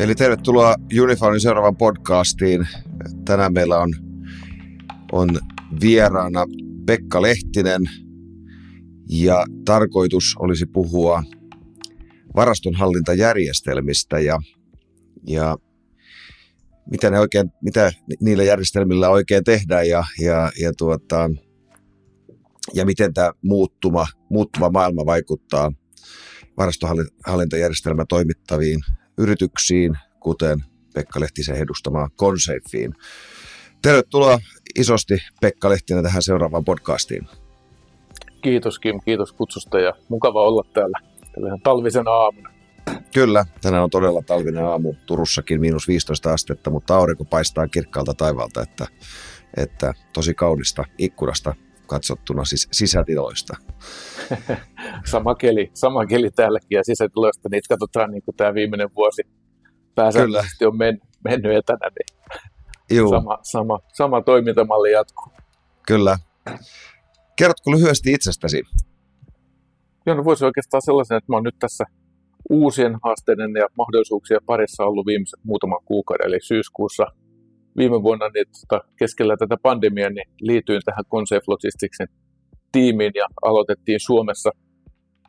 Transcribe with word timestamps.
Eli 0.00 0.14
tervetuloa 0.14 0.74
Unifaunin 1.02 1.40
seuraavan 1.40 1.76
podcastiin. 1.76 2.68
Tänään 3.24 3.52
meillä 3.52 3.78
on, 3.78 3.94
on 5.12 5.28
vieraana 5.80 6.44
Pekka 6.86 7.22
Lehtinen 7.22 7.82
ja 9.08 9.44
tarkoitus 9.64 10.36
olisi 10.38 10.66
puhua 10.66 11.22
varastonhallintajärjestelmistä 12.36 14.18
ja, 14.18 14.38
ja 15.26 15.56
mitä, 16.90 17.10
ne 17.10 17.20
oikein, 17.20 17.50
mitä 17.62 17.92
niillä 18.20 18.44
järjestelmillä 18.44 19.10
oikein 19.10 19.44
tehdään 19.44 19.88
ja, 19.88 20.04
ja, 20.20 20.52
ja, 20.60 20.72
tuota, 20.78 21.30
ja 22.74 22.84
miten 22.84 23.14
tämä 23.14 23.32
muuttuma, 23.42 24.06
muuttuva 24.30 24.70
maailma 24.70 25.06
vaikuttaa 25.06 25.72
varastohallintajärjestelmä 26.56 28.04
toimittaviin 28.08 28.80
yrityksiin, 29.18 29.98
kuten 30.20 30.58
Pekka 30.94 31.20
Lehtisen 31.20 31.56
edustamaan 31.56 32.10
Consafeen. 32.10 32.94
Tervetuloa 33.82 34.38
isosti 34.78 35.18
Pekka 35.40 35.70
Lehtinen 35.70 36.04
tähän 36.04 36.22
seuraavaan 36.22 36.64
podcastiin. 36.64 37.28
Kiitos 38.42 38.78
Kim, 38.78 39.00
kiitos 39.04 39.32
kutsusta 39.32 39.80
ja 39.80 39.92
mukava 40.08 40.42
olla 40.42 40.64
täällä 40.72 40.98
tällaisen 41.34 41.60
talvisena 41.62 42.10
aamuna. 42.10 42.50
Kyllä, 43.14 43.44
tänään 43.60 43.82
on 43.82 43.90
todella 43.90 44.22
talvinen 44.26 44.64
aamu 44.64 44.94
Turussakin 45.06 45.60
miinus 45.60 45.88
15 45.88 46.32
astetta, 46.32 46.70
mutta 46.70 46.96
aurinko 46.96 47.24
paistaa 47.24 47.68
kirkkaalta 47.68 48.14
taivalta, 48.14 48.62
että, 48.62 48.86
että 49.56 49.94
tosi 50.12 50.34
kaunista 50.34 50.84
ikkunasta 50.98 51.54
katsottuna 51.90 52.44
siis 52.44 52.68
sisätiloista. 52.72 53.56
sama, 55.12 55.34
keli, 55.34 55.70
sama 55.74 56.06
keli 56.06 56.30
täälläkin 56.30 56.76
ja 56.76 56.84
sisätiloista, 56.84 57.48
niitä 57.48 57.68
katsotaan 57.68 58.10
niin 58.10 58.22
kuin 58.22 58.36
tämä 58.36 58.54
viimeinen 58.54 58.88
vuosi 58.96 59.22
pääsääntöisesti 59.94 60.64
on 60.64 60.76
men, 60.76 61.00
mennyt 61.24 61.52
etänä, 61.56 61.90
niin 61.98 62.20
Juu. 62.90 63.10
Sama, 63.10 63.38
sama, 63.42 63.80
sama 63.92 64.22
toimintamalli 64.22 64.92
jatkuu. 64.92 65.32
Kyllä. 65.86 66.18
Kerrotko 67.36 67.70
lyhyesti 67.70 68.12
itsestäsi? 68.12 68.62
Joo, 70.06 70.16
no 70.16 70.24
voisi 70.24 70.44
oikeastaan 70.44 70.82
sellaisen, 70.82 71.16
että 71.16 71.32
mä 71.32 71.36
oon 71.36 71.44
nyt 71.44 71.58
tässä 71.58 71.84
uusien 72.50 72.98
haasteiden 73.04 73.50
ja 73.54 73.66
mahdollisuuksien 73.76 74.40
parissa 74.46 74.84
ollut 74.84 75.06
viimeiset 75.06 75.44
muutaman 75.44 75.78
kuukauden, 75.84 76.26
eli 76.26 76.38
syyskuussa 76.42 77.06
viime 77.76 78.02
vuonna 78.02 78.28
niin 78.28 78.46
tota, 78.60 78.84
keskellä 78.98 79.36
tätä 79.36 79.56
pandemiaa 79.62 80.10
niin 80.10 80.28
liityin 80.40 80.82
tähän 80.84 81.04
Consafe 81.10 81.42
Logisticsin 81.46 82.06
tiimiin 82.72 83.12
ja 83.14 83.26
aloitettiin 83.42 84.00
Suomessa. 84.00 84.50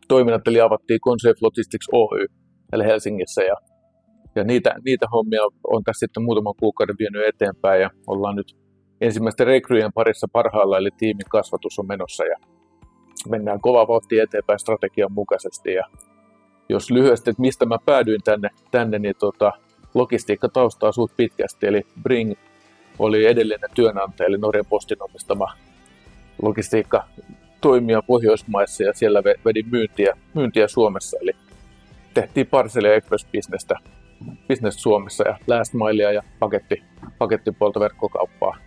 Toiminnat, 0.08 0.48
eli 0.48 0.62
avattiin 0.62 1.00
Consafe 1.00 1.38
Logistics 1.42 1.88
Oy, 1.92 2.26
eli 2.74 2.84
Helsingissä, 2.84 3.44
ja, 3.44 3.56
ja 4.36 4.44
niitä, 4.44 4.76
niitä 4.86 5.06
hommia 5.12 5.42
on 5.68 5.84
tässä 5.84 6.00
sitten 6.00 6.24
muutaman 6.24 6.54
kuukauden 6.60 6.96
vienyt 7.00 7.28
eteenpäin, 7.28 7.82
ja 7.82 7.90
ollaan 8.08 8.36
nyt 8.36 8.56
ensimmäisten 9.02 9.48
rekryjen 9.48 9.94
parissa 9.94 10.28
parhaalla, 10.32 10.78
eli 10.78 10.90
tiimin 10.98 11.30
kasvatus 11.30 11.80
on 11.80 11.88
menossa, 11.88 12.24
ja 12.26 12.36
mennään 13.30 13.62
kova 13.62 13.88
vauhtia 13.88 14.24
eteenpäin 14.24 14.60
strategian 14.60 15.14
mukaisesti, 15.14 15.74
ja 15.74 15.84
jos 16.70 16.92
lyhyesti, 16.92 17.30
että 17.30 17.42
mistä 17.42 17.66
mä 17.66 17.78
päädyin 17.86 18.22
tänne, 18.24 18.50
tänne 18.72 19.00
niin 19.00 19.16
tota, 19.20 19.52
logistiikka 19.94 20.50
taustaa 20.50 20.92
suht 20.92 21.14
pitkästi, 21.18 21.68
eli 21.68 21.82
Bring 22.04 22.34
oli 23.00 23.26
edellinen 23.26 23.70
työnantaja, 23.76 24.28
eli 24.28 24.38
Norjan 24.38 24.66
postin 24.70 25.04
omistama 25.04 25.54
logistiikka 26.42 27.04
toimia 27.62 28.02
Pohjoismaissa 28.02 28.84
ja 28.84 28.94
siellä 28.94 29.24
vedin 29.46 29.66
myyntiä, 29.72 30.18
myyntiä 30.34 30.68
Suomessa, 30.68 31.18
eli 31.22 31.32
tehtiin 32.14 32.48
parcel- 32.48 32.86
ja 32.86 32.96
express-bisnestä 32.96 33.76
business 34.48 34.82
Suomessa 34.82 35.28
ja 35.28 35.38
last 35.48 35.74
milea 35.74 36.12
ja 36.12 36.24
paketti, 36.40 36.84
pakettipuolta 37.18 37.80
verkkokauppaa. 37.80 38.58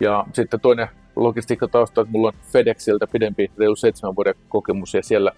Ja 0.00 0.26
sitten 0.32 0.60
toinen 0.60 0.88
logistiikkatausta, 1.16 2.00
että 2.00 2.12
mulla 2.12 2.28
on 2.28 2.34
FedExiltä 2.52 3.06
pidempi, 3.06 3.50
reilu 3.58 3.76
seitsemän 3.76 4.16
vuoden 4.16 4.34
kokemus 4.48 4.94
ja 4.94 5.02
siellä, 5.02 5.32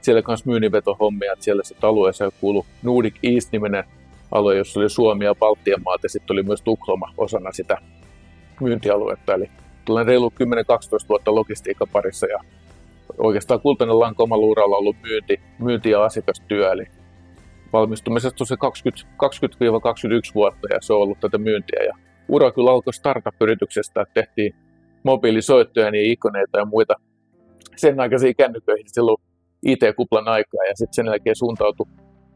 siellä 0.00 0.22
kanssa 0.22 0.50
myynninvetohommia, 0.50 1.32
että 1.32 1.44
siellä 1.44 1.62
sitten 1.64 1.88
alueessa 1.88 2.30
kuulu 2.40 2.66
Nordic 2.82 3.14
East-niminen 3.22 3.84
alue, 4.30 4.56
jossa 4.56 4.80
oli 4.80 4.90
Suomi 4.90 5.24
ja 5.24 5.34
Baltian 5.34 5.82
maat 5.84 6.02
ja 6.02 6.08
sitten 6.08 6.34
oli 6.34 6.42
myös 6.42 6.62
Tukloma 6.62 7.12
osana 7.16 7.52
sitä 7.52 7.78
myyntialuetta. 8.60 9.34
Eli 9.34 9.50
tulen 9.84 10.06
reilu 10.06 10.32
10-12 11.04 11.08
vuotta 11.08 11.34
logistiikan 11.34 11.88
parissa 11.92 12.26
ja 12.26 12.40
oikeastaan 13.18 13.60
kultainen 13.60 14.00
lanka 14.00 14.22
omalla 14.22 14.46
uralla 14.46 14.76
ollut 14.76 14.96
myynti, 15.02 15.40
myynti 15.58 15.90
ja 15.90 16.04
asiakastyö. 16.04 16.72
Eli 16.72 16.84
valmistumisesta 17.72 18.44
se 18.44 18.54
20-21 18.54 18.58
vuotta 20.34 20.68
ja 20.70 20.78
se 20.80 20.92
on 20.92 21.02
ollut 21.02 21.20
tätä 21.20 21.38
myyntiä. 21.38 21.82
Ja 21.82 21.96
ura 22.28 22.52
kyllä 22.52 22.70
alkoi 22.70 22.92
startup-yrityksestä, 22.92 24.00
että 24.00 24.14
tehtiin 24.14 24.54
mobiilisoittoja, 25.02 25.90
niin 25.90 26.12
ikoneita 26.12 26.58
ja 26.58 26.64
muita 26.64 26.94
sen 27.76 28.00
aikaisiin 28.00 28.36
kännyköihin 28.36 28.86
silloin 28.86 29.22
IT-kuplan 29.62 30.28
aikaa 30.28 30.64
ja 30.68 30.76
sitten 30.76 30.94
sen 30.94 31.06
jälkeen 31.06 31.36
suuntautui 31.36 31.86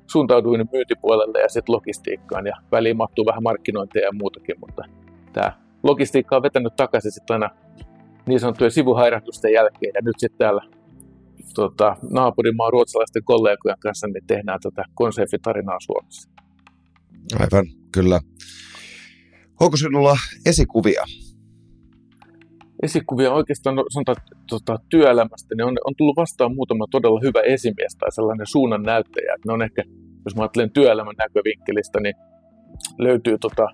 suuntauduin 0.06 0.68
myyntipuolelle 0.72 1.40
ja 1.40 1.48
sitten 1.48 1.74
logistiikkaan 1.74 2.46
ja 2.46 2.56
väliin 2.72 2.96
mahtuu 2.96 3.26
vähän 3.26 3.42
markkinointia 3.42 4.02
ja 4.02 4.12
muutakin, 4.12 4.56
mutta 4.60 4.82
tämä 5.32 5.52
logistiikka 5.82 6.36
on 6.36 6.42
vetänyt 6.42 6.76
takaisin 6.76 7.12
sitten 7.12 7.34
aina 7.34 7.50
niin 8.26 8.40
sanottujen 8.40 8.70
sivuhairahdusten 8.70 9.52
jälkeen 9.52 9.92
ja 9.94 10.00
nyt 10.04 10.14
sitten 10.18 10.38
täällä 10.38 10.62
tota, 11.54 11.96
naapurimaan 12.10 12.72
ruotsalaisten 12.72 13.24
kollegojen 13.24 13.78
kanssa 13.80 14.06
niin 14.06 14.26
tehdään 14.26 14.60
tätä 14.62 14.84
konseptitarinaa 14.94 15.78
Suomessa. 15.80 16.30
Aivan, 17.40 17.66
kyllä. 17.92 18.20
Onko 19.60 19.76
sinulla 19.76 20.16
esikuvia? 20.46 21.04
Esikuvia 22.84 23.32
oikeastaan 23.32 23.76
no, 23.76 23.84
sanotaan 23.88 24.16
tota, 24.50 24.78
työelämästä, 24.88 25.54
niin 25.54 25.64
on, 25.64 25.76
on 25.84 25.94
tullut 25.96 26.16
vastaan 26.16 26.54
muutama 26.54 26.86
todella 26.90 27.20
hyvä 27.22 27.40
esimies 27.40 27.96
tai 27.96 28.12
sellainen 28.12 28.46
suunnan 28.46 28.82
näyttäjä. 28.82 29.36
Ne 29.46 29.52
on 29.52 29.62
ehkä, 29.62 29.82
jos 30.24 30.36
mä 30.36 30.42
ajattelen 30.42 30.70
työelämän 30.70 31.14
näkövinkkelistä, 31.18 32.00
niin 32.00 32.14
löytyy 32.98 33.38
tota, 33.38 33.66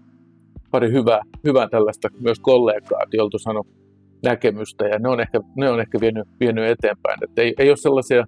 pari 0.71 0.93
hyvää, 0.93 1.21
hyvää 1.45 1.69
tällaista 1.69 2.09
myös 2.21 2.41
kollegaa, 2.41 3.01
joilta 3.13 3.39
saanut 3.39 3.67
näkemystä 4.25 4.85
ja 4.89 4.99
ne 4.99 5.09
on 5.09 5.21
ehkä, 5.21 5.41
ne 5.57 5.71
on 5.71 5.81
ehkä 5.81 6.01
vienyt, 6.01 6.29
vienyt 6.41 6.65
eteenpäin. 6.65 7.25
Että 7.25 7.43
ei, 7.43 7.55
ei 7.59 7.69
ole 7.69 7.77
sellaisia 7.77 8.25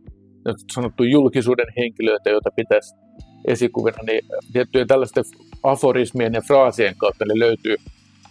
sanottu 0.73 1.03
julkisuuden 1.03 1.73
henkilöitä, 1.77 2.31
joita 2.31 2.51
pitäisi 2.57 2.95
esikuvina, 3.49 3.99
niin 4.07 4.21
tiettyjen 4.53 4.87
tällaisten 4.87 5.25
aforismien 5.63 6.35
ja 6.35 6.41
fraasien 6.41 6.95
kautta 6.99 7.25
ne 7.25 7.39
löytyy, 7.39 7.77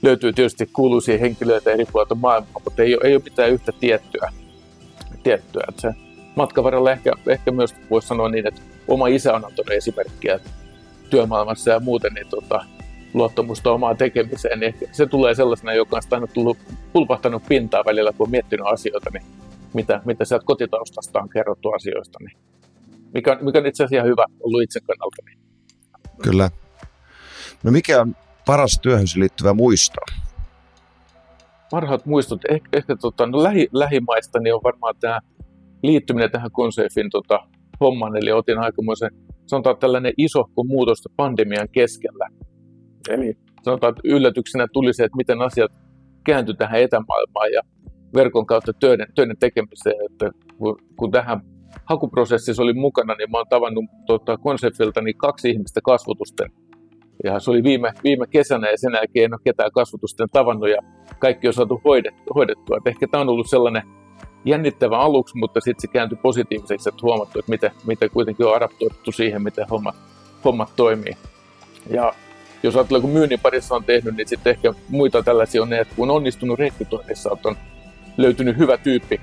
löytyy 0.01 0.33
tietysti 0.33 0.69
kuuluisia 0.73 1.17
henkilöitä 1.17 1.71
eri 1.71 1.85
puolilta 1.91 2.15
maailmaa, 2.15 2.61
mutta 2.63 2.83
ei 2.83 2.95
ole, 2.95 3.01
ei 3.03 3.15
ole 3.15 3.21
mitään 3.25 3.51
yhtä 3.51 3.71
tiettyä. 3.71 4.31
tiettyä. 5.23 5.63
Että 5.69 5.81
se 5.81 5.93
matkan 6.35 6.63
varrella 6.63 6.91
ehkä, 6.91 7.11
ehkä 7.27 7.51
myös 7.51 7.75
voisi 7.89 8.07
sanoa 8.07 8.29
niin, 8.29 8.47
että 8.47 8.61
oma 8.87 9.07
isä 9.07 9.33
on 9.33 9.45
antanut 9.45 9.71
esimerkkiä 9.71 10.39
työmaailmassa 11.09 11.71
ja 11.71 11.79
muuten, 11.79 12.13
niin 12.13 12.27
tota, 12.27 12.65
luottamusta 13.13 13.71
omaan 13.71 13.97
tekemiseen, 13.97 14.59
niin 14.59 14.75
se 14.91 15.05
tulee 15.05 15.35
sellaisena, 15.35 15.73
joka 15.73 15.95
on 15.95 16.01
aina 16.11 16.27
tullut 16.27 16.57
pulpahtanut 16.93 17.43
pintaa 17.47 17.83
välillä, 17.85 18.13
kun 18.17 18.27
on 18.27 18.31
miettinyt 18.31 18.65
asioita, 18.65 19.09
niin 19.13 19.23
mitä, 19.73 20.01
mitä 20.05 20.25
sieltä 20.25 20.45
kotitaustasta 20.45 21.19
on 21.19 21.29
kerrottu 21.29 21.69
asioista, 21.71 22.19
niin 22.21 22.37
mikä, 23.13 23.37
mikä 23.41 23.59
on 23.59 23.65
itse 23.65 23.83
asiassa 23.83 24.07
hyvä 24.07 24.25
ollut 24.39 24.61
itse 24.61 24.79
kannalta. 24.79 25.21
Niin. 25.25 25.39
Kyllä. 26.21 26.49
No 27.63 27.71
mikä 27.71 28.01
on 28.01 28.15
paras 28.51 28.79
työhön 28.81 29.05
liittyvä 29.15 29.53
muisto? 29.53 30.01
Parhaat 31.71 32.05
muistot, 32.05 32.41
ehkä, 32.49 32.69
ehkä 32.73 32.95
tota, 32.95 33.27
no 33.27 33.43
lähi, 33.43 33.67
lähimaista 33.71 34.39
niin 34.39 34.55
on 34.55 34.61
varmaan 34.63 34.95
tämä 34.99 35.19
liittyminen 35.83 36.31
tähän 36.31 36.51
Consafin 36.51 37.09
tota, 37.09 37.39
homman, 37.79 38.17
eli 38.17 38.31
otin 38.31 38.59
aikamoisen, 38.59 39.09
sanotaan 39.47 39.77
tällainen 39.77 40.13
iso 40.17 40.43
muutos 40.67 41.03
pandemian 41.15 41.67
keskellä, 41.71 42.27
Eli 43.09 43.37
sanotaan, 43.63 43.91
että 43.91 44.01
yllätyksenä 44.03 44.67
tuli 44.73 44.93
se, 44.93 45.03
että 45.03 45.17
miten 45.17 45.41
asiat 45.41 45.71
kääntyi 46.25 46.55
tähän 46.55 46.81
etämaailmaan 46.81 47.51
ja 47.51 47.61
verkon 48.15 48.45
kautta 48.45 48.73
töiden, 48.73 49.07
töiden 49.15 49.37
tekemiseen. 49.39 50.05
Että 50.11 50.31
kun, 50.57 50.79
kun 50.95 51.11
tähän 51.11 51.41
hakuprosessissa 51.85 52.63
oli 52.63 52.73
mukana, 52.73 53.15
niin 53.15 53.31
mä 53.31 53.37
oon 53.37 53.47
tavannut 53.49 53.85
tuota, 54.05 54.37
konseptilta 54.37 55.01
niin 55.01 55.17
kaksi 55.17 55.49
ihmistä 55.49 55.79
kasvotusten. 55.83 56.51
Ja 57.23 57.39
se 57.39 57.51
oli 57.51 57.63
viime, 57.63 57.93
viime 58.03 58.27
kesänä 58.27 58.69
ja 58.69 58.77
sen 58.77 58.93
jälkeen 58.93 59.25
en 59.25 59.33
ole 59.33 59.41
ketään 59.43 59.71
kasvotusten 59.71 60.27
tavannut 60.31 60.69
ja 60.69 60.77
kaikki 61.19 61.47
on 61.47 61.53
saatu 61.53 61.81
hoidettua. 62.35 62.77
Et 62.77 62.87
ehkä 62.87 63.07
tämä 63.07 63.21
on 63.21 63.29
ollut 63.29 63.49
sellainen 63.49 63.83
jännittävä 64.45 64.99
aluksi, 64.99 65.37
mutta 65.37 65.61
sitten 65.61 65.81
se 65.81 65.87
kääntyi 65.87 66.17
positiiviseksi, 66.21 66.89
että 66.89 67.01
huomattu, 67.01 67.39
että 67.39 67.51
miten, 67.51 67.71
miten 67.87 68.09
kuitenkin 68.09 68.45
on 68.45 68.55
adaptoitu 68.55 69.11
siihen, 69.11 69.41
miten 69.41 69.65
hommat, 69.69 69.95
hommat 70.45 70.69
toimii. 70.75 71.17
Ja 71.89 72.13
jos 72.63 72.75
ajattelee, 72.75 73.01
kun 73.01 73.09
myynnin 73.09 73.39
parissa 73.39 73.75
on 73.75 73.83
tehnyt, 73.83 74.15
niin 74.15 74.27
sitten 74.27 74.51
ehkä 74.51 74.73
muita 74.89 75.23
tällaisia 75.23 75.61
on 75.61 75.69
ne, 75.69 75.79
että 75.79 75.95
kun 75.95 76.09
on 76.09 76.15
onnistunut 76.15 76.59
rekrytoinnissa, 76.59 77.37
on 77.45 77.55
löytynyt 78.17 78.57
hyvä 78.57 78.77
tyyppi, 78.77 79.21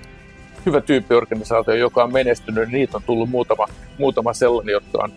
hyvä 0.67 0.81
tyyppi 0.81 1.15
organisaatio, 1.15 1.75
joka 1.75 2.05
on 2.05 2.13
menestynyt, 2.13 2.69
niin 2.69 2.73
niitä 2.73 2.97
on 2.97 3.03
tullut 3.07 3.31
muutama, 3.31 3.67
muutama 3.99 4.33
sellainen, 4.33 4.73
jotka 4.73 4.99
on 5.03 5.13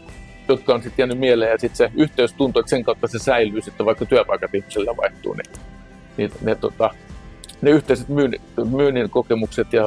jotka 0.47 0.73
on 0.73 0.83
sitten 0.83 1.03
jäänyt 1.03 1.19
mieleen 1.19 1.51
ja 1.51 1.57
sitten 1.57 1.77
se 1.77 1.91
yhteys 1.95 2.33
tuntuu, 2.33 2.59
että 2.59 2.69
sen 2.69 2.83
kautta 2.83 3.07
se 3.07 3.19
säilyy 3.19 3.61
sitten, 3.61 3.85
vaikka 3.85 4.05
työpaikat 4.05 4.55
ihmisellä 4.55 4.97
vaihtuu, 4.97 5.33
niin, 5.33 5.53
niin 6.17 6.31
ne, 6.41 6.55
tota, 6.55 6.89
ne 7.61 7.71
yhteiset 7.71 8.09
myynnin, 8.09 8.41
myynnin 8.71 9.09
kokemukset 9.09 9.73
ja 9.73 9.83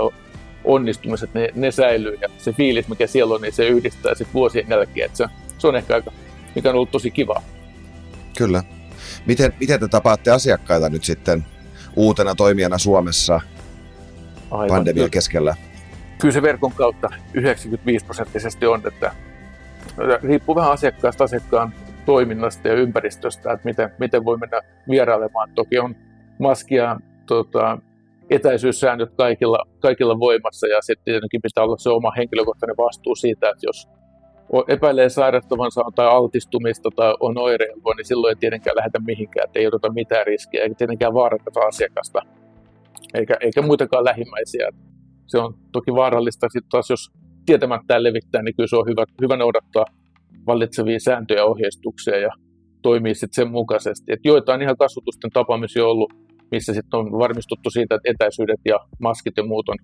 onnistumiset, 0.65 1.35
ne, 1.35 1.49
ne 1.55 1.71
säilyy 1.71 2.19
ja 2.21 2.29
se 2.39 2.53
fiilis, 2.53 2.89
mikä 2.89 3.07
siellä 3.07 3.35
on, 3.35 3.43
niin 3.43 3.53
se 3.53 3.69
yhdistää 3.69 4.15
sitten 4.15 4.35
vuosien 4.35 4.67
jälkeen. 4.71 5.07
Että 5.07 5.17
se, 5.17 5.27
se 5.59 5.67
on 5.67 5.77
ehkä 5.77 5.95
aika, 5.95 6.13
mikä 6.55 6.69
on 6.69 6.75
ollut 6.75 6.91
tosi 6.91 7.11
kiva. 7.11 7.43
Kyllä. 8.39 8.63
Miten, 9.27 9.53
miten 9.61 9.81
te 9.81 9.89
tapaatte 9.89 10.31
asiakkaita 10.31 10.89
nyt 10.89 11.05
sitten 11.05 11.45
uutena 11.97 12.35
toimijana 12.35 12.79
Suomessa 12.79 13.41
Aivan. 14.51 14.69
pandemian 14.69 15.11
keskellä? 15.11 15.57
Kyllä 16.19 16.33
se 16.33 16.43
verkon 16.43 16.73
kautta 16.73 17.09
95 17.35 18.05
prosenttisesti 18.05 18.67
on, 18.67 18.83
että 18.87 19.15
riippuu 20.23 20.55
vähän 20.55 20.73
asiakkaasta 20.73 21.25
asiakkaan 21.25 21.73
toiminnasta 22.07 22.69
ja 22.69 22.75
ympäristöstä, 22.75 23.53
että 23.53 23.65
miten, 23.65 23.91
miten 23.99 24.25
voi 24.25 24.37
mennä 24.37 24.61
vierailemaan. 24.91 25.51
Toki 25.55 25.79
on 25.79 25.97
maskia, 26.39 26.97
tota, 27.27 27.79
etäisyyssäännöt 28.31 29.11
kaikilla, 29.17 29.59
kaikilla 29.81 30.19
voimassa 30.19 30.67
ja 30.67 30.83
sitten 30.83 31.05
tietenkin 31.05 31.43
pitää 31.43 31.65
olla 31.65 31.77
se 31.79 31.91
oma 31.91 32.13
henkilökohtainen 32.17 32.77
vastuu 32.77 33.15
siitä, 33.15 33.51
että 33.51 33.67
jos 33.67 33.89
epäilee 34.69 35.09
sairastavansa 35.09 35.83
tai 35.95 36.07
altistumista 36.07 36.89
tai 36.97 37.15
on 37.21 37.39
oireilua, 37.39 37.95
niin 37.97 38.05
silloin 38.05 38.31
ei 38.31 38.37
tietenkään 38.41 38.77
lähdetä 38.77 38.99
mihinkään, 39.07 39.45
että 39.45 39.59
ei 39.59 39.67
oteta 39.67 39.93
mitään 39.93 40.27
riskiä, 40.27 40.63
eikä 40.63 40.75
tietenkään 40.75 41.15
vaaranneta 41.15 41.61
asiakasta, 41.61 42.21
eikä, 43.15 43.35
eikä 43.41 43.63
muitakaan 43.63 44.05
lähimmäisiä. 44.05 44.69
Se 45.27 45.39
on 45.39 45.55
toki 45.73 45.95
vaarallista 45.95 46.49
sitten 46.49 46.71
taas, 46.71 46.91
jos 46.91 47.13
tietämättä 47.47 48.03
levittää, 48.03 48.43
niin 48.43 48.57
kyllä 48.57 48.67
se 48.67 48.77
on 48.77 48.87
hyvä, 48.87 49.05
hyvä 49.23 49.37
noudattaa 49.37 49.85
vallitsevia 50.47 51.01
sääntöjä 51.01 51.41
ja 51.41 51.45
ohjeistuksia 51.45 52.19
ja 52.19 52.31
toimii 52.83 53.15
sitten 53.15 53.35
sen 53.35 53.51
mukaisesti. 53.51 54.13
Et 54.13 54.21
joitain 54.25 54.63
ihan 54.63 54.77
kasvatusten 54.77 55.31
tapaamisia 55.31 55.85
on 55.85 55.91
ollut, 55.91 56.13
missä 56.51 56.75
sitten 56.75 56.99
on 57.01 57.13
varmistuttu 57.13 57.71
siitä, 57.71 57.95
että 57.95 58.11
etäisyydet 58.11 58.61
ja 58.65 58.79
maskit 58.99 59.37
ja 59.37 59.45
muut 59.45 59.69
on 59.69 59.77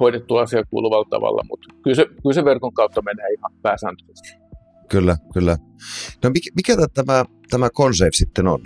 hoidettu 0.00 0.36
asia 0.36 0.64
kuuluvalla 0.70 1.06
tavalla, 1.10 1.42
mutta 1.50 1.74
kyllä 1.82 1.94
se, 1.94 2.06
kyllä 2.06 2.34
se 2.34 2.44
verkon 2.44 2.74
kautta 2.74 3.02
menee 3.02 3.26
ihan 3.38 3.52
pääsääntöisesti. 3.62 4.28
Kyllä, 4.88 5.16
kyllä. 5.34 5.56
No 6.24 6.30
mikä, 6.30 6.50
mikä 6.56 6.76
tämä, 6.94 7.24
tämä 7.50 7.70
Consafe 7.70 8.10
sitten 8.12 8.46
on? 8.46 8.60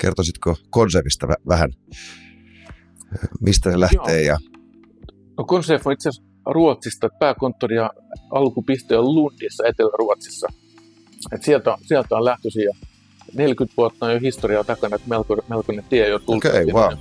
Kertoisitko 0.00 0.56
Consafeista 0.74 1.26
vähän, 1.48 1.70
mistä 3.40 3.70
se 3.70 3.80
lähtee? 3.80 4.22
Ja... 4.22 4.38
No 5.38 5.44
Consafe 5.44 5.82
on 5.84 5.92
itse 5.92 6.08
asiassa 6.08 6.27
Ruotsista, 6.48 7.08
pääkonttori 7.18 7.76
ja 7.76 7.90
alkupiste 8.30 8.96
on 8.98 9.14
Lundissa 9.14 9.64
Etelä-Ruotsissa. 9.66 10.48
Et 11.32 11.42
sieltä, 11.42 11.76
sieltä 11.82 12.16
on 12.16 12.24
lähtöisin 12.24 12.64
ja 12.64 12.74
40 13.34 13.76
vuotta 13.76 14.06
on 14.06 14.12
jo 14.12 14.20
historiaa 14.20 14.64
takana, 14.64 14.96
että 14.96 15.08
melko, 15.08 15.36
melkoinen 15.48 15.84
tie 15.88 16.08
jo 16.08 16.18
tullut. 16.18 16.44
Okay, 16.44 16.66
wow. 16.66 16.92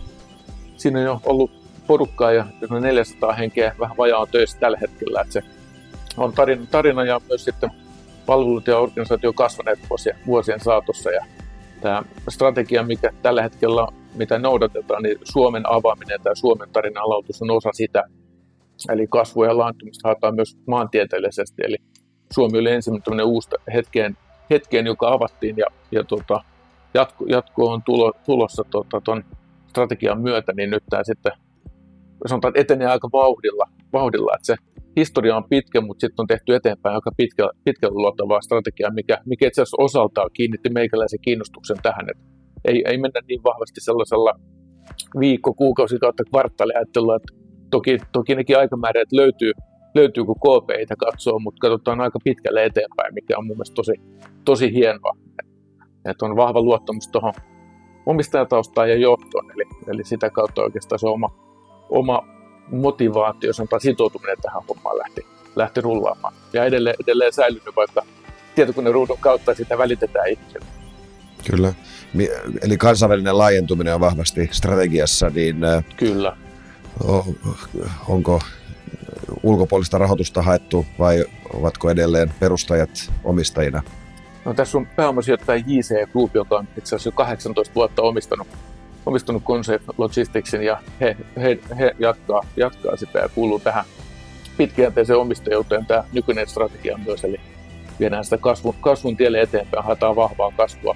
Siinä 0.77 0.99
on 0.99 1.05
jo 1.05 1.21
ollut 1.25 1.51
porukkaa 1.87 2.31
ja 2.31 2.45
400 2.81 3.33
henkeä 3.33 3.75
vähän 3.79 3.97
vajaa 3.97 4.25
töissä 4.25 4.59
tällä 4.59 4.77
hetkellä. 4.81 5.21
Että 5.21 5.33
se 5.33 5.43
on 6.17 6.33
tarina, 6.33 6.65
tarina 6.71 7.03
ja 7.03 7.21
myös 7.29 7.43
sitten 7.43 7.69
palvelut 8.25 8.67
ja 8.67 8.79
organisaatio 8.79 9.33
kasvaneet 9.33 9.79
vuosien, 9.89 10.15
vuosien 10.25 10.59
saatossa. 10.59 11.11
Ja 11.11 11.25
tämä 11.81 12.03
strategia, 12.29 12.83
mikä 12.83 13.13
tällä 13.21 13.41
hetkellä 13.41 13.87
mitä 14.15 14.39
noudatetaan, 14.39 15.03
niin 15.03 15.17
Suomen 15.23 15.63
avaaminen 15.69 16.21
tai 16.21 16.35
Suomen 16.35 16.69
tarinan 16.73 17.03
alautus 17.03 17.41
on 17.41 17.51
osa 17.51 17.69
sitä. 17.73 18.03
Eli 18.93 19.07
kasvu 19.07 19.43
ja 19.43 19.57
laantumista 19.57 20.07
haetaan 20.07 20.35
myös 20.35 20.57
maantieteellisesti. 20.67 21.61
Eli 21.65 21.77
Suomi 22.33 22.59
oli 22.59 22.71
ensimmäinen 22.71 23.25
uusi 23.25 23.49
hetkeen, 23.73 24.17
hetkeen, 24.49 24.85
joka 24.85 25.13
avattiin 25.13 25.57
ja, 25.57 25.65
ja 25.91 26.03
tota, 26.03 26.43
jatko, 26.93 27.25
jatko, 27.27 27.71
on 27.71 27.83
tulo, 27.83 28.13
tulossa 28.25 28.63
tuon 28.71 28.85
tota, 28.89 29.21
strategian 29.67 30.21
myötä, 30.21 30.53
niin 30.55 30.69
nyt 30.69 30.83
tämä 30.89 31.03
sitten 31.03 31.31
sanotaan, 32.27 32.49
että 32.49 32.61
etenee 32.61 32.87
aika 32.87 33.09
vauhdilla, 33.13 33.65
vauhdilla 33.93 34.31
että 34.35 34.45
se 34.45 34.55
historia 34.97 35.37
on 35.37 35.43
pitkä, 35.49 35.81
mutta 35.81 36.01
sitten 36.01 36.23
on 36.23 36.27
tehty 36.27 36.55
eteenpäin 36.55 36.95
aika 36.95 37.11
pitkä, 37.17 37.49
pitkällä 37.63 37.95
luotavaa 37.95 38.41
strategiaa, 38.41 38.91
mikä, 38.93 39.17
mikä 39.25 39.47
itse 39.47 39.61
asiassa 39.61 39.83
osaltaan 39.83 40.29
kiinnitti 40.33 40.69
meikäläisen 40.69 41.19
kiinnostuksen 41.21 41.77
tähän, 41.83 42.09
että 42.09 42.23
ei, 42.65 42.83
ei 42.85 42.97
mennä 42.97 43.21
niin 43.27 43.43
vahvasti 43.43 43.81
sellaisella 43.81 44.33
viikko, 45.19 45.53
kuukausi 45.53 45.97
kautta 45.99 46.23
kvartaaliajattelua, 46.29 47.15
että 47.15 47.46
toki, 47.69 47.97
toki 48.11 48.35
nekin 48.35 48.57
aikamäärät 48.57 49.11
löytyy, 49.11 49.51
löytyy 49.95 50.25
kun 50.25 50.35
KPItä 50.35 50.95
katsoo, 50.95 51.39
mutta 51.39 51.59
katsotaan 51.61 52.01
aika 52.01 52.19
pitkälle 52.23 52.65
eteenpäin, 52.65 53.13
mikä 53.13 53.37
on 53.37 53.45
mun 53.45 53.57
mielestä 53.57 53.75
tosi, 53.75 53.93
tosi 54.45 54.73
hienoa. 54.73 55.17
Että 56.05 56.25
on 56.25 56.35
vahva 56.35 56.61
luottamus 56.61 57.07
tuohon 57.07 57.33
omistajataustaan 58.05 58.89
ja 58.89 58.95
johtoon, 58.95 59.51
eli, 59.51 59.63
eli 59.87 60.03
sitä 60.03 60.29
kautta 60.29 60.61
oikeastaan 60.61 60.99
se 60.99 61.07
oma, 61.07 61.29
oma 61.89 62.27
motivaatio, 62.71 63.53
sanotaan 63.53 63.81
sitoutuminen 63.81 64.37
tähän 64.41 64.63
hommaan 64.69 64.97
lähti, 64.97 65.25
lähti 65.55 65.81
rullaamaan. 65.81 66.33
Ja 66.53 66.65
edelleen, 66.65 66.95
edelleen 67.03 67.33
säilynyt, 67.33 67.75
vaikka 67.75 68.05
tietokoneruudun 68.55 69.17
kautta 69.19 69.55
sitä 69.55 69.77
välitetään 69.77 70.29
ihmisille. 70.29 70.65
Kyllä. 71.51 71.73
Eli 72.61 72.77
kansainvälinen 72.77 73.37
laajentuminen 73.37 73.93
on 73.93 73.99
vahvasti 73.99 74.49
strategiassa, 74.51 75.29
niin 75.29 75.63
äh, 75.63 75.85
Kyllä. 75.97 76.37
Onko 78.07 78.39
ulkopuolista 79.43 79.97
rahoitusta 79.97 80.41
haettu 80.41 80.85
vai 80.99 81.25
ovatko 81.53 81.89
edelleen 81.89 82.33
perustajat 82.39 83.11
omistajina? 83.23 83.83
No, 84.45 84.53
tässä 84.53 84.77
on 84.77 84.85
pääomasijoittaja 84.85 85.63
JC 85.67 86.11
Group, 86.11 86.35
joka 86.35 86.57
on 86.57 86.67
itse 86.77 86.95
asiassa 86.95 87.07
jo 87.07 87.11
18 87.11 87.75
vuotta 87.75 88.01
omistanut 88.01 88.47
omistunut 89.05 89.43
Concept 89.43 89.85
Logisticsin 89.97 90.63
ja 90.63 90.81
he, 91.01 91.17
he, 91.41 91.59
he 91.79 91.95
jatkaa, 91.99 92.41
jatkaa 92.57 92.97
sitä 92.97 93.19
ja 93.19 93.29
kuuluu 93.29 93.59
tähän 93.59 93.85
pitkäjänteiseen 94.57 95.19
omistajuuteen 95.19 95.85
tämä 95.85 96.03
nykyinen 96.13 96.47
strategia 96.47 96.99
myös, 97.05 97.23
eli 97.23 97.39
viedään 97.99 98.23
sitä 98.23 98.37
kasvun, 98.37 98.75
kasvun 98.81 99.17
tielle 99.17 99.41
eteenpäin, 99.41 99.83
haetaan 99.83 100.15
vahvaa 100.15 100.51
kasvua 100.57 100.95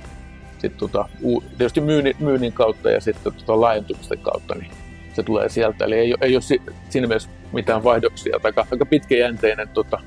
sitten 0.61 0.79
tota, 0.79 1.09
tietysti 1.57 1.81
myynnin, 1.81 2.15
myynnin 2.19 2.53
kautta 2.53 2.91
ja 2.91 3.01
sitten 3.01 3.33
tota, 3.33 3.61
laajentumisten 3.61 4.19
kautta, 4.19 4.55
niin 4.55 4.71
se 5.13 5.23
tulee 5.23 5.49
sieltä. 5.49 5.85
Eli 5.85 5.95
ei, 5.95 6.15
ei 6.21 6.35
ole 6.35 6.41
siinä 6.89 7.07
mielessä 7.07 7.29
mitään 7.53 7.83
vaihdoksia, 7.83 8.39
tai 8.41 8.53
aika 8.71 8.85
pitkäjänteinen, 8.85 9.69
tota, 9.69 10.01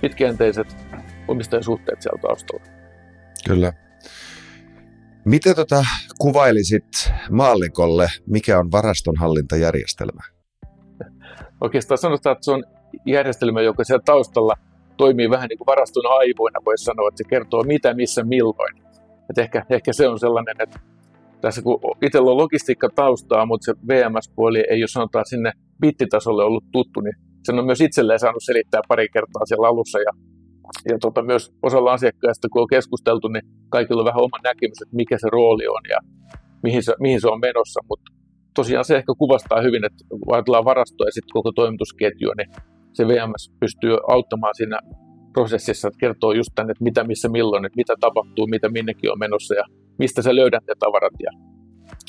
pitkäjänteiset 0.00 0.76
omistajasuhteet 1.28 2.02
siellä 2.02 2.22
taustalla. 2.22 2.64
Kyllä. 3.46 3.72
Miten 5.24 5.56
tota 5.56 5.84
kuvailisit 6.18 7.12
maallikolle, 7.30 8.08
mikä 8.26 8.58
on 8.58 8.72
varastonhallintajärjestelmä? 8.72 10.22
Oikeastaan 11.60 11.98
sanotaan, 11.98 12.32
että 12.32 12.44
se 12.44 12.50
on 12.50 12.64
järjestelmä, 13.06 13.60
joka 13.60 13.84
siellä 13.84 14.02
taustalla 14.04 14.54
toimii 14.96 15.30
vähän 15.30 15.48
niin 15.48 15.58
kuin 15.58 15.66
varaston 15.66 16.02
aivoina, 16.06 16.60
voisi 16.64 16.84
sanoa, 16.84 17.08
että 17.08 17.18
se 17.18 17.28
kertoo 17.28 17.62
mitä, 17.62 17.94
missä, 17.94 18.24
milloin. 18.24 18.74
Et 19.30 19.38
ehkä, 19.38 19.66
ehkä 19.70 19.92
se 19.92 20.08
on 20.08 20.18
sellainen, 20.18 20.56
että 20.58 20.80
tässä 21.40 21.62
kun 21.62 21.80
itsellä 22.02 22.30
on 22.30 22.36
logistiikka 22.36 22.88
taustaa, 22.94 23.46
mutta 23.46 23.64
se 23.64 23.74
VMS-puoli 23.88 24.64
ei 24.70 24.82
ole 24.82 24.88
sanotaan 24.88 25.26
sinne 25.26 25.52
bittitasolle 25.80 26.44
ollut 26.44 26.64
tuttu, 26.72 27.00
niin 27.00 27.14
sen 27.44 27.58
on 27.58 27.66
myös 27.66 27.80
itselleen 27.80 28.18
saanut 28.18 28.42
selittää 28.44 28.80
pari 28.88 29.08
kertaa 29.12 29.46
siellä 29.46 29.68
alussa 29.68 29.98
ja 29.98 30.12
ja 30.90 30.98
tota, 30.98 31.22
myös 31.22 31.54
osalla 31.62 31.92
asiakkaista, 31.92 32.48
kun 32.52 32.62
on 32.62 32.68
keskusteltu, 32.68 33.28
niin 33.28 33.42
kaikilla 33.68 34.00
on 34.02 34.06
vähän 34.06 34.22
oma 34.22 34.38
näkemys, 34.44 34.82
että 34.82 34.96
mikä 34.96 35.18
se 35.18 35.28
rooli 35.32 35.68
on 35.68 35.80
ja 35.90 35.98
mihin 36.62 36.82
se, 36.82 36.94
mihin 37.00 37.20
se 37.20 37.28
on 37.28 37.40
menossa. 37.40 37.80
Mutta 37.88 38.12
tosiaan 38.54 38.84
se 38.84 38.96
ehkä 38.96 39.12
kuvastaa 39.18 39.60
hyvin, 39.62 39.84
että 39.84 40.04
ajatellaan 40.32 40.64
varastoa 40.64 41.06
ja 41.06 41.12
sitten 41.12 41.32
koko 41.32 41.52
toimitusketjua, 41.52 42.32
niin 42.36 42.50
se 42.92 43.08
VMS 43.08 43.52
pystyy 43.60 43.96
auttamaan 44.08 44.54
siinä 44.54 44.78
prosessissa, 45.32 45.88
että 45.88 45.98
kertoo 45.98 46.32
just 46.32 46.50
tänne, 46.54 46.70
että 46.70 46.84
mitä, 46.84 47.04
missä, 47.04 47.28
milloin, 47.28 47.64
että 47.64 47.76
mitä 47.76 47.94
tapahtuu, 48.00 48.46
mitä 48.46 48.68
minnekin 48.68 49.12
on 49.12 49.18
menossa 49.18 49.54
ja 49.54 49.64
mistä 49.98 50.22
sä 50.22 50.36
löydät 50.36 50.64
ne 50.68 50.74
tavarat. 50.78 51.12
Ja 51.22 51.30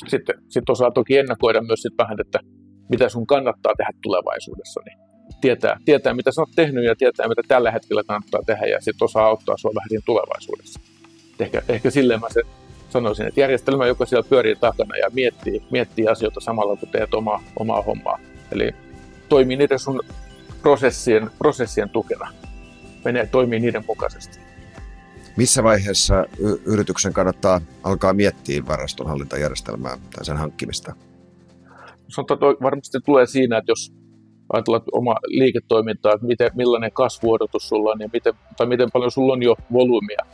sitten 0.06 0.34
sit 0.48 0.70
osaa 0.70 0.90
toki 0.90 1.18
ennakoida 1.18 1.62
myös 1.62 1.82
sit 1.82 1.94
vähän, 1.98 2.20
että 2.20 2.38
mitä 2.88 3.08
sun 3.08 3.26
kannattaa 3.26 3.74
tehdä 3.76 3.92
tulevaisuudessa. 4.02 4.80
Niin 4.84 4.98
tietää, 5.40 5.80
tietää, 5.84 6.14
mitä 6.14 6.32
sä 6.32 6.40
oot 6.40 6.50
tehnyt 6.56 6.84
ja 6.84 6.96
tietää, 6.96 7.28
mitä 7.28 7.42
tällä 7.48 7.70
hetkellä 7.70 8.02
kannattaa 8.04 8.40
tehdä 8.46 8.66
ja 8.66 8.80
sitten 8.80 9.04
osaa 9.04 9.26
auttaa 9.26 9.56
sua 9.56 9.72
vähän 9.74 9.88
siinä 9.88 10.02
tulevaisuudessa. 10.06 10.80
Ehkä, 11.40 11.62
ehkä 11.68 11.90
silleen 11.90 12.20
mä 12.20 12.26
sen 12.30 12.44
sanoisin, 12.90 13.26
että 13.26 13.40
järjestelmä, 13.40 13.86
joka 13.86 14.06
siellä 14.06 14.28
pyörii 14.28 14.56
takana 14.56 14.96
ja 14.96 15.10
miettii, 15.12 15.62
miettii 15.70 16.08
asioita 16.08 16.40
samalla, 16.40 16.76
kun 16.76 16.88
teet 16.88 17.14
omaa, 17.14 17.42
omaa 17.56 17.82
hommaa. 17.82 18.18
Eli 18.52 18.74
toimii 19.28 19.56
niiden 19.56 19.78
sun 19.78 20.00
prosessien, 20.62 21.30
prosessien 21.38 21.90
tukena. 21.90 22.32
Menee, 23.04 23.26
toimii 23.26 23.60
niiden 23.60 23.84
mukaisesti. 23.86 24.37
Missä 25.38 25.62
vaiheessa 25.62 26.24
yrityksen 26.66 27.12
kannattaa 27.12 27.60
alkaa 27.84 28.12
miettiä 28.12 28.62
varastonhallintajärjestelmää 28.68 29.96
tai 30.14 30.24
sen 30.24 30.36
hankkimista? 30.36 30.94
Sanotaan, 32.08 32.52
että 32.52 32.64
varmasti 32.64 32.98
tulee 33.04 33.26
siinä, 33.26 33.58
että 33.58 33.70
jos 33.70 33.92
ajatellaan 34.52 34.82
oma 34.92 35.14
liiketoimintaa, 35.26 36.12
että 36.12 36.26
miten, 36.26 36.50
millainen 36.54 36.92
kasvuodotus 36.92 37.68
sulla 37.68 37.90
on 37.90 38.00
ja 38.00 38.08
miten, 38.12 38.34
tai 38.56 38.66
miten 38.66 38.88
paljon 38.92 39.10
sulla 39.10 39.32
on 39.32 39.42
jo 39.42 39.54
volyymia 39.72 40.26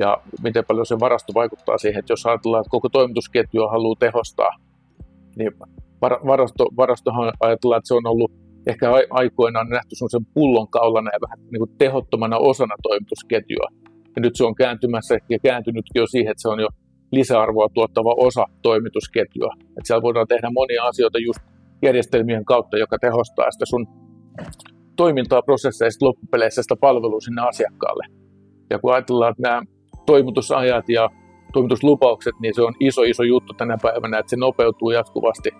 ja 0.00 0.16
miten 0.42 0.64
paljon 0.64 0.86
se 0.86 1.00
varasto 1.00 1.34
vaikuttaa 1.34 1.78
siihen, 1.78 1.98
että 1.98 2.12
jos 2.12 2.26
ajatellaan, 2.26 2.60
että 2.60 2.70
koko 2.70 2.88
toimitusketju 2.88 3.68
haluaa 3.68 3.96
tehostaa, 3.98 4.50
niin 5.38 5.52
varasto, 6.26 6.64
varastohan 6.76 7.32
ajatellaan, 7.40 7.78
että 7.78 7.88
se 7.88 7.94
on 7.94 8.06
ollut 8.06 8.32
ehkä 8.66 8.90
aikoinaan 9.10 9.68
nähty 9.68 9.94
sen 9.96 10.26
pullonkaulana 10.34 11.10
ja 11.12 11.18
vähän 11.28 11.38
niin 11.50 11.60
kuin 11.60 11.78
tehottomana 11.78 12.38
osana 12.38 12.74
toimitusketjua. 12.82 13.85
Ja 14.16 14.22
nyt 14.22 14.36
se 14.36 14.44
on 14.44 14.54
kääntymässä 14.54 15.18
ja 15.28 15.38
kääntynytkin 15.38 16.00
jo 16.00 16.06
siihen, 16.06 16.30
että 16.30 16.42
se 16.42 16.48
on 16.48 16.60
jo 16.60 16.68
lisäarvoa 17.12 17.68
tuottava 17.74 18.14
osa 18.16 18.46
toimitusketjua. 18.62 19.54
Että 19.62 19.84
siellä 19.84 20.02
voidaan 20.02 20.26
tehdä 20.28 20.50
monia 20.50 20.84
asioita 20.84 21.18
just 21.18 21.40
järjestelmien 21.82 22.44
kautta, 22.44 22.78
joka 22.78 22.98
tehostaa 22.98 23.50
sitä 23.50 23.66
sun 23.66 23.86
toimintaa, 24.96 25.42
prosesseista, 25.42 26.06
loppupeleissä 26.06 26.62
sitä 26.62 26.76
palvelua 26.80 27.20
sinne 27.20 27.42
asiakkaalle. 27.42 28.06
Ja 28.70 28.78
kun 28.78 28.92
ajatellaan, 28.94 29.30
että 29.30 29.42
nämä 29.42 29.62
toimitusajat 30.06 30.88
ja 30.88 31.10
toimituslupaukset, 31.52 32.34
niin 32.40 32.54
se 32.54 32.62
on 32.62 32.74
iso, 32.80 33.02
iso 33.02 33.22
juttu 33.22 33.52
tänä 33.54 33.78
päivänä, 33.82 34.18
että 34.18 34.30
se 34.30 34.36
nopeutuu 34.36 34.90
jatkuvasti. 34.90 35.50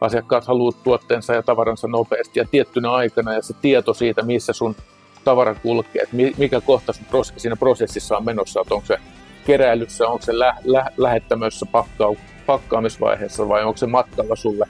Asiakkaat 0.00 0.44
haluavat 0.44 0.82
tuotteensa 0.82 1.34
ja 1.34 1.42
tavaransa 1.42 1.88
nopeasti 1.88 2.40
ja 2.40 2.44
tiettynä 2.50 2.92
aikana 2.92 3.34
ja 3.34 3.42
se 3.42 3.54
tieto 3.62 3.94
siitä, 3.94 4.22
missä 4.22 4.52
sun 4.52 4.74
tavara 5.24 5.54
kulkee, 5.54 6.02
että 6.02 6.16
mikä 6.38 6.60
kohta 6.60 6.92
siinä 7.36 7.56
prosessissa 7.56 8.16
on 8.16 8.24
menossa, 8.24 8.60
että 8.60 8.74
onko 8.74 8.86
se 8.86 8.98
keräilyssä, 9.46 10.08
onko 10.08 10.22
se 10.22 10.38
lä- 10.38 10.56
lä- 10.64 10.90
lähettämössä 10.96 11.66
pakkau- 11.72 12.18
pakkaamisvaiheessa 12.46 13.48
vai 13.48 13.64
onko 13.64 13.76
se 13.76 13.86
matkalla 13.86 14.36
sulle 14.36 14.66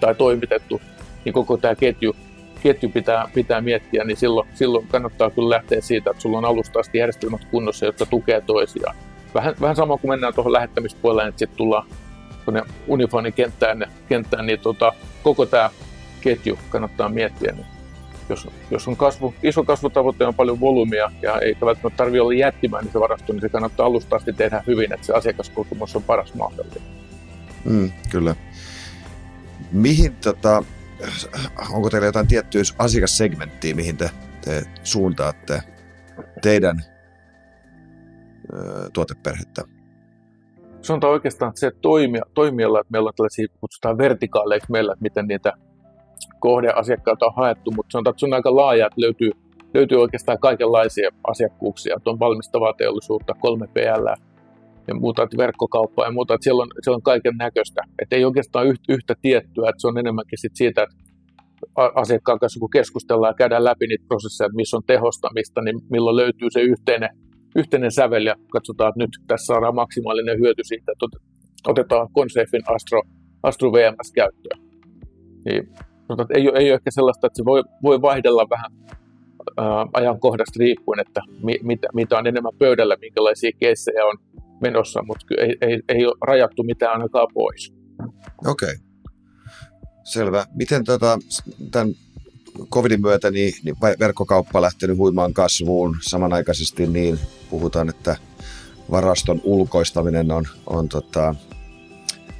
tai 0.00 0.14
toimitettu, 0.14 0.80
niin 1.24 1.32
koko 1.32 1.56
tämä 1.56 1.74
ketju, 1.74 2.16
ketju 2.62 2.88
pitää, 2.88 3.28
pitää 3.34 3.60
miettiä, 3.60 4.04
niin 4.04 4.16
silloin, 4.16 4.48
silloin 4.54 4.86
kannattaa 4.86 5.30
kyllä 5.30 5.54
lähteä 5.54 5.80
siitä, 5.80 6.10
että 6.10 6.22
sulla 6.22 6.38
on 6.38 6.44
alusta 6.44 6.80
asti 6.80 6.98
järjestelmät 6.98 7.44
kunnossa, 7.44 7.86
jotka 7.86 8.06
tukee 8.06 8.40
toisiaan. 8.40 8.96
Vähän, 9.34 9.54
vähän 9.60 9.76
sama 9.76 9.96
kuin 9.96 10.10
mennään 10.10 10.34
tuohon 10.34 10.52
lähettämispuolelle, 10.52 11.28
että 11.28 11.38
sitten 11.38 11.56
tullaan 11.56 11.86
tuonne 12.44 12.62
unifonin 12.86 13.32
kenttään, 13.32 13.90
kenttään 14.08 14.46
niin 14.46 14.60
tota, 14.60 14.92
koko 15.22 15.46
tämä 15.46 15.70
ketju 16.20 16.58
kannattaa 16.70 17.08
miettiä. 17.08 17.52
Niin 17.52 17.73
jos, 18.28 18.48
jos 18.70 18.88
on 18.88 18.96
kasvu, 18.96 19.34
iso 19.42 19.64
kasvutavoite 19.64 20.26
on 20.26 20.34
paljon 20.34 20.60
volyymia 20.60 21.12
ja 21.22 21.38
ei 21.38 21.56
välttämättä 21.60 21.96
tarvitse 21.96 22.20
olla 22.20 22.34
jättimään 22.34 22.84
niin 22.84 22.92
se 22.92 23.00
varasto, 23.00 23.32
niin 23.32 23.40
se 23.40 23.48
kannattaa 23.48 23.86
alusta 23.86 24.16
asti 24.16 24.32
tehdä 24.32 24.62
hyvin, 24.66 24.92
että 24.92 25.06
se 25.06 25.12
asiakaskokemus 25.12 25.96
on 25.96 26.02
paras 26.02 26.34
mahdollinen. 26.34 26.82
Mm, 27.64 27.92
kyllä. 28.10 28.36
Mihin, 29.72 30.16
tota, 30.16 30.64
onko 31.70 31.90
teillä 31.90 32.06
jotain 32.06 32.26
tiettyä 32.26 32.62
asiakassegmenttiä, 32.78 33.74
mihin 33.74 33.96
te, 33.96 34.10
te 34.44 34.62
suuntaatte 34.82 35.62
teidän 36.42 36.82
ö, 38.52 38.90
tuoteperhettä? 38.92 39.62
Sanotaan 40.82 41.12
oikeastaan, 41.12 41.48
että 41.48 41.60
se 41.60 41.70
toimia, 41.82 42.22
toimiala, 42.34 42.80
että 42.80 42.92
meillä 42.92 43.08
on 43.08 43.14
tällaisia, 43.16 43.46
kutsutaan 43.60 43.98
vertikaaleiksi 43.98 44.72
meillä, 44.72 44.92
että 44.92 45.02
miten 45.02 45.26
niitä 45.26 45.52
kohdeasiakkaita 46.38 47.26
on 47.26 47.32
haettu, 47.36 47.70
mutta 47.70 47.92
sanotaan, 47.92 48.12
että 48.12 48.20
se 48.20 48.26
on 48.26 48.32
aika 48.32 48.56
laaja, 48.56 48.86
että 48.86 49.00
löytyy, 49.00 49.30
löytyy 49.74 49.98
oikeastaan 50.00 50.38
kaikenlaisia 50.38 51.10
asiakkuuksia. 51.30 51.94
Että 51.96 52.10
on 52.10 52.18
valmistavaa 52.18 52.72
teollisuutta, 52.72 53.32
3PL, 53.32 54.16
ja 54.88 54.94
muuta, 54.94 55.22
että 55.22 55.36
verkkokauppaa 55.36 56.06
ja 56.06 56.12
muuta, 56.12 56.34
että 56.34 56.44
siellä 56.44 56.62
on, 56.62 56.68
siellä 56.82 56.96
on 56.96 57.02
kaiken 57.02 57.36
näköistä. 57.36 57.82
Että 58.02 58.16
ei 58.16 58.24
oikeastaan 58.24 58.66
yhtä, 58.66 58.84
yhtä 58.88 59.14
tiettyä, 59.22 59.68
että 59.68 59.80
se 59.80 59.88
on 59.88 59.98
enemmänkin 59.98 60.38
sit 60.38 60.56
siitä, 60.56 60.82
että 60.82 60.96
asiakkaan 61.94 62.38
kanssa 62.38 62.60
kun 62.60 62.70
keskustellaan 62.70 63.30
ja 63.30 63.34
käydään 63.34 63.64
läpi 63.64 63.86
niitä 63.86 64.04
prosesseja, 64.08 64.46
että 64.46 64.56
missä 64.56 64.76
on 64.76 64.82
tehostamista, 64.86 65.62
niin 65.62 65.80
milloin 65.90 66.16
löytyy 66.16 66.48
se 66.50 66.60
yhteinen, 66.60 67.10
yhteinen 67.56 67.92
sävel 67.92 68.26
ja 68.26 68.36
katsotaan, 68.50 68.88
että 68.88 68.98
nyt 68.98 69.10
tässä 69.26 69.46
saadaan 69.46 69.74
maksimaalinen 69.74 70.38
hyöty 70.38 70.64
siitä, 70.64 70.92
että 70.92 71.18
otetaan 71.66 72.08
Consafin 72.14 72.62
Astro, 72.74 73.02
Astro 73.42 73.72
VMS 73.72 74.12
käyttöön. 74.14 74.60
Niin, 75.44 75.68
että 76.10 76.34
ei, 76.34 76.48
ole, 76.48 76.58
ei 76.58 76.70
ole 76.70 76.74
ehkä 76.74 76.90
sellaista, 76.90 77.26
että 77.26 77.36
se 77.36 77.44
voi, 77.44 77.62
voi 77.82 78.02
vaihdella 78.02 78.46
vähän 78.50 78.72
ää, 79.56 79.86
ajankohdasta 79.92 80.58
riippuen, 80.58 81.00
että 81.00 81.20
mi, 81.42 81.58
mitä, 81.62 81.88
mitä 81.94 82.18
on 82.18 82.26
enemmän 82.26 82.52
pöydällä, 82.58 82.96
minkälaisia 83.00 83.50
keissejä 83.60 84.04
on 84.04 84.18
menossa, 84.60 85.02
mutta 85.02 85.26
ei, 85.38 85.56
ei, 85.60 85.80
ei 85.88 86.06
ole 86.06 86.16
rajattu 86.26 86.62
mitään 86.62 86.92
ainakaan 86.92 87.28
pois. 87.34 87.74
Okei. 88.46 88.68
Okay. 88.68 88.76
Selvä. 90.04 90.46
Miten 90.54 90.84
tota, 90.84 91.18
tämän 91.70 91.94
covidin 92.70 93.00
myötä 93.00 93.30
niin, 93.30 93.52
niin 93.64 93.76
verkkokauppa 94.00 94.62
lähtenyt 94.62 94.96
huimaan 94.96 95.34
kasvuun 95.34 95.96
samanaikaisesti, 96.00 96.86
niin 96.86 97.18
puhutaan, 97.50 97.88
että 97.88 98.16
varaston 98.90 99.40
ulkoistaminen 99.44 100.30
on, 100.30 100.44
on 100.66 100.88
tota, 100.88 101.34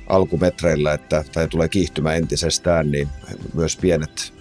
alkumetreillä, 0.09 0.93
että 0.93 1.25
tai 1.33 1.49
tulee 1.49 1.69
kiihtymään 1.69 2.17
entisestään, 2.17 2.91
niin 2.91 3.09
myös 3.55 3.77
pienet, 3.77 4.35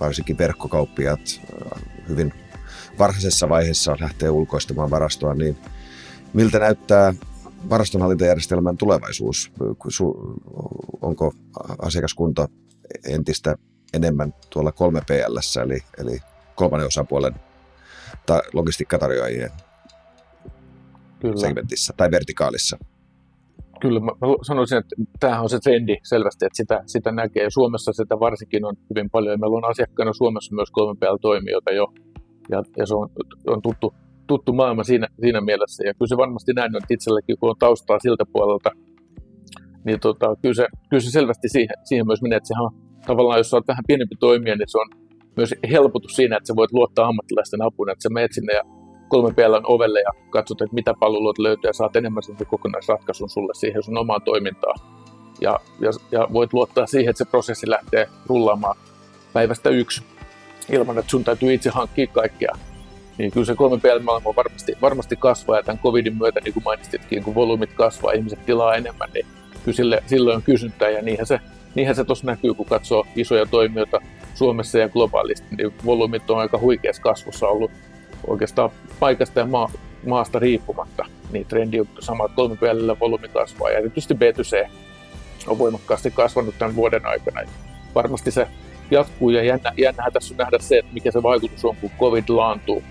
varsinkin 0.00 0.38
verkkokauppiat, 0.38 1.40
hyvin 2.08 2.32
varhaisessa 2.98 3.48
vaiheessa 3.48 3.96
lähtee 4.00 4.30
ulkoistamaan 4.30 4.90
varastoa, 4.90 5.34
niin 5.34 5.58
miltä 6.32 6.58
näyttää 6.58 7.14
varastonhallintajärjestelmän 7.70 8.76
tulevaisuus? 8.76 9.52
Onko 11.02 11.34
asiakaskunta 11.82 12.48
entistä 13.04 13.54
enemmän 13.92 14.34
tuolla 14.50 14.70
3PL, 14.70 15.62
eli, 15.62 15.78
eli 15.98 16.20
kolmannen 16.54 16.86
osapuolen 16.86 17.34
tai 18.26 18.40
logistiikkatarjoajien 18.52 19.50
Kyllä. 21.20 21.40
segmentissä 21.40 21.94
tai 21.96 22.10
vertikaalissa? 22.10 22.78
Kyllä, 23.80 24.00
mä 24.00 24.10
sanoisin, 24.42 24.78
että 24.78 24.96
tämähän 25.20 25.42
on 25.42 25.48
se 25.48 25.58
trendi 25.58 25.96
selvästi, 26.02 26.46
että 26.46 26.56
sitä, 26.56 26.82
sitä 26.86 27.12
näkee. 27.12 27.46
Suomessa 27.50 27.92
sitä 27.92 28.20
varsinkin 28.20 28.64
on 28.64 28.76
hyvin 28.90 29.10
paljon. 29.10 29.40
Meillä 29.40 29.56
on 29.56 29.70
asiakkaana 29.70 30.12
Suomessa 30.12 30.54
myös 30.54 30.68
3PL-toimijoita 30.68 31.72
jo, 31.72 31.86
ja, 32.50 32.62
ja 32.76 32.86
se 32.86 32.94
on, 32.94 33.08
on 33.46 33.62
tuttu, 33.62 33.94
tuttu 34.26 34.52
maailma 34.52 34.84
siinä, 34.84 35.06
siinä 35.20 35.40
mielessä. 35.40 35.84
Ja 35.86 35.94
kyllä 35.94 36.08
se 36.08 36.16
varmasti 36.16 36.52
näin 36.52 36.76
on, 36.76 36.82
itselläkin 36.90 37.36
kun 37.40 37.50
on 37.50 37.56
taustaa 37.58 37.98
siltä 37.98 38.24
puolelta, 38.32 38.70
niin 39.84 40.00
tota, 40.00 40.36
kyllä, 40.42 40.54
se, 40.54 40.66
kyllä 40.90 41.00
se 41.00 41.10
selvästi 41.10 41.48
siihen, 41.48 41.76
siihen 41.84 42.06
myös 42.06 42.22
menee, 42.22 42.36
että 42.36 42.48
sehän 42.48 42.64
on 42.64 42.74
tavallaan, 43.06 43.38
jos 43.38 43.54
olet 43.54 43.68
vähän 43.68 43.84
pienempi 43.86 44.16
toimija, 44.20 44.56
niin 44.56 44.68
se 44.68 44.78
on 44.78 44.88
myös 45.36 45.54
helpotus 45.70 46.12
siinä, 46.16 46.36
että 46.36 46.46
sä 46.46 46.56
voit 46.56 46.72
luottaa 46.72 47.06
ammattilaisten 47.06 47.62
apuun, 47.62 47.90
että 47.90 48.02
sä 48.02 48.08
menet 48.08 48.32
sinne 48.32 48.52
ja 48.52 48.62
kolme 49.10 49.32
PLn 49.32 49.62
ovelle 49.64 50.00
ja 50.00 50.10
katsot, 50.30 50.62
että 50.62 50.74
mitä 50.74 50.94
palveluita 50.94 51.42
löytyy 51.42 51.68
ja 51.68 51.72
saat 51.72 51.96
enemmän 51.96 52.22
sen 52.22 52.36
kokonaisratkaisun 52.46 53.30
sulle 53.30 53.54
siihen 53.54 53.82
sun 53.82 53.98
omaan 53.98 54.22
toimintaan. 54.22 54.78
Ja, 55.40 55.60
ja, 55.80 55.90
ja 56.12 56.28
voit 56.32 56.52
luottaa 56.52 56.86
siihen, 56.86 57.10
että 57.10 57.24
se 57.24 57.30
prosessi 57.30 57.70
lähtee 57.70 58.08
rullaamaan 58.26 58.76
päivästä 59.32 59.70
yksi 59.70 60.02
ilman, 60.72 60.98
että 60.98 61.10
sun 61.10 61.24
täytyy 61.24 61.54
itse 61.54 61.70
hankkia 61.70 62.06
kaikkea 62.06 62.52
niin 63.20 63.30
kyllä 63.30 63.46
se 63.46 63.52
3PL-maailma 63.52 64.36
varmasti, 64.36 64.72
varmasti 64.82 65.16
kasvaa 65.16 65.56
ja 65.56 65.62
tämän 65.62 65.78
covidin 65.78 66.16
myötä, 66.16 66.40
niin 66.40 66.54
kuin 66.54 66.64
mainitsitkin, 66.64 67.22
kun 67.22 67.34
volyymit 67.34 67.72
kasvaa, 67.72 68.12
ihmiset 68.12 68.46
tilaa 68.46 68.74
enemmän, 68.74 69.10
niin 69.14 69.26
kyllä 69.64 69.76
sille, 69.76 70.02
silloin 70.06 70.36
on 70.36 70.42
kysyntää 70.42 70.88
ja 70.88 71.02
niinhän 71.02 71.26
se, 71.26 71.40
niinhän 71.74 71.96
se 71.96 72.04
tuossa 72.04 72.26
näkyy, 72.26 72.54
kun 72.54 72.66
katsoo 72.66 73.06
isoja 73.16 73.46
toimijoita 73.46 74.00
Suomessa 74.34 74.78
ja 74.78 74.88
globaalisti, 74.88 75.46
niin 75.56 75.72
volyymit 75.84 76.30
on 76.30 76.38
aika 76.38 76.58
huikeassa 76.58 77.02
kasvussa 77.02 77.48
ollut 77.48 77.70
oikeastaan 78.26 78.70
paikasta 79.00 79.40
ja 79.40 79.46
maa, 79.46 79.70
maasta 80.06 80.38
riippumatta. 80.38 81.04
Niin 81.32 81.46
trendi 81.46 81.80
on 81.80 81.88
sama, 82.00 82.24
että 82.24 82.36
3PL 82.36 83.00
volyymi 83.00 83.28
kasvaa 83.28 83.70
ja 83.70 83.78
erityisesti 83.78 84.14
B2C 84.14 84.70
on 85.46 85.58
voimakkaasti 85.58 86.10
kasvanut 86.10 86.54
tämän 86.58 86.76
vuoden 86.76 87.06
aikana. 87.06 87.40
Varmasti 87.94 88.30
se 88.30 88.46
jatkuu 88.90 89.30
ja 89.30 89.42
jännä, 89.42 89.72
jännähän 89.76 90.12
tässä 90.12 90.34
on 90.34 90.38
nähdä 90.38 90.58
se, 90.60 90.78
että 90.78 90.92
mikä 90.92 91.10
se 91.10 91.22
vaikutus 91.22 91.64
on, 91.64 91.76
kun 91.76 91.90
COVID 92.00 92.24
laantuu 92.28 92.82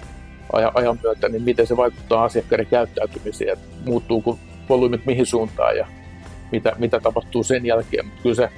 ajan 0.54 1.00
myötä, 1.04 1.30
niin 1.30 1.44
miten 1.44 1.68
se 1.68 1.78
vaikuttaa 1.78 2.24
asiakkaiden 2.24 2.68
käyttäytymiseen, 2.68 3.54
että 3.54 3.66
muuttuuko 3.86 4.40
volyymit 4.70 5.06
mihin 5.06 5.26
suuntaan 5.26 5.78
ja 5.78 5.88
mitä, 6.52 6.76
mitä 6.78 7.00
tapahtuu 7.00 7.44
sen 7.44 7.66
jälkeen. 7.66 8.06
Mutta 8.06 8.22
kyllä 8.24 8.36
se 8.36 8.50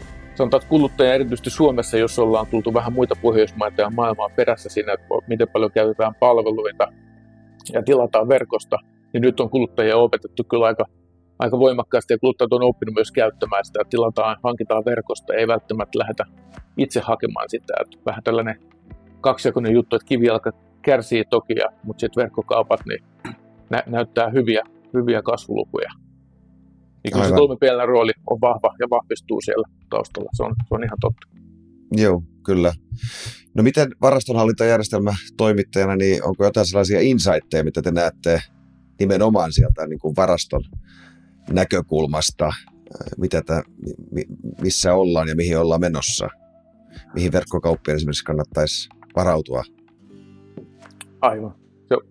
sanotaan, 0.42 0.62
että 0.62 0.70
kuluttaja 0.70 1.14
erityisesti 1.14 1.50
Suomessa, 1.50 1.98
jos 1.98 2.20
ollaan 2.20 2.48
tultu 2.48 2.74
vähän 2.74 2.94
muita 2.94 3.16
Pohjoismaita 3.22 3.82
ja 3.82 3.90
maailmaa 3.90 4.30
perässä 4.36 4.70
siinä, 4.70 4.94
että 4.94 5.06
miten 5.28 5.48
paljon 5.50 5.72
käytetään 5.72 6.16
palveluita 6.20 6.88
ja 7.74 7.84
tilataan 7.84 8.28
verkosta, 8.28 8.78
niin 9.14 9.22
nyt 9.22 9.40
on 9.40 9.50
kuluttajia 9.50 9.98
opetettu 9.98 10.44
kyllä 10.44 10.66
aika, 10.66 10.86
aika 11.40 11.60
voimakkaasti 11.60 12.14
ja 12.14 12.20
kuluttajat 12.20 12.54
on 12.54 12.64
oppinut 12.64 12.96
myös 12.96 13.12
käyttämään 13.12 13.66
sitä, 13.66 13.82
että 13.82 13.90
tilataan, 13.90 14.38
hankitaan 14.44 14.86
verkosta, 14.86 15.34
ei 15.34 15.48
välttämättä 15.48 16.00
lähdetä 16.00 16.26
itse 16.78 17.00
hakemaan 17.00 17.50
sitä. 17.50 17.74
Että 17.82 17.98
vähän 18.06 18.24
tällainen 18.24 18.60
kaksijakoinen 19.22 19.74
juttu, 19.74 19.96
että 19.96 20.06
kivijalka 20.06 20.52
kärsii 20.82 21.26
toki, 21.30 21.56
mutta 21.84 22.00
sitten 22.00 22.22
verkkokaupat 22.22 22.80
niin 22.86 23.04
nä- 23.70 23.84
näyttää 23.86 24.30
hyviä, 24.30 24.64
hyviä 24.94 25.22
kasvulukuja. 25.22 25.90
Niin 27.04 27.14
kyllä 27.14 27.28
se 27.28 27.34
kolme 27.34 27.86
rooli 27.86 28.12
on 28.30 28.42
vahva 28.42 28.76
ja 28.80 28.88
vahvistuu 28.90 29.42
siellä 29.42 29.68
taustalla, 29.90 30.30
se 30.34 30.44
on, 30.44 30.56
se 30.68 30.76
on 30.76 30.84
ihan 30.84 30.98
totta. 31.02 31.28
Joo, 31.92 32.24
kyllä. 32.46 32.74
No 33.54 33.64
miten 33.64 33.92
varastonhallintajärjestelmä 34.02 35.14
toimittajana, 35.38 35.96
niin 35.96 36.24
onko 36.24 36.46
jotain 36.46 36.66
sellaisia 36.66 37.02
insightteja, 37.02 37.64
mitä 37.64 37.82
te 37.82 37.92
näette 37.92 38.42
nimenomaan 39.00 39.54
sieltä 39.54 39.88
niin 39.88 40.00
kuin 40.00 40.16
varaston 40.16 40.64
näkökulmasta, 41.50 42.50
mitä 43.18 43.42
tämä, 43.42 43.62
missä 44.62 44.94
ollaan 44.94 45.28
ja 45.28 45.36
mihin 45.36 45.58
ollaan 45.58 45.82
menossa? 45.82 46.28
Mihin 47.14 47.32
verkkokauppien 47.32 47.96
esimerkiksi 47.96 48.24
kannattaisi 48.24 48.90
varautua? 49.16 49.64
Aivan. 51.22 51.56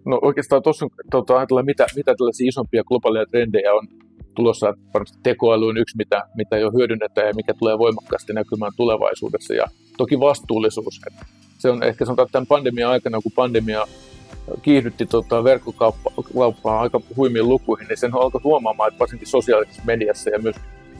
No 0.07 0.19
oikeastaan 0.23 0.63
tuossa 0.63 0.87
tuota, 1.11 1.39
ajatellaan, 1.39 1.67
mitä, 1.67 1.87
mitä 1.97 2.15
tällaisia 2.15 2.49
isompia 2.49 2.85
globaaleja 2.85 3.27
trendejä 3.27 3.73
on 3.75 3.89
tulossa. 4.35 4.75
Varmasti 4.95 5.19
tekoäly 5.23 5.69
on 5.69 5.77
yksi, 5.77 5.97
mitä, 5.97 6.23
mitä 6.35 6.59
jo 6.59 6.71
hyödynnetään 6.71 7.27
ja 7.27 7.35
mikä 7.35 7.55
tulee 7.55 7.79
voimakkaasti 7.79 8.33
näkymään 8.33 8.73
tulevaisuudessa. 8.77 9.55
Ja 9.55 9.67
toki 9.97 10.21
vastuullisuus. 10.21 11.01
Se 11.59 11.71
on 11.71 11.83
ehkä 11.83 12.05
sanotaan 12.05 12.29
tämän 12.33 12.47
pandemian 12.47 12.91
aikana, 12.91 13.21
kun 13.23 13.33
pandemia 13.33 13.87
kiihdytti 14.63 15.07
tota, 15.07 15.45
verkkokauppaa 15.45 16.81
aika 16.81 17.01
huimiin 17.17 17.49
lukuihin, 17.49 17.89
niin 17.89 17.99
sen 17.99 18.15
alkoi 18.15 18.41
huomaamaan, 18.45 18.89
että 18.89 18.99
varsinkin 18.99 19.29
sosiaalisessa 19.29 19.83
mediassa 19.85 20.31
ja 20.31 20.39
myös 20.39 20.57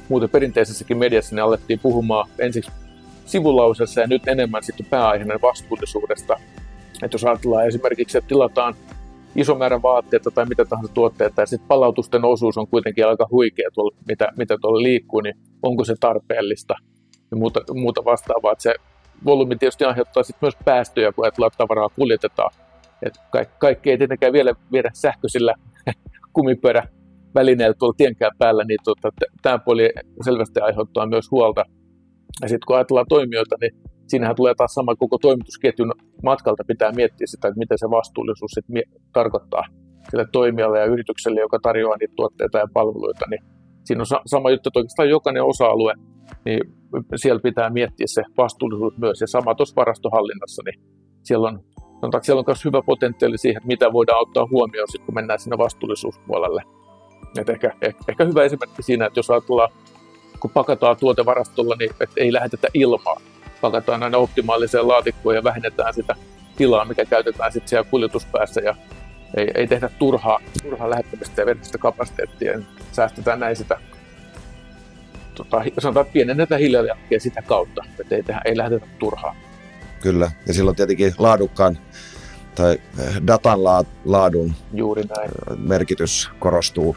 muuten 0.09 0.31
perinteisessäkin 0.31 0.99
mediassa 0.99 1.35
niin 1.35 1.43
alettiin 1.43 1.79
puhumaan 1.79 2.29
ensiksi 2.39 2.71
sivulausessa 3.27 4.01
ja 4.01 4.07
nyt 4.07 4.29
enemmän 4.29 4.63
sitten 4.63 4.87
pääaiheena 4.87 5.39
vastuullisuudesta. 5.43 6.41
Että 7.03 7.15
jos 7.15 7.25
ajatellaan 7.25 7.67
esimerkiksi, 7.67 8.19
että 8.19 8.29
tilataan 8.29 8.75
iso 9.37 9.55
määrä 9.55 9.83
vaatteita 9.83 10.31
tai 10.31 10.47
mitä 10.47 10.65
tahansa 10.65 10.95
tuotteita, 10.95 11.41
ja 11.41 11.47
sitten 11.47 11.69
palautusten 11.69 12.25
osuus 12.25 12.59
on 12.59 12.69
kuitenkin 12.69 13.07
aika 13.07 13.27
huikea, 13.31 13.71
tuolla, 13.75 13.97
mitä, 14.09 14.29
mitä 14.37 14.59
tuolla 14.61 14.83
liikkuu, 14.83 15.21
niin 15.21 15.35
onko 15.63 15.85
se 15.85 15.95
tarpeellista 16.01 16.75
ja 17.31 17.37
muuta, 17.37 17.61
muuta 17.75 18.05
vastaavaa. 18.05 18.53
Että 18.53 18.63
se 18.63 18.75
volyymi 19.25 19.57
tietysti 19.57 19.85
aiheuttaa 19.85 20.23
sitten 20.23 20.47
myös 20.47 20.57
päästöjä, 20.65 21.13
kun 21.13 21.25
ajatellaan, 21.25 21.49
että 21.49 21.59
tavaraa 21.59 21.89
kuljetetaan. 21.89 22.51
Et 23.03 23.15
kaikki, 23.33 23.55
kaikki 23.59 23.91
ei 23.91 23.99
tietenkään 23.99 24.33
vielä 24.33 24.55
viedä 24.73 24.91
sähköisillä 24.95 25.55
kumipyörä 26.35 26.89
välineillä 27.35 27.75
tuolla 27.79 27.95
tienkään 27.97 28.33
päällä, 28.39 28.65
niin 28.65 28.79
tota, 28.85 29.09
tämä 29.43 29.59
puoli 29.59 29.91
selvästi 30.25 30.61
aiheuttaa 30.61 31.07
myös 31.07 31.31
huolta. 31.31 31.65
Ja 32.43 32.49
sitten 32.49 32.67
kun 32.67 32.77
ajatellaan 32.77 33.07
toimijoita, 33.09 33.57
niin 33.61 33.75
siinähän 34.11 34.37
tulee 34.37 34.55
taas 34.55 34.75
sama 34.75 34.97
koko 34.97 35.19
toimitusketjun 35.19 35.95
matkalta 36.23 36.65
pitää 36.67 36.93
miettiä 36.93 37.27
sitä, 37.27 37.49
että 37.49 37.59
miten 37.59 37.79
se 37.79 37.91
vastuullisuus 37.91 38.51
sit 38.51 38.69
mie- 38.69 38.91
tarkoittaa 39.13 39.65
sille 40.11 40.27
toimijalle 40.33 40.79
ja 40.79 40.85
yritykselle, 40.85 41.41
joka 41.41 41.59
tarjoaa 41.63 41.97
niitä 41.97 42.15
tuotteita 42.17 42.59
ja 42.59 42.69
palveluita. 42.73 43.25
Niin 43.31 43.45
siinä 43.85 44.03
on 44.03 44.07
sa- 44.07 44.23
sama 44.27 44.51
juttu, 44.51 44.69
että 44.69 44.79
oikeastaan 44.79 45.09
jokainen 45.09 45.45
osa-alue, 45.45 45.95
niin 46.45 46.61
siellä 47.17 47.41
pitää 47.41 47.71
miettiä 47.71 48.07
se 48.07 48.23
vastuullisuus 48.37 48.99
myös. 48.99 49.21
Ja 49.21 49.27
sama 49.27 49.55
tuossa 49.55 49.77
varastohallinnassa, 49.77 50.63
niin 50.65 50.81
siellä 51.23 51.49
on, 51.49 51.61
sanotaan, 52.01 52.25
siellä 52.25 52.39
on 52.39 52.45
myös 52.47 52.65
hyvä 52.65 52.83
potentiaali 52.83 53.39
siihen, 53.39 53.57
että 53.57 53.67
mitä 53.67 53.93
voidaan 53.93 54.23
ottaa 54.23 54.49
huomioon, 54.51 54.89
sit, 54.91 55.05
kun 55.05 55.15
mennään 55.15 55.39
sinne 55.39 55.59
vastuullisuuspuolelle. 55.59 56.63
Et 57.39 57.49
ehkä, 57.49 57.73
ehkä, 57.83 58.05
ehkä 58.09 58.25
hyvä 58.25 58.45
esimerkki 58.45 58.83
siinä, 58.83 59.07
että 59.07 59.19
jos 59.19 59.31
ajatellaan, 59.31 59.71
kun 60.41 60.51
pakataan 60.51 60.97
tuotevarastolla, 60.97 61.77
niin 61.79 61.91
et 62.01 62.11
ei 62.17 62.33
lähetetä 62.33 62.69
ilmaa, 62.75 63.17
pakataan 63.61 64.03
aina 64.03 64.19
optimaaliseen 64.19 64.89
laatikkoon 64.89 65.35
ja 65.35 65.45
vähennetään 65.45 65.95
sitä 65.95 66.17
tilaa, 66.57 66.85
mikä 66.85 67.05
käytetään 67.05 67.53
sitten 67.53 67.69
siellä 67.69 67.91
kuljetuspäässä 67.91 68.61
ja 68.61 68.77
ei, 69.37 69.51
ei 69.55 69.67
tehdä 69.67 69.91
turhaa, 69.99 70.41
turhaa 70.63 70.91
lähettämistä 70.91 71.43
ja 71.43 71.47
vertistä 71.47 71.79
kapasiteettia. 71.79 72.53
Niin 72.53 72.67
säästetään 72.93 73.41
näin 73.41 73.57
sitä, 73.57 73.81
tota, 75.35 75.63
sanotaan, 75.79 76.07
että 76.07 76.13
pienennetään 76.13 76.61
hiilijalanjälkeä 76.61 77.19
sitä 77.19 77.43
kautta, 77.43 77.85
että 78.01 78.15
ei, 78.15 78.23
tehdä, 78.23 78.41
ei 78.45 78.57
lähetetä 78.57 78.87
turhaa. 78.99 79.37
Kyllä, 80.01 80.31
ja 80.47 80.55
silloin 80.55 80.77
tietenkin 80.77 81.15
laadukkaan 81.19 81.79
tai 82.55 82.79
eh, 82.99 83.15
datan 83.27 83.59
laadun 84.05 84.55
Juuri 84.75 85.03
näin. 85.03 85.31
merkitys 85.57 86.31
korostuu. 86.39 86.97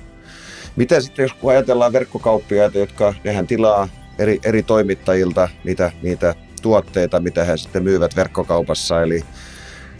Miten 0.76 1.04
sitten, 1.04 1.24
jos 1.24 1.36
ajatellaan 1.46 1.94
verkkokauppiaita, 1.94 2.78
jotka 2.78 3.14
nehän 3.24 3.48
tilaa 3.48 3.88
eri, 4.20 4.40
eri 4.44 4.64
toimittajilta 4.64 5.50
niitä, 5.64 5.92
niitä 6.02 6.36
tuotteita, 6.64 7.20
mitä 7.20 7.44
he 7.44 7.58
sitten 7.58 7.84
myyvät 7.84 8.16
verkkokaupassa, 8.16 9.02
eli 9.02 9.24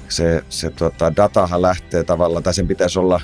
se, 0.10 0.44
se 0.50 0.70
tota, 0.70 1.16
datahan 1.16 1.62
lähtee 1.62 2.04
tavallaan, 2.04 2.44
tai 2.44 2.54
sen 2.54 2.68
pitäisi 2.68 3.00
olla 3.00 3.22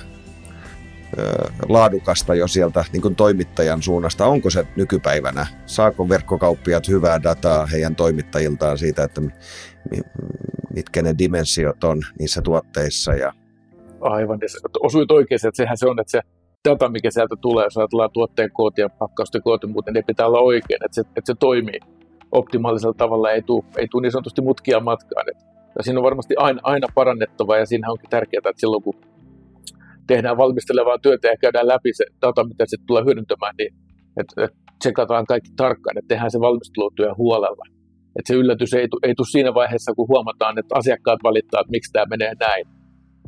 ö, 1.18 1.24
laadukasta 1.70 2.36
jo 2.36 2.48
sieltä 2.48 2.86
niin 2.94 3.02
kuin 3.02 3.16
toimittajan 3.16 3.82
suunnasta. 3.82 4.26
Onko 4.26 4.50
se 4.50 4.68
nykypäivänä? 4.76 5.48
Saako 5.66 6.10
verkkokauppiat 6.10 6.88
hyvää 6.88 7.24
dataa 7.24 7.66
heidän 7.66 7.96
toimittajiltaan 7.96 8.78
siitä, 8.78 9.04
että 9.04 9.22
mitkä 10.74 11.02
ne 11.02 11.16
dimensiot 11.18 11.84
on 11.84 12.02
niissä 12.20 12.42
tuotteissa? 12.42 13.14
Ja... 13.14 13.34
Aivan, 14.02 14.40
osuit 14.80 15.12
oikein, 15.12 15.40
että 15.48 15.58
sehän 15.58 15.78
se 15.78 15.88
on, 15.88 16.00
että 16.00 16.12
se 16.12 16.22
data, 16.70 16.90
mikä 16.90 17.12
sieltä 17.12 17.36
tulee, 17.42 17.64
jos 17.66 17.78
ajatellaan 17.78 18.12
tuotteen 18.14 18.52
kooti 18.52 18.82
ja 18.82 18.90
pakkausten 18.90 19.42
kooti, 19.44 19.68
muuten 19.68 19.94
ne 19.94 20.02
pitää 20.02 20.28
olla 20.28 20.40
oikein, 20.40 20.86
että 20.86 20.96
se, 20.96 21.02
että 21.02 21.34
se 21.34 21.36
toimii 21.40 21.80
optimaalisella 22.32 22.94
tavalla, 22.98 23.32
ei 23.32 23.42
tule, 23.42 23.64
ei 23.78 23.88
tule 23.92 24.02
niin 24.02 24.12
sanotusti 24.12 24.42
mutkia 24.42 24.80
matkaan. 24.80 25.26
Ja 25.78 25.84
siinä 25.84 26.00
on 26.00 26.04
varmasti 26.04 26.36
aina, 26.38 26.60
aina 26.64 26.88
parannettava 26.96 27.58
ja 27.58 27.66
siinä 27.66 27.92
onkin 27.92 28.10
tärkeää, 28.10 28.40
että 28.50 28.60
silloin 28.60 28.84
kun 28.84 28.96
tehdään 30.08 30.38
valmistelevaa 30.38 30.98
työtä 30.98 31.28
ja 31.28 31.38
käydään 31.42 31.68
läpi 31.68 31.94
se 31.94 32.06
data, 32.22 32.44
mitä 32.44 32.64
se 32.68 32.78
tulee 32.88 33.04
hyödyntämään, 33.06 33.56
niin 33.58 33.74
että, 34.20 34.44
että 34.44 34.58
tsekataan 34.80 35.26
kaikki 35.26 35.50
tarkkaan, 35.56 35.98
että 35.98 36.08
tehdään 36.08 36.32
se 36.32 36.40
valmistelutyö 36.40 37.14
huolella. 37.18 37.66
Että 38.16 38.28
se 38.28 38.34
yllätys 38.34 38.74
ei, 38.74 38.88
ei 39.04 39.16
tule 39.16 39.28
siinä 39.28 39.54
vaiheessa, 39.54 39.94
kun 39.96 40.08
huomataan, 40.08 40.60
että 40.60 40.76
asiakkaat 40.78 41.20
valittaa, 41.24 41.62
että 41.62 41.72
miksi 41.72 41.92
tämä 41.92 42.06
menee 42.10 42.34
näin. 42.40 42.66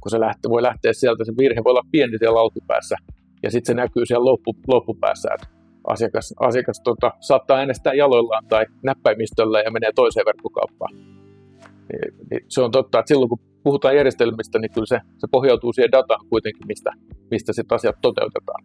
Kun 0.02 0.12
se 0.12 0.20
lähtee, 0.20 0.50
voi 0.50 0.62
lähteä 0.62 0.94
sieltä, 0.94 1.26
se 1.26 1.34
virhe 1.38 1.62
voi 1.64 1.72
olla 1.72 1.92
pieni 1.92 2.18
siellä 2.18 2.40
alkupäässä, 2.40 2.96
ja 3.44 3.52
sitten 3.52 3.68
se 3.68 3.82
näkyy 3.82 4.06
siellä 4.06 4.26
loppu, 4.26 4.56
loppupäässä, 4.68 5.30
että 5.34 5.48
asiakas, 5.88 6.34
asiakas 6.40 6.82
tota, 6.84 7.12
saattaa 7.20 7.58
äänestää 7.58 7.94
jaloillaan 7.94 8.46
tai 8.46 8.66
näppäimistöllä 8.84 9.62
ja 9.62 9.72
menee 9.72 9.92
toiseen 9.96 10.26
verkkokauppaan. 10.26 10.96
Niin, 10.96 12.28
niin 12.32 12.46
se 12.48 12.62
on 12.62 12.72
totta, 12.72 13.00
että 13.00 13.08
silloin 13.08 13.30
kun 13.30 13.40
puhutaan 13.64 13.96
järjestelmistä, 13.96 14.60
niin 14.60 14.72
kyllä 14.72 14.86
se, 14.86 15.00
se 15.18 15.28
pohjautuu 15.32 15.74
siihen 15.74 15.92
dataan 15.92 16.26
kuitenkin, 16.30 16.68
mistä, 16.68 16.92
mistä 17.32 17.54
sitten 17.54 17.76
asiat 17.76 17.96
toteutetaan. 18.02 18.64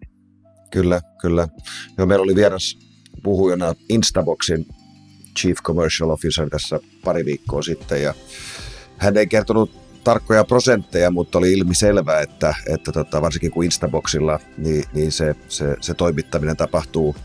Kyllä, 0.70 1.00
kyllä. 1.20 1.48
Joo, 1.98 2.07
meillä 2.07 2.22
oli 2.22 2.35
vieras 2.35 2.79
puhujana 3.22 3.74
Instaboxin 3.88 4.66
Chief 5.38 5.59
Commercial 5.62 6.11
Officer 6.11 6.50
tässä 6.50 6.81
pari 7.05 7.24
viikkoa 7.24 7.62
sitten 7.62 8.02
ja 8.02 8.14
hän 8.96 9.16
ei 9.16 9.26
kertonut 9.26 9.86
tarkkoja 10.06 10.44
prosentteja, 10.44 11.10
mutta 11.10 11.38
oli 11.38 11.52
ilmi 11.52 11.74
selvää, 11.74 12.20
että, 12.20 12.54
että 12.68 12.92
tota, 12.92 13.22
varsinkin 13.22 13.50
kun 13.50 13.64
Instaboxilla, 13.64 14.38
niin, 14.58 14.84
niin 14.92 15.12
se, 15.12 15.36
se, 15.48 15.76
se 15.80 15.94
toimittaminen 15.94 16.56
tapahtuu 16.56 17.16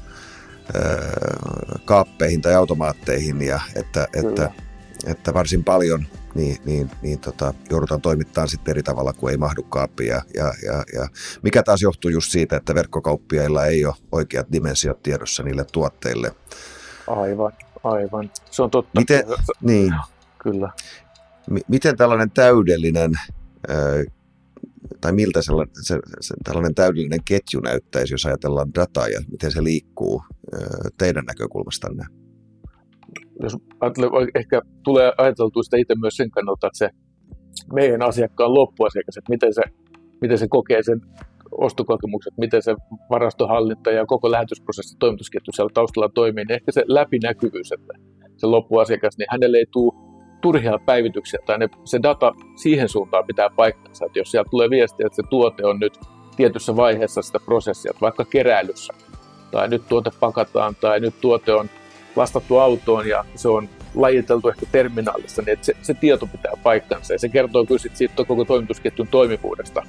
ää, 0.74 0.82
kaappeihin 1.86 2.42
tai 2.42 2.56
automaatteihin 2.56 3.42
ja 3.42 3.60
että, 3.76 4.08
että, 4.14 4.52
että 5.06 5.34
varsin 5.34 5.64
paljon 5.64 6.06
niin, 6.36 6.58
niin, 6.66 6.92
niin 7.02 7.20
tota, 7.20 7.54
joudutaan 7.70 8.02
toimittamaan 8.02 8.50
sitten 8.50 8.72
eri 8.72 8.84
tavalla, 8.84 9.14
kuin 9.14 9.32
ei 9.32 9.38
mahdu 9.38 9.64
kaappiin. 9.64 10.10
Ja, 10.10 10.22
ja, 10.36 10.54
ja, 10.66 10.84
ja 10.94 11.08
mikä 11.42 11.64
taas 11.64 11.82
johtuu 11.82 12.12
just 12.12 12.32
siitä, 12.32 12.58
että 12.58 12.76
verkkokauppiailla 12.76 13.66
ei 13.66 13.86
ole 13.86 13.96
oikeat 14.12 14.48
dimensiot 14.52 15.04
tiedossa 15.04 15.44
niille 15.44 15.66
tuotteille. 15.72 16.36
Aivan, 17.08 17.52
aivan. 17.84 18.32
Se 18.52 18.62
on 18.62 18.72
totta. 18.72 19.00
Miten, 19.00 19.24
niin. 19.62 19.94
Kyllä 20.44 20.70
miten 21.68 21.98
tällainen 21.98 22.32
täydellinen, 22.32 23.12
tai 25.02 25.12
miltä 25.12 25.42
sellainen, 25.42 25.76
se, 25.82 26.00
se, 26.20 26.34
tällainen 26.44 26.76
täydellinen 26.76 27.24
ketju 27.26 27.60
näyttäisi, 27.60 28.14
jos 28.14 28.26
ajatellaan 28.26 28.74
dataa 28.76 29.08
ja 29.08 29.22
miten 29.32 29.52
se 29.52 29.64
liikkuu 29.64 30.24
teidän 30.98 31.26
näkökulmastanne? 31.26 32.06
Jos 33.44 33.58
ehkä 34.36 34.62
tulee 34.84 35.12
ajateltua 35.18 35.64
sitä 35.64 35.78
itse 35.78 35.96
myös 35.96 36.18
sen 36.18 36.32
kannalta, 36.32 36.68
että 36.68 36.78
se 36.78 36.90
meidän 37.74 38.02
asiakkaan 38.02 38.54
loppuasiakas, 38.54 39.18
että 39.18 39.30
miten 39.30 39.54
se, 39.54 39.62
miten 40.22 40.38
se 40.38 40.48
kokee 40.48 40.84
sen 40.84 41.02
ostokokemukset, 41.52 42.34
miten 42.38 42.62
se 42.62 42.76
varastohallinta 43.10 43.92
ja 43.92 44.06
koko 44.06 44.32
lähetysprosessi, 44.32 44.98
toimitusketju 45.00 45.54
siellä 45.54 45.72
taustalla 45.74 46.10
toimii, 46.10 46.46
niin 46.46 46.56
ehkä 46.56 46.72
se 46.72 46.84
läpinäkyvyys, 46.88 47.72
että 47.72 47.94
se 48.38 48.48
loppuasiakas, 48.48 49.18
niin 49.18 49.28
hänelle 49.32 49.58
ei 49.58 49.66
tule 49.72 50.11
turhia 50.42 50.80
päivityksiä 50.86 51.40
tai 51.46 51.58
ne, 51.58 51.70
se 51.84 52.00
data 52.04 52.34
siihen 52.56 52.90
suuntaan 52.90 53.26
pitää 53.28 53.50
paikkansa, 53.56 54.06
että 54.06 54.20
jos 54.20 54.32
sieltä 54.32 54.50
tulee 54.50 54.70
viestiä, 54.70 55.06
että 55.06 55.16
se 55.16 55.24
tuote 55.30 55.66
on 55.66 55.80
nyt 55.80 56.00
tietyssä 56.36 56.76
vaiheessa 56.76 57.22
sitä 57.22 57.40
prosessia, 57.46 57.94
vaikka 58.02 58.26
keräilyssä, 58.26 58.94
tai 59.52 59.68
nyt 59.68 59.88
tuote 59.90 60.12
pakataan, 60.20 60.76
tai 60.76 61.00
nyt 61.00 61.14
tuote 61.22 61.54
on 61.54 61.70
lastattu 62.16 62.58
autoon 62.58 63.08
ja 63.08 63.26
se 63.36 63.50
on 63.50 63.70
lajiteltu 63.96 64.50
ehkä 64.50 64.66
terminaalissa, 64.72 65.42
niin 65.42 65.54
että 65.54 65.66
se, 65.66 65.74
se 65.82 65.94
tieto 65.94 66.28
pitää 66.28 66.54
paikkansa 66.64 67.14
ja 67.14 67.20
se 67.20 67.30
kertoo 67.30 67.66
kyllä 67.66 67.80
sit 67.80 67.96
siitä 67.96 68.26
koko 68.26 68.46
toimitusketjun 68.46 69.08
toimivuudesta, 69.08 69.84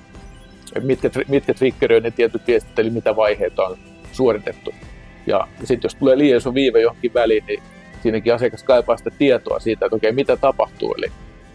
mitkä, 0.83 1.11
mitkä 1.29 1.55
triggeröi 1.55 2.01
ne 2.01 2.11
tietyt 2.11 2.47
viestit, 2.47 2.79
eli 2.79 2.91
mitä 2.91 3.17
vaiheita 3.17 3.67
on 3.67 3.79
suoritettu. 4.13 4.75
Ja 5.27 5.49
sitten 5.65 5.89
jos 5.89 5.95
tulee 5.95 6.19
liian 6.19 6.37
iso 6.37 6.55
viive 6.55 6.81
johonkin 6.81 7.15
väliin, 7.15 7.45
niin 7.47 7.63
siinäkin 8.03 8.35
asiakas 8.35 8.63
kaipaa 8.63 8.97
sitä 8.97 9.11
tietoa 9.19 9.61
siitä, 9.61 9.87
että 9.87 9.97
okei, 9.97 10.13
mitä 10.13 10.37
tapahtuu. 10.37 10.95
Eli 10.99 11.13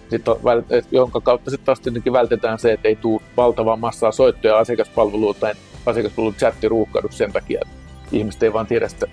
sitten 0.09 0.33
on, 0.33 0.63
jonka 0.91 1.21
kautta 1.21 1.51
sitten 1.51 1.65
taas 1.65 1.79
tietenkin 1.79 2.13
vältetään 2.13 2.59
se, 2.59 2.73
että 2.73 2.87
ei 2.87 2.95
tule 2.95 3.21
valtavaa 3.37 3.75
massaa 3.75 4.11
soittoja 4.11 4.57
asiakaspalveluun 4.57 5.35
tai 5.39 5.53
asiakaspalvelun 5.85 6.35
chatti 6.35 6.69
ruuhkaudu 6.69 7.07
sen 7.11 7.33
takia, 7.33 7.59
että 7.61 7.75
ihmiset 8.11 8.43
ei 8.43 8.53
vaan 8.53 8.67
tiedä 8.67 8.87
sitä 8.87 9.07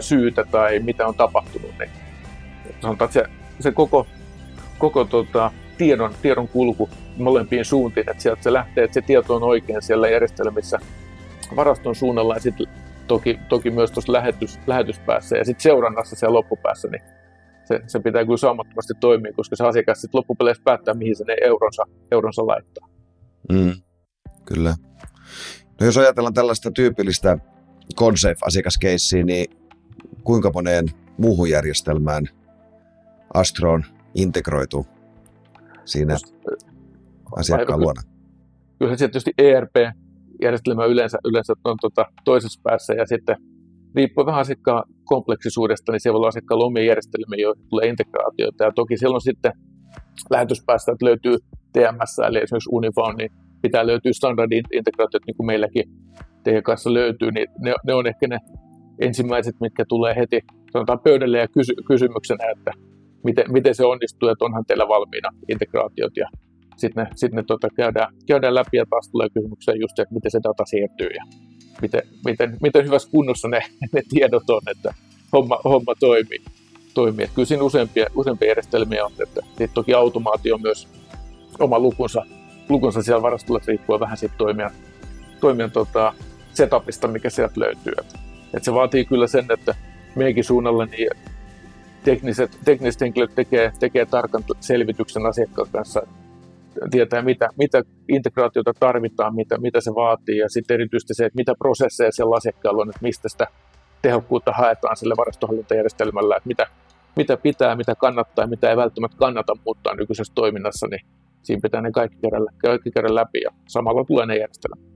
syytä 0.00 0.44
tai 0.50 0.78
mitä 0.78 1.06
on 1.06 1.14
tapahtunut. 1.14 1.70
Niin 1.78 1.90
sanotaan, 2.80 3.08
että 3.08 3.20
se, 3.20 3.26
se 3.60 3.72
koko, 3.72 4.06
koko 4.78 5.04
tota, 5.04 5.50
tiedon, 5.78 6.14
tiedon 6.22 6.48
kulku 6.48 6.90
molempiin 7.16 7.64
suuntiin, 7.64 8.10
että 8.10 8.22
sieltä 8.22 8.42
se 8.42 8.52
lähtee, 8.52 8.84
että 8.84 8.94
se 8.94 9.02
tieto 9.02 9.34
on 9.34 9.42
oikein 9.42 9.82
siellä 9.82 10.08
järjestelmissä 10.08 10.78
varaston 11.56 11.94
suunnalla 11.94 12.34
ja 12.34 12.40
sitten 12.40 12.66
toki, 13.06 13.38
toki 13.48 13.70
myös 13.70 13.90
tuossa 13.90 14.12
lähetys, 14.12 14.58
lähetyspäässä 14.66 15.36
ja 15.36 15.44
sitten 15.44 15.62
seurannassa 15.62 16.16
siellä 16.16 16.34
loppupäässä, 16.34 16.88
niin 16.88 17.02
se, 17.64 17.80
se 17.86 18.00
pitää 18.00 18.24
kyllä 18.24 18.36
saumattomasti 18.36 18.94
toimia, 19.00 19.32
koska 19.32 19.56
se 19.56 19.64
asiakas 19.64 20.00
sitten 20.00 20.18
loppupeleissä 20.18 20.62
päättää, 20.64 20.94
mihin 20.94 21.16
se 21.16 21.24
ne 21.24 21.36
euronsa, 21.40 21.82
euronsa 22.10 22.46
laittaa. 22.46 22.88
Mm, 23.52 23.72
kyllä. 24.44 24.74
No 25.80 25.86
jos 25.86 25.98
ajatellaan 25.98 26.34
tällaista 26.34 26.70
tyypillistä 26.70 27.38
Consafe-asiakaskeissiä, 27.96 29.24
niin 29.24 29.56
kuinka 30.24 30.50
moneen 30.54 30.86
muuhun 31.18 31.50
järjestelmään 31.50 32.28
Astroon 33.34 33.84
integroituu 34.14 34.86
siinä 35.84 36.16
asiakkaan 37.36 37.80
luona? 37.80 38.02
Kyllä 38.78 38.96
se 38.96 39.08
tietysti 39.08 39.32
ERP-järjestelmä 40.34 40.84
yleensä, 40.84 41.18
yleensä 41.24 41.52
on 41.64 41.76
tuota 41.80 42.04
toisessa 42.24 42.60
päässä 42.64 42.94
ja 42.94 43.06
sitten 43.06 43.36
riippuu 43.94 44.26
vähän 44.26 44.40
asiakkaan 44.40 44.84
kompleksisuudesta, 45.04 45.92
niin 45.92 46.00
siellä 46.00 46.14
voi 46.14 46.18
olla 46.18 46.28
asiakkaan 46.28 46.64
omia 46.64 46.84
järjestelmiä, 46.84 47.42
joihin 47.42 47.68
tulee 47.68 47.88
integraatioita. 47.88 48.64
Ja 48.64 48.72
toki 48.72 48.96
silloin 48.96 49.20
sitten 49.20 49.52
lähetyspäästä, 50.30 50.92
että 50.92 51.06
löytyy 51.06 51.36
TMS, 51.72 52.18
eli 52.28 52.38
esimerkiksi 52.38 52.70
Unifone, 52.72 53.14
niin 53.18 53.30
pitää 53.62 53.86
löytyä 53.86 54.12
standardi-integraatiot, 54.12 55.24
niin 55.26 55.36
kuin 55.36 55.46
meilläkin 55.46 55.84
teidän 56.44 56.62
kanssa 56.62 56.94
löytyy, 56.94 57.30
niin 57.30 57.46
ne, 57.58 57.74
ne 57.86 57.94
on 57.94 58.06
ehkä 58.06 58.28
ne 58.28 58.38
ensimmäiset, 59.00 59.54
mitkä 59.60 59.84
tulee 59.88 60.14
heti 60.16 60.40
sanotaan 60.72 61.00
pöydälle 61.00 61.38
ja 61.38 61.48
kysy, 61.48 61.72
kysymyksenä, 61.86 62.50
että 62.56 62.70
miten, 63.24 63.52
miten 63.52 63.74
se 63.74 63.84
onnistuu, 63.84 64.28
että 64.28 64.44
onhan 64.44 64.64
teillä 64.66 64.88
valmiina 64.88 65.28
integraatiot 65.48 66.16
ja 66.16 66.28
sitten 66.76 67.04
ne, 67.04 67.10
sit 67.14 67.32
ne 67.32 67.42
tota, 67.42 67.68
käydään, 67.76 68.14
käydään 68.26 68.54
läpi 68.54 68.76
ja 68.76 68.86
taas 68.90 69.08
tulee 69.08 69.28
kysymyksiä 69.28 69.74
just, 69.74 69.98
että 69.98 70.14
miten 70.14 70.30
se 70.30 70.40
data 70.44 70.64
siirtyy 70.64 71.08
ja 71.08 71.24
miten, 71.82 72.02
miten, 72.24 72.56
miten 72.62 72.84
hyvässä 72.84 73.10
kunnossa 73.10 73.48
ne, 73.48 73.60
ne 73.92 74.02
tiedot 74.08 74.50
on, 74.50 74.62
että 74.70 74.94
homma, 75.32 75.58
homma 75.64 75.94
toimii. 76.00 76.42
toimii. 76.94 77.30
Kyllä 77.34 77.46
siinä 77.46 77.62
useampia, 77.62 78.06
useampia 78.14 78.48
järjestelmiä 78.48 79.04
on, 79.04 79.12
että 79.22 79.40
sitten 79.40 79.68
toki 79.74 79.94
automaatio 79.94 80.58
myös 80.58 80.88
oma 81.58 81.78
lukunsa, 81.78 82.26
lukunsa 82.68 83.02
siellä 83.02 83.22
varastolla 83.22 83.60
riippuu 83.66 84.00
vähän 84.00 84.16
siitä 84.16 84.34
toimijan, 84.38 84.70
toimijan 85.40 85.70
tota, 85.70 86.14
setupista, 86.54 87.08
mikä 87.08 87.30
sieltä 87.30 87.60
löytyy. 87.60 87.92
Että, 88.00 88.18
että 88.44 88.64
se 88.64 88.74
vaatii 88.74 89.04
kyllä 89.04 89.26
sen, 89.26 89.46
että 89.50 89.74
meidänkin 90.14 90.44
suunnalla 90.44 90.86
niin 90.86 91.10
tekniset, 92.04 92.58
tekniset 92.64 93.00
henkilöt 93.00 93.34
tekee, 93.34 93.72
tekee 93.80 94.06
tarkan 94.06 94.44
selvityksen 94.60 95.26
asiakkaan 95.26 95.68
kanssa, 95.72 96.06
tietää 96.90 97.22
mitä, 97.22 97.48
mitä 97.58 97.82
integraatiota 98.08 98.72
tarvitaan, 98.80 99.34
mitä, 99.34 99.58
mitä 99.58 99.80
se 99.80 99.90
vaatii 99.90 100.38
ja 100.38 100.48
sitten 100.48 100.74
erityisesti 100.74 101.14
se, 101.14 101.26
että 101.26 101.36
mitä 101.36 101.54
prosesseja 101.58 102.12
siellä 102.12 102.36
asiakkaalla 102.36 102.82
on, 102.82 102.90
että 102.90 103.02
mistä 103.02 103.28
sitä 103.28 103.46
tehokkuutta 104.02 104.52
haetaan 104.52 104.96
sille 104.96 105.14
varastohallintajärjestelmällä, 105.16 106.36
että 106.36 106.48
mitä, 106.48 106.66
mitä 107.16 107.36
pitää, 107.36 107.76
mitä 107.76 107.94
kannattaa 107.94 108.42
ja 108.42 108.48
mitä 108.48 108.70
ei 108.70 108.76
välttämättä 108.76 109.16
kannata 109.16 109.52
muuttaa 109.64 109.94
nykyisessä 109.94 110.32
toiminnassa, 110.34 110.86
niin 110.86 111.06
siinä 111.42 111.60
pitää 111.62 111.80
ne 111.80 111.90
kaikki 111.90 112.18
käydä, 112.20 112.36
kaikki 112.62 112.90
käydä 112.90 113.14
läpi 113.14 113.40
ja 113.40 113.50
samalla 113.68 114.04
tulee 114.04 114.26
ne 114.26 114.36
järjestelmät. 114.36 114.94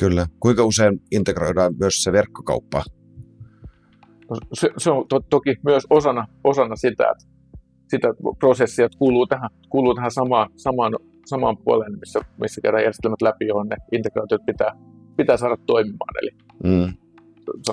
Kyllä. 0.00 0.26
Kuinka 0.40 0.64
usein 0.64 1.00
integroidaan 1.10 1.74
myös 1.80 1.94
se 1.94 2.12
verkkokauppa? 2.12 2.82
No, 4.30 4.36
se, 4.52 4.70
se 4.78 4.90
on 4.90 5.08
to, 5.08 5.20
toki 5.20 5.56
myös 5.64 5.86
osana, 5.90 6.26
osana 6.44 6.76
sitä, 6.76 7.04
että 7.10 7.35
sitä 7.88 8.08
prosessia, 8.38 8.86
että 8.86 8.98
kuuluu 8.98 9.26
tähän, 9.26 9.50
kuuluu 9.68 9.94
tähän 9.94 10.10
samaan, 10.10 10.50
samaan, 10.56 10.92
samaan 11.26 11.56
puoleen, 11.56 11.98
missä, 11.98 12.20
missä 12.40 12.60
käydään 12.60 12.82
järjestelmät 12.82 13.22
läpi, 13.22 13.46
johon 13.46 13.68
ne 13.68 13.76
integraatiot 13.92 14.46
pitää, 14.46 14.76
pitää 15.16 15.36
saada 15.36 15.56
toimimaan. 15.66 16.14
Eli 16.22 16.30
mm. 16.64 16.94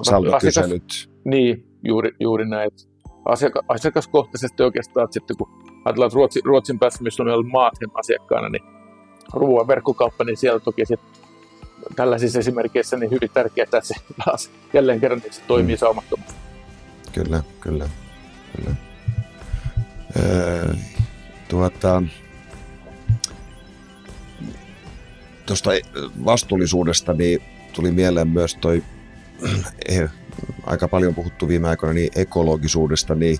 Salvokyselyt. 0.01 1.09
Niin, 1.25 1.67
juuri, 1.83 2.11
juuri 2.19 2.49
näin. 2.49 2.71
Asiaka, 3.25 3.63
asiakaskohtaisesti 3.67 4.63
oikeastaan, 4.63 5.03
että 5.03 5.13
sitten 5.13 5.37
kun 5.37 5.49
ajatellaan, 5.85 6.07
että 6.07 6.15
Ruotsin, 6.15 6.41
Ruotsin 6.45 6.79
päässä, 6.79 7.03
missä 7.03 7.23
on 7.23 7.27
meillä 7.27 7.49
Maathen 7.51 7.89
asiakkaana, 7.93 8.49
niin 8.49 8.63
ruoan 9.33 9.67
verkkokauppa, 9.67 10.23
niin 10.23 10.37
siellä 10.37 10.59
toki 10.59 10.85
sitten 10.85 11.09
tällaisissa 11.95 12.39
esimerkkeissä 12.39 12.97
niin 12.97 13.11
hyvin 13.11 13.29
tärkeää, 13.33 13.63
että 13.63 13.81
se 13.81 13.95
taas 14.25 14.49
jälleen 14.73 14.99
kerran 14.99 15.19
niin 15.19 15.33
se 15.33 15.41
toimii 15.47 15.75
mm. 15.75 15.79
saumattomasti. 15.79 16.33
Kyllä, 17.13 17.43
kyllä, 17.59 17.89
kyllä. 18.55 18.75
Öö, 20.19 20.73
tuota, 21.47 22.03
tuosta 25.45 25.71
vastuullisuudesta 26.25 27.13
niin 27.13 27.41
tuli 27.73 27.91
mieleen 27.91 28.27
myös 28.27 28.55
toi 28.55 28.83
eh, 29.87 30.09
aika 30.65 30.87
paljon 30.87 31.15
puhuttu 31.15 31.47
viime 31.47 31.69
aikoina 31.69 31.93
niin 31.93 32.11
ekologisuudesta, 32.15 33.15
niin 33.15 33.37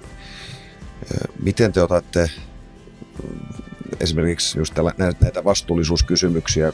miten 1.43 1.73
te 1.73 1.81
otatte 1.81 2.29
esimerkiksi 3.99 4.59
just 4.59 4.73
näitä 4.97 5.43
vastuullisuuskysymyksiä, 5.43 6.73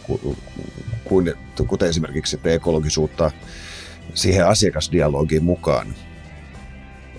kuten 1.68 1.90
esimerkiksi 1.90 2.40
ekologisuutta 2.44 3.32
siihen 4.14 4.48
asiakasdialogiin 4.48 5.44
mukaan? 5.44 5.88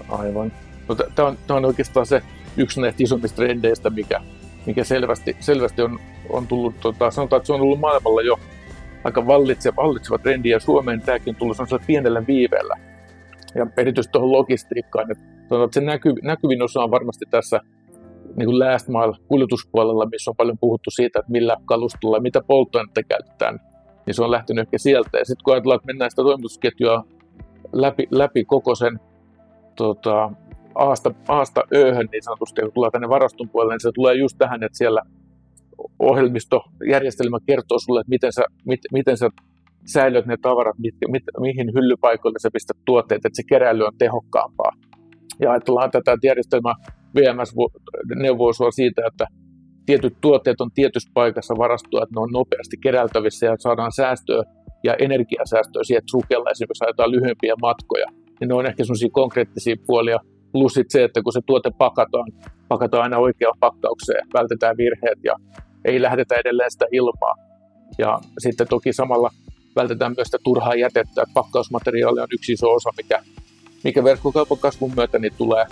Aivan. 0.08 0.52
No, 0.88 0.94
Tämä 0.94 1.28
on, 1.28 1.38
on 1.48 1.64
oikeastaan 1.64 2.06
se 2.06 2.22
yksi 2.56 2.80
näistä 2.80 3.02
isommista 3.02 3.36
trendeistä, 3.36 3.90
mikä, 3.90 4.20
mikä 4.66 4.84
selvästi, 4.84 5.36
selvästi 5.40 5.82
on, 5.82 5.98
on 6.30 6.46
tullut, 6.46 6.74
tota, 6.80 7.10
sanotaan, 7.10 7.38
että 7.38 7.46
se 7.46 7.52
on 7.52 7.60
ollut 7.60 7.80
maailmalla 7.80 8.22
jo 8.22 8.38
aika 9.04 9.26
vallitseva, 9.26 9.82
vallitseva 9.82 10.18
trendi, 10.18 10.48
ja 10.48 10.60
Suomeen 10.60 11.00
tämäkin 11.00 11.34
on 11.34 11.36
tullut 11.36 11.56
sellaisella 11.56 11.84
pienellä 11.86 12.26
viiveellä. 12.26 12.74
Ja 13.54 13.66
erityisesti 13.76 14.12
tuohon 14.12 14.32
logistiikkaan, 14.32 15.10
että, 15.10 15.24
sanotaan, 15.24 15.64
että 15.64 15.74
se 15.74 15.80
näky, 15.80 16.14
näkyvin 16.22 16.62
osa 16.62 16.82
on 16.82 16.90
varmasti 16.90 17.24
tässä 17.30 17.60
niin 18.36 18.46
kuin 18.46 18.58
last 18.58 18.88
mile 18.88 19.16
kuljetuspuolella, 19.28 20.06
missä 20.06 20.30
on 20.30 20.36
paljon 20.36 20.58
puhuttu 20.58 20.90
siitä, 20.90 21.18
että 21.18 21.32
millä 21.32 21.56
kalustolla 21.64 22.16
ja 22.16 22.20
mitä 22.22 22.40
polttoainetta 22.46 23.02
käytetään, 23.02 23.60
niin 24.06 24.14
se 24.14 24.22
on 24.22 24.30
lähtenyt 24.30 24.62
ehkä 24.62 24.78
sieltä. 24.78 25.18
Ja 25.18 25.24
sitten 25.24 25.44
kun 25.44 25.54
ajatellaan, 25.54 25.76
että 25.76 25.86
mennään 25.86 26.10
sitä 26.10 26.22
toimitusketjua 26.22 27.04
läpi, 27.72 28.08
läpi 28.10 28.44
koko 28.44 28.74
sen 28.74 29.00
tota, 29.76 30.30
aasta, 30.74 31.64
ööhön 31.74 32.08
niin 32.12 32.22
sanotusti, 32.22 32.60
kun 32.60 32.72
tulee 32.72 32.90
tänne 32.90 33.08
varaston 33.08 33.48
puolelle, 33.48 33.74
niin 33.74 33.80
se 33.80 33.90
tulee 33.94 34.14
just 34.14 34.38
tähän, 34.38 34.62
että 34.62 34.78
siellä 34.78 35.02
ohjelmistojärjestelmä 35.98 37.38
kertoo 37.46 37.78
sulle, 37.78 38.00
että 38.00 38.10
miten 38.10 38.32
sä, 38.32 38.42
mit, 38.64 38.80
miten 38.92 39.16
sä 39.16 39.30
säilöt 39.84 40.26
ne 40.26 40.36
tavarat, 40.42 40.78
mit, 40.78 40.94
mit, 41.08 41.22
mihin 41.40 41.70
hyllypaikoille 41.74 42.38
sä 42.38 42.50
pistät 42.52 42.76
tuotteet, 42.84 43.24
että 43.24 43.36
se 43.36 43.42
keräily 43.48 43.84
on 43.84 43.98
tehokkaampaa. 43.98 44.72
Ja 45.40 45.52
ajatellaan 45.52 45.90
tätä 45.90 46.16
järjestelmää, 46.24 46.74
VMS 47.14 47.54
neuvoo 48.14 48.52
sua 48.52 48.70
siitä, 48.70 49.02
että 49.06 49.26
tietyt 49.86 50.16
tuotteet 50.20 50.60
on 50.60 50.70
tietyssä 50.74 51.10
paikassa 51.14 51.54
varastoa, 51.58 52.02
että 52.02 52.14
ne 52.14 52.20
on 52.20 52.32
nopeasti 52.32 52.76
keräiltävissä 52.76 53.46
ja 53.46 53.56
saadaan 53.58 53.92
säästöä 53.92 54.42
ja 54.84 54.94
energiasäästöä 54.94 55.84
siihen, 55.84 55.98
että 55.98 56.10
trukella 56.10 56.50
esimerkiksi 56.50 56.84
ajetaan 56.84 57.10
lyhyempiä 57.10 57.54
matkoja. 57.62 58.06
Ja 58.40 58.46
ne 58.46 58.54
on 58.54 58.66
ehkä 58.66 58.84
sellaisia 58.84 59.08
konkreettisia 59.12 59.76
puolia. 59.86 60.18
Plus 60.52 60.74
sit 60.74 60.90
se, 60.90 61.04
että 61.04 61.22
kun 61.22 61.32
se 61.32 61.40
tuote 61.46 61.70
pakataan, 61.78 62.32
pakataan 62.68 63.02
aina 63.02 63.18
oikeaan 63.18 63.58
pakkaukseen, 63.60 64.28
vältetään 64.34 64.76
virheet 64.76 65.18
ja 65.24 65.36
ei 65.84 66.02
lähdetä 66.02 66.34
edelleen 66.34 66.70
sitä 66.70 66.86
ilmaa. 66.92 67.34
Ja 67.98 68.20
sitten 68.38 68.68
toki 68.68 68.92
samalla 68.92 69.30
vältetään 69.76 70.12
myös 70.16 70.26
sitä 70.26 70.38
turhaa 70.44 70.74
jätettä. 70.74 71.22
Että 71.22 71.34
pakkausmateriaali 71.34 72.20
on 72.20 72.28
yksi 72.30 72.52
iso 72.52 72.74
osa, 72.74 72.90
mikä, 72.96 73.22
mikä 73.84 74.04
verkkokaupan 74.04 74.58
kasvun 74.58 74.92
myötä 74.96 75.18
niin 75.18 75.32
tulee, 75.38 75.66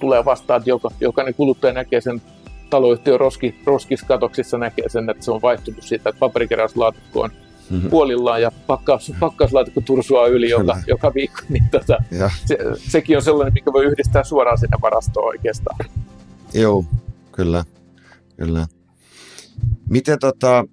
tulee 0.00 0.24
vastaan, 0.24 0.58
että 0.58 0.70
joka, 0.70 0.90
jokainen 1.00 1.34
kuluttaja 1.34 1.72
näkee 1.72 2.00
sen 2.00 2.22
taloyhtiön 2.70 3.20
roski, 3.20 3.54
roskiskatoksissa 3.64 4.58
näkee 4.58 4.88
sen, 4.88 5.10
että 5.10 5.24
se 5.24 5.30
on 5.30 5.42
vaihtunut 5.42 5.82
siitä, 5.82 6.08
että 6.08 6.18
paperikeräyslaatikko 6.18 7.20
on 7.20 7.30
mm-hmm. 7.70 7.90
puolillaan 7.90 8.42
ja 8.42 8.50
pakkaus, 8.66 9.12
pakkauslaatikko 9.20 9.80
tursua 9.80 10.26
yli 10.26 10.50
joka, 10.50 10.82
joka 10.86 11.14
viikko, 11.14 11.40
niin 11.48 11.68
tota, 11.70 11.98
se, 12.44 12.58
sekin 12.76 13.16
on 13.16 13.22
sellainen, 13.22 13.54
mikä 13.54 13.72
voi 13.72 13.84
yhdistää 13.84 14.24
suoraan 14.24 14.58
sinne 14.58 14.76
varastoon 14.82 15.26
oikeastaan. 15.26 15.78
Joo, 16.54 16.84
kyllä, 17.32 17.64
kyllä. 18.36 18.66
Miten 19.90 20.18
tota, 20.18 20.64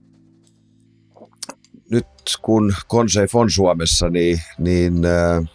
nyt 1.91 2.07
kun 2.41 2.73
Consafe 2.89 3.37
on 3.37 3.51
Suomessa, 3.51 4.09
niin, 4.09 4.39
niin 4.57 5.05
äh, 5.05 5.49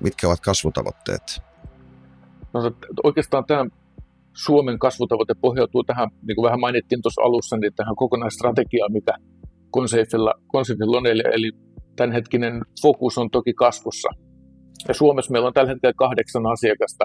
mitkä 0.00 0.26
ovat 0.26 0.40
kasvutavoitteet? 0.40 1.42
no, 2.52 2.72
oikeastaan 3.04 3.44
tämä 3.44 3.66
Suomen 4.32 4.78
kasvutavoite 4.78 5.34
pohjautuu 5.40 5.84
tähän, 5.84 6.08
niin 6.26 6.36
kuin 6.36 6.44
vähän 6.44 6.60
mainittiin 6.60 7.02
tuossa 7.02 7.22
alussa, 7.22 7.56
niin 7.56 7.72
tähän 7.74 7.96
kokonaisstrategiaan, 7.96 8.92
mikä 8.92 9.12
Consafilla, 9.74 10.34
Consafilla 10.52 10.96
on, 10.96 11.06
eli, 11.06 11.22
eli 11.32 11.50
tämänhetkinen 11.96 12.62
fokus 12.82 13.18
on 13.18 13.30
toki 13.30 13.54
kasvussa. 13.54 14.08
Ja 14.88 14.94
Suomessa 14.94 15.32
meillä 15.32 15.46
on 15.46 15.52
tällä 15.52 15.70
hetkellä 15.70 15.94
kahdeksan 15.96 16.46
asiakasta, 16.46 17.04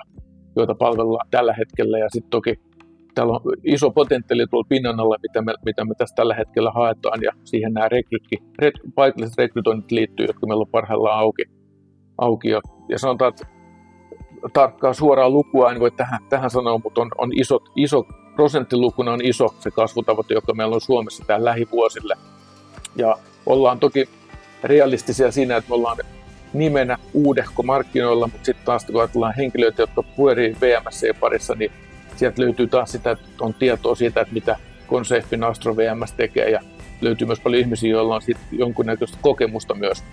joita 0.55 0.75
palvellaan 0.75 1.27
tällä 1.31 1.53
hetkellä, 1.53 1.99
ja 1.99 2.09
sitten 2.09 2.29
toki 2.29 2.55
täällä 3.15 3.33
on 3.33 3.41
iso 3.63 3.91
potentiaali 3.91 4.47
tuolla 4.47 4.67
pinnan 4.69 4.99
alla, 4.99 5.15
mitä 5.21 5.41
me, 5.41 5.53
mitä 5.65 5.85
me 5.85 5.93
tässä 5.97 6.15
tällä 6.15 6.35
hetkellä 6.35 6.71
haetaan, 6.71 7.19
ja 7.21 7.31
siihen 7.43 7.73
nämä 7.73 7.89
rekrytki, 7.89 8.35
re, 8.59 8.71
paikalliset 8.95 9.37
rekrytoinnit 9.37 9.91
liittyy, 9.91 10.25
jotka 10.25 10.47
meillä 10.47 10.61
on 10.61 10.71
parhaillaan 10.71 11.19
auki. 11.19 11.43
auki 12.17 12.49
ja, 12.49 12.61
ja 12.89 12.99
sanotaan, 12.99 13.29
että 13.29 13.47
tarkkaa 14.53 14.93
suoraa 14.93 15.29
lukua 15.29 15.71
en 15.71 15.79
voi 15.79 15.91
tähän, 15.91 16.19
tähän 16.29 16.49
sanoa, 16.49 16.79
mutta 16.83 17.01
on, 17.01 17.11
on 17.17 17.31
iso, 17.33 17.59
iso 17.75 18.03
prosenttilukuna 18.35 19.11
on 19.11 19.19
iso 19.23 19.47
se 19.59 19.71
kasvutavoite, 19.71 20.33
joka 20.33 20.53
meillä 20.53 20.75
on 20.75 20.81
Suomessa 20.81 21.23
tähän 21.27 21.45
lähivuosille. 21.45 22.15
Ja 22.97 23.17
ollaan 23.45 23.79
toki 23.79 24.09
realistisia 24.63 25.31
siinä, 25.31 25.57
että 25.57 25.69
me 25.69 25.75
ollaan 25.75 25.97
nimenä 26.53 26.97
uudehko 27.13 27.63
markkinoilla, 27.63 28.27
mutta 28.27 28.45
sitten 28.45 28.65
taas 28.65 28.85
kun 28.85 29.01
ajatellaan 29.01 29.35
henkilöitä, 29.37 29.81
jotka 29.81 30.03
pyörii 30.03 30.57
VMS 30.61 31.01
parissa, 31.19 31.55
niin 31.55 31.71
sieltä 32.15 32.41
löytyy 32.41 32.67
taas 32.67 32.91
sitä, 32.91 33.11
että 33.11 33.27
on 33.39 33.53
tietoa 33.53 33.95
siitä, 33.95 34.21
että 34.21 34.33
mitä 34.33 34.57
Consafin 34.87 35.43
Astro 35.43 35.77
VMS 35.77 36.11
tekee 36.11 36.49
ja 36.49 36.59
löytyy 37.01 37.27
myös 37.27 37.39
paljon 37.39 37.61
ihmisiä, 37.61 37.91
joilla 37.91 38.15
on 38.15 38.21
sit 38.21 38.37
jonkunnäköistä 38.51 39.17
kokemusta 39.21 39.73
myös. 39.73 40.03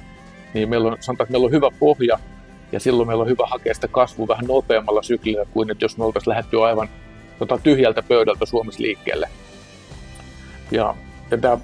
Niin 0.54 0.68
meillä 0.68 0.88
on, 0.88 0.96
sanotaan, 1.00 1.24
että 1.24 1.32
meillä 1.32 1.46
on 1.46 1.52
hyvä 1.52 1.70
pohja 1.78 2.18
ja 2.72 2.80
silloin 2.80 3.08
meillä 3.08 3.22
on 3.22 3.28
hyvä 3.28 3.46
hakea 3.46 3.74
sitä 3.74 3.88
kasvua 3.88 4.28
vähän 4.28 4.44
nopeammalla 4.46 5.02
syklillä 5.02 5.46
kuin 5.52 5.70
että 5.70 5.84
jos 5.84 5.98
me 5.98 6.04
oltaisiin 6.04 6.30
lähdetty 6.30 6.62
aivan 6.62 6.88
tota, 7.38 7.58
tyhjältä 7.62 8.02
pöydältä 8.02 8.46
Suomessa 8.46 8.82
liikkeelle. 8.82 9.28
Ja, 10.70 10.94
ja 11.30 11.38
tämä 11.38 11.58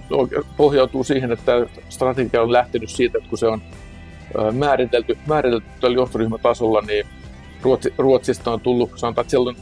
pohjautuu 0.56 1.04
siihen, 1.04 1.32
että 1.32 1.52
strategia 1.88 2.42
on 2.42 2.52
lähtenyt 2.52 2.90
siitä, 2.90 3.18
että 3.18 3.30
kun 3.30 3.38
se 3.38 3.46
on 3.46 3.62
määritelty, 4.52 5.18
määritelty 5.26 5.66
tällä 5.80 5.96
johtoryhmätasolla, 5.96 6.80
niin 6.80 7.06
Ruotsi, 7.62 7.94
Ruotsista 7.98 8.52
on 8.52 8.60
tullut, 8.60 8.90
sanotaan, 8.96 9.22
että 9.22 9.30
siellä 9.30 9.50
on 9.50 9.56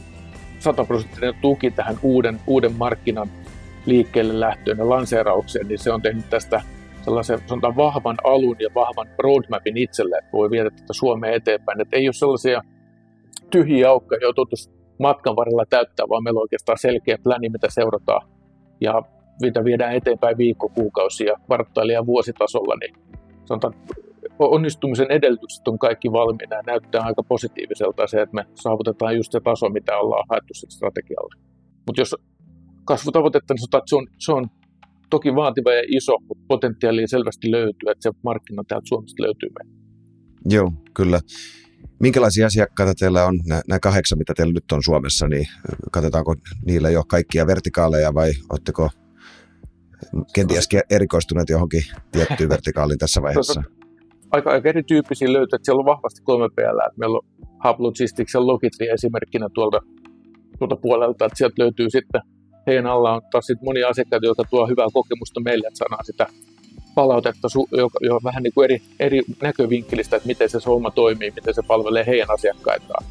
100 0.59 0.85
prosenttinen 0.85 1.35
tuki 1.41 1.71
tähän 1.71 1.95
uuden, 2.01 2.39
uuden 2.47 2.73
markkinan 2.73 3.27
liikkeelle 3.85 4.39
lähtöön 4.39 4.77
ja 4.77 4.89
lanseeraukseen, 4.89 5.67
niin 5.67 5.79
se 5.79 5.91
on 5.91 6.01
tehnyt 6.01 6.29
tästä 6.29 6.61
sellaisen 7.01 7.39
sanotaan, 7.45 7.75
vahvan 7.75 8.17
alun 8.23 8.55
ja 8.59 8.69
vahvan 8.75 9.07
roadmapin 9.17 9.77
itselle, 9.77 10.17
että 10.17 10.31
voi 10.33 10.49
viedä 10.49 10.69
tätä 10.69 10.93
Suomea 10.93 11.31
eteenpäin. 11.31 11.81
Että 11.81 11.97
ei 11.97 12.07
ole 12.07 12.13
sellaisia 12.13 12.61
tyhjiä 13.49 13.89
aukkoja, 13.89 14.21
joita 14.21 14.41
matkan 14.99 15.35
varrella 15.35 15.65
täyttää, 15.69 16.09
vaan 16.09 16.23
meillä 16.23 16.37
on 16.37 16.41
oikeastaan 16.41 16.77
selkeä 16.77 17.17
pläni, 17.23 17.49
mitä 17.49 17.67
seurataan. 17.69 18.27
Ja 18.81 19.01
mitä 19.41 19.63
viedään 19.63 19.95
eteenpäin 19.95 20.37
viikko, 20.37 20.69
kuukausi 20.69 21.25
ja 21.25 21.35
kvartaali- 21.45 21.93
ja 21.93 22.05
vuositasolla, 22.05 22.75
niin 22.75 22.95
sanotaan, 23.45 23.73
onnistumisen 24.39 25.11
edellytykset 25.11 25.67
on 25.67 25.79
kaikki 25.79 26.11
valmiina 26.11 26.55
ja 26.55 26.63
näyttää 26.65 27.01
aika 27.01 27.23
positiiviselta 27.23 28.07
se, 28.07 28.21
että 28.21 28.35
me 28.35 28.45
saavutetaan 28.53 29.15
just 29.15 29.31
se 29.31 29.39
taso, 29.39 29.69
mitä 29.69 29.97
ollaan 29.97 30.25
haettu 30.29 30.53
strategialle. 30.53 31.35
Mutta 31.87 32.01
jos 32.01 32.15
kasvutavoitetta, 32.85 33.53
niin 33.53 33.81
se 33.85 33.95
on, 33.95 34.07
se 34.17 34.31
on 34.31 34.47
toki 35.09 35.35
vaativa 35.35 35.73
ja 35.73 35.83
iso, 35.87 36.17
mutta 36.27 36.43
potentiaalia 36.47 37.07
selvästi 37.07 37.51
löytyy, 37.51 37.91
että 37.91 38.09
se 38.09 38.11
markkina 38.23 38.63
täältä 38.67 38.87
Suomesta 38.87 39.23
löytyy 39.23 39.49
meille. 39.59 39.79
Joo, 40.45 40.71
kyllä. 40.93 41.19
Minkälaisia 41.99 42.45
asiakkaita 42.45 42.93
teillä 42.95 43.25
on, 43.25 43.39
nämä 43.45 43.79
kahdeksan, 43.79 44.17
mitä 44.17 44.33
teillä 44.33 44.53
nyt 44.53 44.71
on 44.71 44.83
Suomessa, 44.83 45.27
niin 45.27 45.45
katsetaanko 45.91 46.35
niillä 46.65 46.89
jo 46.89 47.03
kaikkia 47.07 47.47
vertikaaleja 47.47 48.13
vai 48.13 48.31
oletteko 48.49 48.89
kenties 50.33 50.69
erikoistuneet 50.89 51.49
johonkin 51.49 51.83
tiettyyn 52.11 52.49
vertikaaliin 52.55 52.99
tässä 52.99 53.21
vaiheessa? 53.21 53.63
Aika, 54.31 54.51
aika 54.51 54.69
erityyppisiä 54.69 55.33
löytyy, 55.33 55.55
että 55.55 55.65
siellä 55.65 55.79
on 55.79 55.85
vahvasti 55.85 56.21
kolme 56.23 56.49
PL. 56.49 56.79
Meillä 56.97 57.17
on 57.17 57.25
Hub 57.67 57.79
Logistics 57.79 58.33
ja 58.33 58.47
Logitri 58.47 58.89
esimerkkinä 58.89 59.47
tuolta, 59.53 59.79
tuolta 60.59 60.75
puolelta, 60.75 61.25
että 61.25 61.37
sieltä 61.37 61.63
löytyy 61.63 61.89
sitten 61.89 62.21
heidän 62.67 62.85
alla 62.85 63.13
on 63.13 63.21
taas 63.31 63.45
sit 63.45 63.61
monia 63.61 63.87
asiakkaita, 63.87 64.25
jotka 64.25 64.43
tuo 64.49 64.67
hyvää 64.67 64.87
kokemusta 64.93 65.39
meille, 65.39 65.67
että 65.67 65.77
saadaan 65.77 66.05
sitä 66.05 66.27
palautetta 66.95 67.47
jo, 67.71 67.89
jo 68.01 68.19
vähän 68.23 68.43
niin 68.43 68.53
kuin 68.53 68.65
eri, 68.65 68.81
eri 68.99 69.21
näkövinkkelistä, 69.41 70.15
että 70.15 70.27
miten 70.27 70.49
se 70.49 70.59
homma 70.65 70.91
toimii, 70.91 71.31
miten 71.35 71.53
se 71.53 71.61
palvelee 71.67 72.05
heidän 72.07 72.31
asiakkaitaan. 72.31 73.05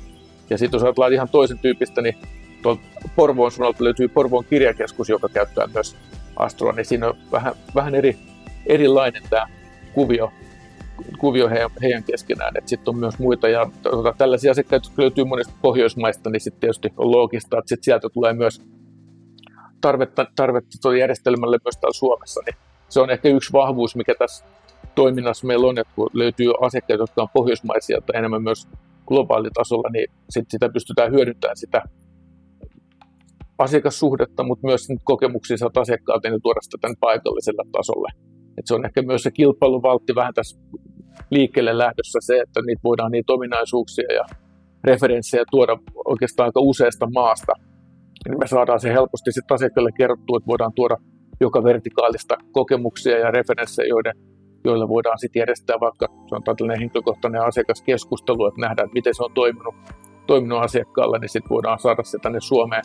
Ja 0.51 0.59
sitten 0.59 0.79
jos 0.79 0.85
ajatellaan 0.85 1.13
ihan 1.13 1.29
toisen 1.29 1.59
tyypistä, 1.59 2.03
niin 2.03 2.17
tuolta 2.63 2.83
Porvoon 3.17 3.53
suunnalta 3.53 3.85
löytyy 3.85 4.09
Porvoon 4.09 4.45
kirjakeskus, 4.45 5.09
joka 5.09 5.29
käyttää 5.29 5.67
myös 5.75 5.97
Astroa, 6.39 6.73
niin 6.73 6.87
siinä 6.87 7.09
on 7.09 7.15
vähän, 7.33 7.55
vähän 7.75 7.95
eri, 7.95 8.19
erilainen 8.67 9.23
tämä 9.31 9.47
kuvio, 9.93 10.33
kuvio 11.19 11.49
heidän, 11.49 11.71
heidän 11.83 12.05
keskenään. 12.05 12.55
Sitten 12.67 12.95
on 12.95 12.99
myös 12.99 13.19
muita, 13.19 13.49
ja 13.49 13.71
tota, 13.83 14.15
tällaisia 14.19 14.51
asiakkaita, 14.51 14.87
jotka 14.87 15.03
löytyy 15.03 15.25
monista 15.25 15.55
Pohjoismaista, 15.63 16.31
niin 16.31 16.41
sitten 16.41 16.61
tietysti 16.61 16.93
on 16.97 17.11
loogista, 17.11 17.59
että 17.59 17.69
sit 17.69 17.85
sieltä 17.85 18.09
tulee 18.09 18.33
myös 18.33 18.63
tarvetta, 19.81 20.27
tarvetta 20.37 20.97
järjestelmälle 20.97 21.59
myös 21.65 21.77
täällä 21.77 21.99
Suomessa, 21.99 22.41
niin 22.47 22.57
se 22.89 23.01
on 23.01 23.11
ehkä 23.11 23.29
yksi 23.29 23.53
vahvuus, 23.53 23.97
mikä 23.97 24.15
tässä 24.19 24.45
toiminnassa 24.95 25.47
meillä 25.47 25.67
on, 25.67 25.79
että 25.79 25.93
kun 25.97 26.11
löytyy 26.13 26.53
asiakkaita, 26.61 27.03
jotka 27.03 27.23
on 27.23 27.29
pohjoismaisia 27.35 28.01
tai 28.01 28.19
enemmän 28.19 28.43
myös 28.43 28.69
globaalitasolla, 29.07 29.89
niin 29.93 30.11
sit 30.31 30.45
sitä 30.51 30.69
pystytään 30.69 31.13
hyödyntämään 31.13 31.57
sitä 31.57 31.83
asiakassuhdetta, 33.59 34.43
mutta 34.43 34.67
myös 34.67 34.89
kokemuksia 35.05 35.57
saat 35.57 35.77
asiakkaalta 35.77 36.31
niin 36.31 36.43
tuoda 36.43 36.61
sitä 36.63 36.79
tämän 36.81 36.97
paikalliselle 37.01 37.63
tasolle. 37.73 38.09
Et 38.59 38.67
se 38.67 38.75
on 38.75 38.85
ehkä 38.85 39.03
myös 39.03 39.23
se 39.23 39.31
kilpailuvaltti 39.31 40.15
vähän 40.15 40.35
tässä 40.35 40.61
liikkeelle 41.31 41.79
lähdössä 41.79 42.19
se, 42.23 42.41
että 42.41 42.61
niitä 42.67 42.81
voidaan 42.85 43.13
niitä 43.13 43.33
ominaisuuksia 43.33 44.13
ja 44.15 44.25
referenssejä 44.85 45.45
tuoda 45.51 45.79
oikeastaan 46.05 46.47
aika 46.47 46.61
useasta 46.61 47.07
maasta– 47.15 47.53
niin 48.29 48.39
me 48.39 48.47
saadaan 48.47 48.81
se 48.81 48.93
helposti 48.93 49.33
sitten 49.33 49.55
asiakkaille 49.55 49.93
kerrottua, 49.93 50.37
että 50.37 50.47
voidaan 50.47 50.73
tuoda 50.75 50.97
joka 51.41 51.65
vertikaalista 51.65 52.37
kokemuksia 52.53 53.19
ja 53.19 53.31
referenssejä, 53.31 53.89
joiden, 53.89 54.13
joilla 54.65 54.89
voidaan 54.89 55.19
sitten 55.19 55.41
järjestää 55.41 55.77
vaikka 55.81 56.07
sanotaan 56.31 56.57
tällainen 56.57 56.81
henkilökohtainen 56.81 57.43
asiakaskeskustelu, 57.43 58.47
että 58.47 58.61
nähdään, 58.61 58.87
että 58.87 58.95
miten 58.95 59.15
se 59.15 59.23
on 59.23 59.35
toiminut, 59.35 59.75
toiminut 60.27 60.63
asiakkaalle, 60.63 61.19
niin 61.19 61.29
sitten 61.29 61.51
voidaan 61.51 61.79
saada 61.79 62.03
se 62.03 62.19
tänne 62.23 62.41
Suomeen, 62.41 62.83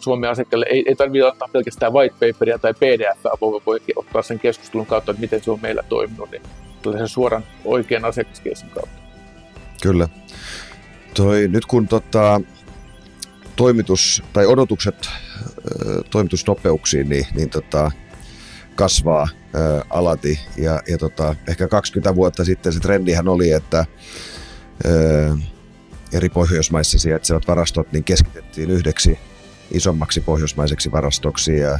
Suomen 0.00 0.30
asiakkaille. 0.30 0.66
Ei, 0.70 0.84
ei 0.86 0.94
tarvitse 0.94 1.28
antaa 1.28 1.48
pelkästään 1.52 1.92
white 1.92 2.14
paperia 2.32 2.58
tai 2.58 2.74
pdf 2.74 3.40
voi, 3.40 3.60
voi 3.66 3.80
ottaa 3.96 4.22
sen 4.22 4.38
keskustelun 4.38 4.86
kautta, 4.86 5.10
että 5.10 5.20
miten 5.20 5.42
se 5.42 5.50
on 5.50 5.58
meillä 5.62 5.82
toiminut, 5.88 6.30
niin 6.30 6.42
tällaisen 6.82 7.08
suoran 7.08 7.44
oikean 7.64 8.04
asiakaskeskustelun 8.04 8.74
kautta. 8.74 9.00
Kyllä. 9.82 10.08
Toi, 11.14 11.48
nyt 11.48 11.66
kun 11.66 11.88
tota, 11.88 12.40
toimitus 13.56 14.22
tai 14.32 14.46
odotukset 14.46 15.08
toimitusnopeuksiin 16.10 17.08
niin, 17.08 17.26
niin 17.34 17.50
tota, 17.50 17.90
kasvaa 18.74 19.28
ää, 19.54 19.84
alati. 19.90 20.40
Ja, 20.56 20.80
ja 20.88 20.98
tota, 20.98 21.34
ehkä 21.48 21.68
20 21.68 22.14
vuotta 22.14 22.44
sitten 22.44 22.72
se 22.72 22.80
trendihän 22.80 23.28
oli, 23.28 23.50
että 23.50 23.78
ää, 23.78 25.36
eri 26.12 26.28
Pohjoismaissa 26.28 26.98
sijaitsevat 26.98 27.48
varastot 27.48 27.92
niin 27.92 28.04
keskitettiin 28.04 28.70
yhdeksi 28.70 29.18
isommaksi 29.70 30.20
pohjoismaiseksi 30.20 30.92
varastoksi 30.92 31.58
ja, 31.58 31.78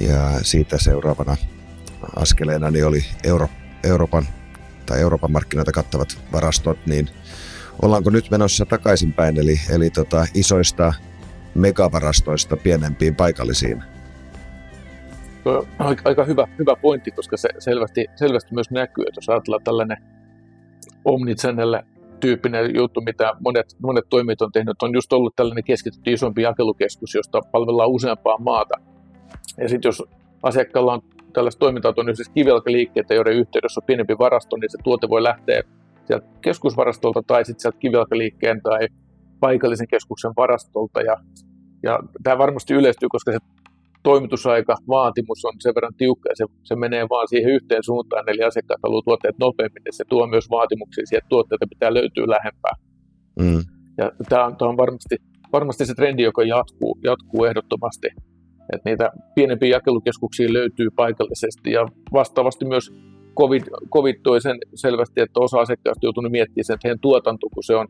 ja 0.00 0.30
siitä 0.42 0.78
seuraavana 0.78 1.36
askeleena 2.16 2.70
niin 2.70 2.86
oli 2.86 3.04
Euro, 3.24 3.48
Euroopan 3.84 4.24
tai 4.86 5.00
Euroopan 5.00 5.32
markkinoita 5.32 5.72
kattavat 5.72 6.18
varastot, 6.32 6.86
niin 6.86 7.08
ollaanko 7.82 8.10
nyt 8.10 8.30
menossa 8.30 8.66
takaisinpäin, 8.66 9.38
eli, 9.38 9.60
eli 9.70 9.90
tota, 9.90 10.26
isoista 10.34 10.92
megavarastoista 11.54 12.56
pienempiin 12.56 13.14
paikallisiin? 13.14 13.82
Aika, 15.78 16.02
aika 16.04 16.24
hyvä, 16.24 16.46
hyvä 16.58 16.76
pointti, 16.76 17.10
koska 17.10 17.36
se 17.36 17.48
selvästi, 17.58 18.06
selvästi 18.16 18.54
myös 18.54 18.70
näkyy, 18.70 19.04
että 19.08 19.18
jos 19.18 19.28
ajatellaan 19.28 19.64
tällainen 19.64 19.96
omnichannel 21.04 21.82
tyyppinen 22.20 22.74
juttu, 22.74 23.00
mitä 23.00 23.32
monet, 23.40 23.76
monet 23.82 24.04
toimijat 24.10 24.42
on 24.42 24.52
tehnyt, 24.52 24.82
on 24.82 24.94
just 24.94 25.12
ollut 25.12 25.36
tällainen 25.36 25.64
keskitytty 25.64 26.12
isompi 26.12 26.42
jakelukeskus, 26.42 27.14
josta 27.14 27.40
palvellaan 27.52 27.90
useampaa 27.90 28.38
maata. 28.38 28.74
Ja 29.58 29.68
sitten 29.68 29.88
jos 29.88 30.02
asiakkaalla 30.42 30.92
on 30.92 31.02
tällaista 31.32 31.58
toimintaa, 31.58 31.94
on 31.96 32.16
siis 32.16 32.28
kivelkaliikkeitä, 32.28 33.14
joiden 33.14 33.36
yhteydessä 33.36 33.80
on 33.80 33.86
pienempi 33.86 34.18
varasto, 34.18 34.56
niin 34.56 34.70
se 34.70 34.78
tuote 34.84 35.08
voi 35.08 35.22
lähteä 35.22 35.62
sieltä 36.04 36.26
keskusvarastolta 36.40 37.22
tai 37.26 37.44
sitten 37.44 37.60
sieltä 37.60 37.78
kivelkaliikkeen 37.78 38.62
tai 38.62 38.88
paikallisen 39.40 39.88
keskuksen 39.88 40.32
varastolta. 40.36 41.00
Ja, 41.00 41.16
ja 41.82 41.98
tämä 42.22 42.38
varmasti 42.38 42.74
yleistyy, 42.74 43.08
koska 43.08 43.32
se 43.32 43.38
toimitusaika, 44.02 44.76
vaatimus 44.88 45.44
on 45.44 45.52
sen 45.60 45.74
verran 45.74 45.94
tiukka 45.96 46.28
ja 46.28 46.36
se, 46.36 46.44
se 46.64 46.76
menee 46.76 47.06
vaan 47.08 47.28
siihen 47.28 47.52
yhteen 47.52 47.82
suuntaan, 47.82 48.28
eli 48.28 48.42
asiakkaat 48.42 48.80
haluaa 48.82 49.02
tuotteet 49.02 49.38
nopeammin, 49.38 49.82
niin 49.84 49.96
se 49.96 50.04
tuo 50.08 50.26
myös 50.26 50.50
vaatimuksia 50.50 51.06
siihen, 51.06 51.18
että 51.18 51.28
tuotteita 51.28 51.66
pitää 51.68 51.94
löytyä 51.94 52.24
lähempää. 52.26 52.74
Mm. 53.40 53.62
Ja 53.98 54.12
tämä 54.28 54.44
on, 54.44 54.56
tämä 54.56 54.68
on 54.68 54.76
varmasti, 54.76 55.16
varmasti 55.52 55.86
se 55.86 55.94
trendi, 55.94 56.22
joka 56.22 56.42
jatkuu, 56.42 56.98
jatkuu 57.04 57.44
ehdottomasti. 57.44 58.08
Että 58.72 58.90
niitä 58.90 59.12
pienempiä 59.34 59.68
jakelukeskuksia 59.68 60.52
löytyy 60.52 60.88
paikallisesti 60.96 61.72
ja 61.72 61.88
vastaavasti 62.12 62.64
myös 62.64 62.92
COVID, 63.38 63.62
COVID 63.94 64.16
toi 64.22 64.40
sen 64.40 64.58
selvästi, 64.74 65.20
että 65.20 65.40
osa 65.40 65.60
asiakkaista 65.60 66.06
joutunut 66.06 66.32
miettimään 66.32 66.64
sen, 66.64 66.74
että 66.74 66.88
heidän 66.88 67.00
tuotanto, 67.00 67.48
kun 67.54 67.62
se 67.62 67.76
on 67.76 67.86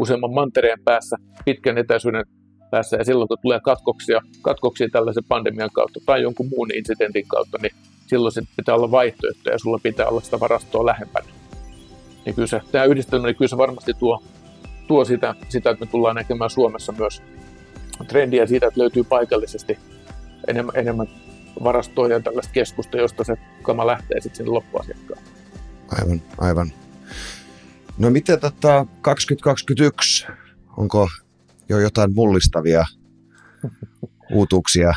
useamman 0.00 0.34
mantereen 0.34 0.78
päässä, 0.84 1.16
pitkän 1.44 1.78
etäisyyden 1.78 2.24
päässä 2.72 2.96
ja 2.96 3.04
silloin 3.04 3.28
kun 3.28 3.38
tulee 3.42 3.60
katkoksia, 3.60 4.20
katkoksia 4.42 4.88
tällaisen 4.92 5.24
pandemian 5.28 5.70
kautta 5.72 6.00
tai 6.06 6.22
jonkun 6.22 6.48
muun 6.48 6.74
incidentin 6.74 7.28
kautta, 7.28 7.58
niin 7.62 7.72
silloin 8.06 8.32
se 8.32 8.42
pitää 8.56 8.74
olla 8.74 8.90
vaihtoehto 8.90 9.50
ja 9.50 9.58
sulla 9.58 9.78
pitää 9.82 10.08
olla 10.08 10.20
sitä 10.20 10.40
varastoa 10.40 10.86
lähempänä. 10.86 11.26
Niin 12.24 12.34
kyllä 12.34 12.48
se, 12.48 12.60
tämä 12.72 12.84
yhdistelmä, 12.84 13.26
niin 13.26 13.36
kyllä 13.36 13.48
se 13.48 13.56
varmasti 13.56 13.94
tuo, 13.94 14.22
tuo 14.88 15.04
sitä, 15.04 15.34
sitä, 15.48 15.70
että 15.70 15.84
me 15.84 15.90
tullaan 15.90 16.16
näkemään 16.16 16.50
Suomessa 16.50 16.92
myös 16.92 17.22
trendiä 18.08 18.46
siitä, 18.46 18.66
että 18.66 18.80
löytyy 18.80 19.04
paikallisesti 19.04 19.78
enemmän, 20.48 20.76
enemmän 20.76 21.08
varastoa 21.64 22.08
ja 22.08 22.20
tällaista 22.20 22.52
keskusta, 22.52 22.96
josta 22.96 23.24
se 23.24 23.36
kama 23.62 23.86
lähtee 23.86 24.20
sitten 24.20 24.36
sinne 24.36 24.50
loppuasiakkaan. 24.50 25.22
Aivan, 26.00 26.22
aivan. 26.38 26.72
No 27.98 28.10
miten 28.10 28.40
tätä 28.40 28.86
2021, 29.00 30.26
onko 30.76 31.08
jo 31.68 31.78
jotain 31.78 32.14
mullistavia 32.14 32.84
uutuuksia 34.32 34.92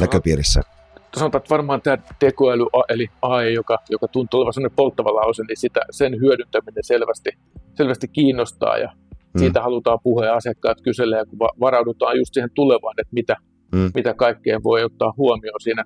näköpiirissä? 0.00 0.62
Sanotaan, 1.16 1.40
että 1.42 1.54
varmaan 1.54 1.82
tämä 1.82 1.98
tekoäly, 2.18 2.64
eli 2.88 3.08
AI, 3.22 3.54
joka, 3.54 3.78
joka 3.90 4.08
tuntuu 4.08 4.40
olevan 4.40 4.52
sellainen 4.52 4.76
polttava 4.76 5.14
lause, 5.14 5.42
niin 5.48 5.56
sitä, 5.56 5.80
sen 5.90 6.20
hyödyntäminen 6.20 6.84
selvästi, 6.84 7.30
selvästi 7.74 8.08
kiinnostaa 8.08 8.78
ja 8.78 8.92
mm. 9.34 9.38
siitä 9.38 9.62
halutaan 9.62 9.98
puhua 10.02 10.26
ja 10.26 10.34
asiakkaat 10.34 10.80
kyselee, 10.80 11.24
kun 11.24 11.38
varaudutaan 11.60 12.16
just 12.18 12.34
siihen 12.34 12.50
tulevaan, 12.54 12.94
että 12.98 13.14
mitä, 13.14 13.36
mm. 13.72 13.90
mitä 13.94 14.14
kaikkea 14.14 14.60
voi 14.62 14.84
ottaa 14.84 15.14
huomioon 15.16 15.60
siinä 15.60 15.84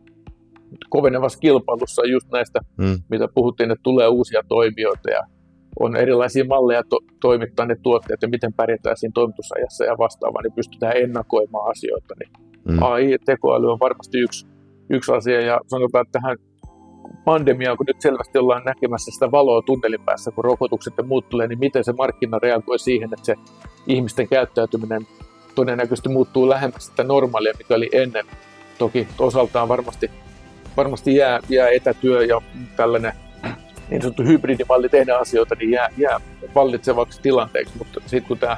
kovenevassa 0.89 1.39
kilpailussa 1.39 2.07
just 2.07 2.31
näistä, 2.33 2.61
mm. 2.77 2.99
mitä 3.11 3.29
puhuttiin, 3.35 3.71
että 3.71 3.83
tulee 3.83 4.09
uusia 4.09 4.43
toimijoita 4.49 5.11
ja 5.11 5.23
on 5.81 5.97
erilaisia 5.97 6.45
malleja 6.45 6.83
to- 6.89 7.05
toimittaa 7.21 7.67
ne 7.67 7.77
tuotteet 7.83 8.23
ja 8.23 8.29
miten 8.29 8.53
pärjätään 8.53 8.97
siinä 8.97 9.13
toimitusajassa 9.15 9.85
ja 9.85 9.99
vastaavaa, 9.99 10.43
niin 10.43 10.53
pystytään 10.53 10.97
ennakoimaan 10.97 11.71
asioita. 11.71 12.15
Niin 12.19 12.31
mm. 12.65 12.83
AI-tekoäly 12.83 13.73
on 13.73 13.81
varmasti 13.81 14.19
yksi, 14.19 14.47
yksi 14.91 15.13
asia 15.13 15.41
ja 15.41 15.61
sanotaan, 15.67 16.07
että 16.07 16.19
tähän 16.21 16.37
pandemiaan, 17.25 17.77
kun 17.77 17.87
nyt 17.87 18.01
selvästi 18.01 18.39
ollaan 18.39 18.63
näkemässä 18.65 19.11
sitä 19.11 19.31
valoa 19.31 19.63
tunnelin 19.63 20.05
päässä, 20.05 20.31
kun 20.31 20.45
rokotukset 20.45 20.95
ja 20.99 21.05
muut 21.05 21.29
tulee, 21.29 21.47
niin 21.47 21.59
miten 21.59 21.85
se 21.85 21.93
markkina 21.93 22.39
reagoi 22.39 22.79
siihen, 22.79 23.11
että 23.13 23.27
se 23.27 23.35
ihmisten 23.87 24.29
käyttäytyminen 24.29 25.07
todennäköisesti 25.55 26.09
muuttuu 26.09 26.49
lähemmäs 26.49 26.87
sitä 26.87 27.05
normaalia, 27.05 27.53
mikä 27.59 27.75
oli 27.75 27.89
ennen. 27.93 28.25
Toki 28.79 29.09
osaltaan 29.19 29.69
varmasti, 29.69 30.11
varmasti 30.77 31.17
jää, 31.17 31.41
jää 31.49 31.69
etätyö 31.69 32.25
ja 32.25 32.43
tällainen 32.77 33.13
niin 33.91 34.03
sanottu 34.03 34.23
hybridimalli 34.23 34.89
tehdä 34.89 35.17
asioita, 35.17 35.55
niin 35.55 35.71
jää, 35.71 35.89
jää 35.97 36.21
vallitsevaksi 36.55 37.23
tilanteeksi, 37.23 37.75
mutta 37.79 38.01
sitten 38.01 38.29
kun 38.29 38.39
tämä 38.39 38.57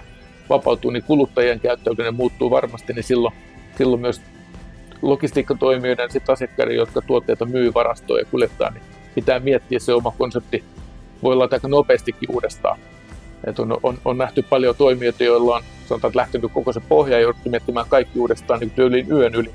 vapautuu, 0.49 0.91
niin 0.91 1.03
kuluttajien 1.03 1.61
käyttäytyminen 1.61 2.15
muuttuu 2.15 2.51
varmasti, 2.51 2.93
niin 2.93 3.05
silloin, 3.05 3.35
silloin 3.79 4.01
myös 4.01 4.23
logistiikkatoimijoiden 5.03 6.11
sitten 6.11 6.33
asiakkaiden, 6.33 6.77
jotka 6.77 7.03
tuotteita 7.03 7.45
myy 7.45 7.75
varastoon 7.75 8.21
ja 8.21 8.27
kuljettaa, 8.31 8.71
niin 8.71 8.83
pitää 9.15 9.41
miettiä 9.41 9.79
se 9.79 9.95
oma 9.95 10.15
konsepti. 10.19 10.65
Voi 11.23 11.33
olla 11.33 11.49
aika 11.53 11.69
nopeastikin 11.69 12.33
uudestaan. 12.33 12.79
Et 13.47 13.59
on, 13.59 13.79
on, 13.83 13.99
on, 14.05 14.19
nähty 14.19 14.43
paljon 14.43 14.77
toimijoita, 14.77 15.25
joilla 15.25 15.57
on 15.57 15.63
sanotaan, 15.87 16.11
että 16.11 16.19
lähtenyt 16.19 16.53
koko 16.53 16.73
se 16.73 16.81
pohja 16.81 17.17
ja 17.17 17.21
jouduttu 17.21 17.51
miettimään 17.51 17.87
kaikki 17.89 18.19
uudestaan 18.19 18.61
niin 18.61 19.07
yön 19.11 19.35
yli. 19.35 19.51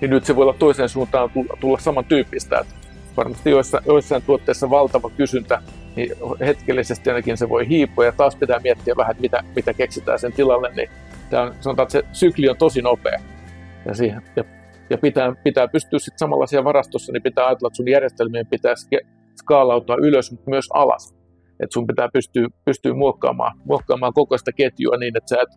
Niin 0.00 0.10
nyt 0.10 0.24
se 0.24 0.36
voi 0.36 0.42
olla 0.42 0.56
toiseen 0.58 0.88
suuntaan 0.88 1.30
tulla, 1.30 1.56
tulla 1.60 1.78
samantyyppistä. 1.78 2.58
Että 2.58 2.74
varmasti 3.16 3.50
joissain, 3.50 3.84
joissain 3.86 4.22
tuotteissa 4.22 4.70
valtava 4.70 5.10
kysyntä, 5.16 5.62
niin 5.96 6.10
hetkellisesti 6.40 7.10
ainakin 7.10 7.36
se 7.36 7.48
voi 7.48 7.68
hiipua 7.68 8.04
ja 8.04 8.12
taas 8.12 8.36
pitää 8.36 8.58
miettiä 8.58 8.94
vähän, 8.96 9.16
mitä, 9.18 9.44
mitä 9.56 9.74
keksitään 9.74 10.18
sen 10.18 10.32
tilalle, 10.32 10.72
niin 10.76 10.90
tämä 11.30 11.42
on, 11.42 11.54
sanotaan, 11.60 11.84
että 11.84 11.92
se 11.92 12.04
sykli 12.12 12.48
on 12.48 12.56
tosi 12.56 12.82
nopea. 12.82 13.20
Ja, 13.86 13.94
siihen, 13.94 14.22
ja, 14.36 14.44
ja 14.90 14.98
pitää, 14.98 15.34
pitää 15.44 15.68
pystyä 15.68 15.98
sitten 15.98 16.18
samalla 16.18 16.46
siellä 16.46 16.64
varastossa, 16.64 17.12
niin 17.12 17.22
pitää 17.22 17.46
ajatella, 17.46 17.68
että 17.68 17.76
sun 17.76 17.88
järjestelmien 17.88 18.46
pitää 18.46 18.74
skaalautua 19.40 19.96
ylös, 20.00 20.30
mutta 20.30 20.50
myös 20.50 20.66
alas. 20.74 21.14
Että 21.60 21.74
sun 21.74 21.86
pitää 21.86 22.08
pystyä, 22.12 22.48
pystyä 22.64 22.94
muokkaamaan, 22.94 23.58
muokkaamaan 23.64 24.12
koko 24.12 24.38
sitä 24.38 24.52
ketjua 24.52 24.96
niin, 24.96 25.16
että 25.16 25.28
sä 25.28 25.42
et 25.42 25.48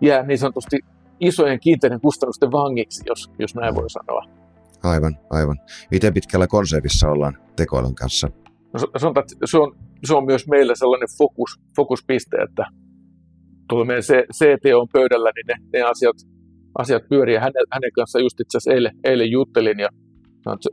jää 0.00 0.22
niin 0.22 0.38
sanotusti 0.38 0.78
isojen 1.20 1.60
kiinteiden 1.60 2.00
kustannusten 2.00 2.52
vangiksi, 2.52 3.02
jos, 3.06 3.30
jos 3.38 3.54
näin 3.54 3.74
voi 3.74 3.90
sanoa. 3.90 4.35
Aivan, 4.82 5.16
aivan. 5.30 5.56
Miten 5.90 6.14
pitkällä 6.14 6.46
konservissa 6.46 7.08
ollaan 7.08 7.38
tekoälyn 7.56 7.94
kanssa? 7.94 8.28
No, 8.72 8.80
sanotaan, 8.96 9.24
että 9.32 9.46
se 9.46 9.58
on, 9.58 9.76
se 10.04 10.14
on 10.14 10.24
myös 10.24 10.48
meillä 10.48 10.74
sellainen 10.74 11.08
fokus, 11.18 11.60
fokuspiste, 11.76 12.36
että 12.36 12.66
tuolla 13.68 13.84
meidän 13.84 14.02
CTO 14.34 14.86
pöydällä, 14.92 15.30
niin 15.34 15.46
ne, 15.46 15.78
ne 15.78 15.82
asiat, 15.82 16.16
asiat 16.78 17.08
pyörii. 17.08 17.36
Hänen, 17.36 17.66
hänen 17.72 17.92
kanssa 17.94 18.18
just 18.18 18.40
itse 18.40 18.58
asiassa 18.58 18.74
eilen, 18.74 18.92
eilen 19.04 19.30
juttelin 19.30 19.78
ja 19.78 19.88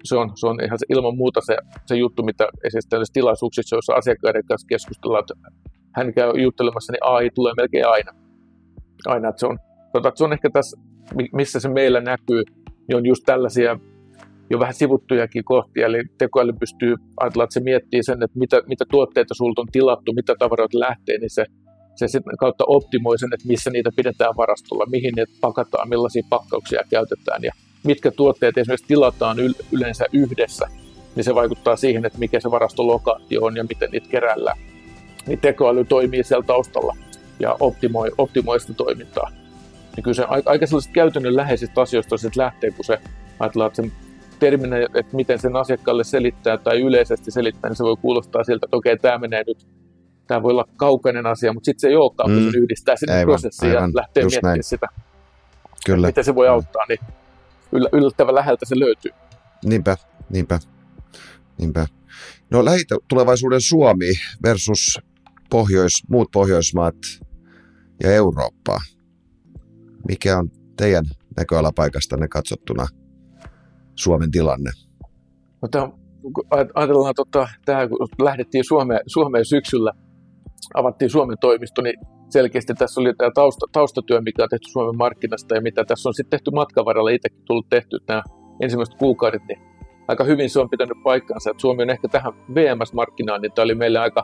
se 0.04 0.16
on, 0.18 0.32
se 0.36 0.48
on 0.48 0.64
ihan 0.64 0.80
se, 0.80 0.86
ilman 0.90 1.18
muuta 1.18 1.42
se, 1.42 1.58
se 1.86 1.96
juttu, 1.96 2.24
mitä 2.24 2.48
esimerkiksi 2.64 3.14
tilaisuuksissa, 3.14 3.76
joissa 3.76 3.94
asiakkaiden 3.94 4.46
kanssa 4.46 4.68
keskustellaan, 4.68 5.24
että 5.24 5.52
hän 5.96 6.14
käy 6.14 6.42
juttelemassa, 6.42 6.94
niin 6.94 7.04
AI 7.04 7.30
tulee 7.36 7.54
melkein 7.58 7.88
aina. 7.88 8.12
aina 9.06 9.30
että 9.30 9.40
se, 9.40 9.48
on, 9.48 9.60
että 9.98 10.12
se 10.16 10.24
on 10.24 10.34
ehkä 10.34 10.50
tässä, 10.50 10.78
missä 11.34 11.60
se 11.60 11.70
meillä 11.70 12.02
näkyy, 12.02 12.44
niin 12.88 12.96
on 12.96 13.06
just 13.06 13.24
tällaisia 13.26 13.80
jo 14.50 14.60
vähän 14.60 14.74
sivuttujakin 14.74 15.44
kohtia, 15.44 15.86
eli 15.86 16.04
tekoäly 16.18 16.54
pystyy 16.54 16.96
ajatella, 17.20 17.44
että 17.44 17.54
se 17.54 17.60
miettii 17.60 18.04
sen, 18.04 18.24
että 18.24 18.40
mitä, 18.40 18.62
mitä 18.68 18.86
tuotteita 18.92 19.34
sulta 19.34 19.62
on 19.62 19.68
tilattu, 19.72 20.14
mitä 20.14 20.36
tavaroita 20.40 20.80
lähtee, 20.80 21.18
niin 21.18 21.30
se, 21.30 21.46
se 21.96 22.08
sitten 22.08 22.38
kautta 22.38 22.64
optimoi 22.68 23.20
sen, 23.20 23.34
että 23.34 23.48
missä 23.48 23.70
niitä 23.70 23.90
pidetään 23.96 24.38
varastolla, 24.38 24.86
mihin 24.86 25.14
ne 25.16 25.26
pakataan, 25.42 25.90
millaisia 25.90 26.24
pakkauksia 26.30 26.82
käytetään 26.90 27.44
ja 27.44 27.52
mitkä 27.84 28.12
tuotteet 28.12 28.58
esimerkiksi 28.58 28.88
tilataan 28.88 29.38
yleensä 29.72 30.06
yhdessä, 30.14 30.68
niin 31.16 31.24
se 31.24 31.36
vaikuttaa 31.36 31.76
siihen, 31.76 32.06
että 32.06 32.20
mikä 32.20 32.40
se 32.40 32.52
varastolokaatio 32.52 33.46
on 33.46 33.56
ja 33.56 33.64
miten 33.64 33.92
niitä 33.92 34.10
kerällään. 34.10 34.58
Niin 35.28 35.40
tekoäly 35.40 35.86
toimii 35.86 36.24
siellä 36.24 36.46
taustalla 36.46 36.96
ja 37.40 37.56
optimoi, 37.60 38.12
optimoi 38.18 38.60
sitä 38.60 38.74
toimintaa. 38.74 39.32
Niin 39.96 40.04
kyllä 40.04 40.16
se 40.16 40.26
aika 40.46 40.66
sellaisista 40.66 40.94
käytännönläheisistä 40.94 41.82
asioista 41.82 42.16
lähtee, 42.36 42.72
kun 42.72 42.86
se 42.86 43.00
ajatellaan, 43.40 43.68
että 43.68 44.03
terminä, 44.44 44.78
että 44.78 45.16
miten 45.16 45.40
sen 45.40 45.56
asiakkaalle 45.56 46.04
selittää 46.04 46.58
tai 46.58 46.82
yleisesti 46.82 47.32
selittää, 47.32 47.70
niin 47.70 47.78
se 47.78 47.84
voi 47.84 47.98
kuulostaa 48.02 48.44
siltä, 48.44 48.66
että 48.66 48.78
okei, 48.78 48.98
tämä 48.98 49.18
menee 49.18 49.44
nyt, 49.48 49.68
tämä 50.28 50.44
voi 50.44 50.52
olla 50.52 50.66
kaukainen 50.78 51.26
asia, 51.26 51.54
mutta 51.54 51.66
sitten 51.66 51.82
se 51.82 51.88
ei 51.88 51.96
olekaan, 51.96 52.32
mm. 52.32 52.44
kun 52.44 52.52
se 52.52 52.58
yhdistää 52.58 52.96
sinne 52.96 53.14
aivan, 53.14 53.26
prosessiin 53.26 53.72
aivan, 53.72 53.90
ja 53.90 53.96
lähtee 53.96 54.24
miettimään 54.24 54.54
näin. 54.54 54.64
sitä, 54.64 54.88
Kyllä. 55.86 56.08
miten 56.08 56.24
se 56.24 56.36
voi 56.36 56.48
auttaa, 56.48 56.84
niin 56.90 57.00
yllättävän 57.94 58.36
läheltä 58.36 58.66
se 58.66 58.80
löytyy. 58.80 59.12
Niinpä, 59.66 59.98
niinpä, 60.30 60.60
niinpä. 61.58 61.88
No 62.50 62.66
lähitulevaisuuden 62.66 63.62
Suomi 63.62 64.14
versus 64.44 65.00
Pohjois, 65.50 66.04
muut 66.10 66.32
Pohjoismaat 66.32 66.96
ja 68.04 68.12
Eurooppa. 68.12 68.82
Mikä 70.08 70.38
on 70.38 70.52
teidän 70.78 71.06
näköalapaikastanne 71.38 72.28
katsottuna– 72.28 72.88
Suomen 73.96 74.32
tilanne? 74.32 74.72
No, 75.62 75.68
tämä, 75.68 75.90
kun 76.22 76.46
ajatellaan, 76.52 77.16
tota, 77.16 77.48
tämä, 77.66 77.88
kun 77.88 78.08
lähdettiin 78.22 78.64
Suomeen, 78.68 79.00
Suomeen 79.08 79.46
syksyllä, 79.46 79.92
avattiin 80.74 81.10
Suomen 81.10 81.38
toimisto, 81.42 81.82
niin 81.82 81.96
selkeästi 82.30 82.74
tässä 82.74 83.02
oli 83.02 83.14
tämä 83.18 83.32
tausta, 83.36 83.66
taustatyö, 83.72 84.22
mikä 84.22 84.44
on 84.44 84.50
tehty 84.50 84.70
Suomen 84.72 84.98
markkinasta 84.98 85.56
ja 85.56 85.62
mitä 85.62 85.86
tässä 85.86 86.10
on 86.10 86.14
sitten 86.14 86.30
tehty 86.30 86.52
matkan 86.52 86.86
varrella 86.86 87.10
itsekin 87.10 87.42
tullut 87.46 87.70
tehty 87.70 88.00
nämä 88.08 88.24
ensimmäiset 88.62 88.96
kuukaudet, 88.96 89.42
niin 89.48 89.60
aika 90.08 90.24
hyvin 90.24 90.50
se 90.50 90.60
on 90.60 90.70
pitänyt 90.70 90.98
paikkansa. 91.04 91.52
Että 91.52 91.62
Suomi 91.62 91.84
on 91.84 91.90
ehkä 91.90 92.08
tähän 92.08 92.34
VMS-markkinaan, 92.34 93.42
niin 93.42 93.52
tämä 93.52 93.64
oli 93.64 93.76
meille 93.76 94.00
aika, 94.00 94.24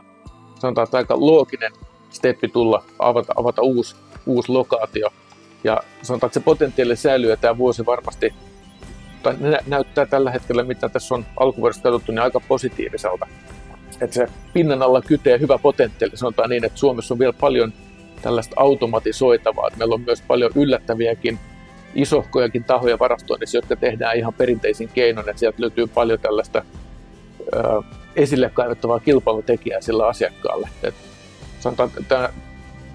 sanotaan, 0.58 0.84
että 0.84 0.96
aika 0.96 1.14
looginen 1.18 1.72
steppi 2.10 2.48
tulla, 2.48 2.84
avata, 2.98 3.32
avata 3.36 3.62
uusi, 3.62 3.96
uusi 4.26 4.52
lokaatio. 4.52 5.08
Ja 5.64 5.80
sanotaan, 6.02 6.28
että 6.28 6.40
se 6.40 6.44
potentiaali 6.44 6.96
säilyy 6.96 7.30
ja 7.30 7.36
tämä 7.36 7.58
vuosi 7.58 7.86
varmasti 7.86 8.34
tai 9.22 9.36
näyttää 9.66 10.06
tällä 10.06 10.30
hetkellä, 10.30 10.62
mitä 10.62 10.88
tässä 10.88 11.14
on 11.14 11.26
alkuvuodesta 11.36 11.82
katsottu, 11.82 12.12
niin 12.12 12.22
aika 12.22 12.40
positiiviselta. 12.40 13.26
Että 14.00 14.14
se 14.14 14.26
pinnan 14.52 14.82
alla 14.82 15.02
kytee 15.02 15.38
hyvä 15.38 15.58
potentiaali. 15.58 16.16
Sanotaan 16.16 16.50
niin, 16.50 16.64
että 16.64 16.78
Suomessa 16.78 17.14
on 17.14 17.18
vielä 17.18 17.32
paljon 17.32 17.72
tällaista 18.22 18.54
automatisoitavaa. 18.58 19.66
Että 19.66 19.78
meillä 19.78 19.94
on 19.94 20.00
myös 20.00 20.22
paljon 20.22 20.50
yllättäviäkin 20.54 21.38
isohkojakin 21.94 22.64
tahoja 22.64 22.98
varastoinnissa, 22.98 23.58
jotka 23.58 23.76
tehdään 23.76 24.16
ihan 24.16 24.34
perinteisin 24.34 24.88
keinoin. 24.94 25.28
Että 25.28 25.40
sieltä 25.40 25.62
löytyy 25.62 25.86
paljon 25.86 26.18
tällaista 26.18 26.62
ö, 27.54 27.82
esille 28.16 28.50
kaivettavaa 28.54 29.00
kilpailutekijää 29.00 29.80
sillä 29.80 30.06
asiakkaalle. 30.06 30.68
Et 30.82 30.94
sanotaan, 31.60 31.90
tämä 32.08 32.28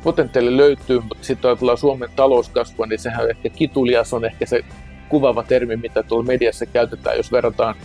potentiaali 0.04 0.58
löytyy, 0.58 1.00
mutta 1.00 1.18
sitten 1.26 1.50
ajatellaan 1.50 1.78
Suomen 1.78 2.10
talouskasvua, 2.16 2.86
niin 2.86 3.00
sehän 3.00 3.24
on 3.24 3.30
ehkä 3.30 3.50
kitulias 3.50 4.14
on 4.14 4.26
ehkä 4.26 4.46
se 4.46 4.62
kuvaava 5.10 5.44
termi, 5.44 5.78
mitä 5.78 6.04
tuolla 6.04 6.26
mediassa 6.26 6.66
käytetään, 6.66 7.18
jos 7.18 7.32
verrataan 7.32 7.76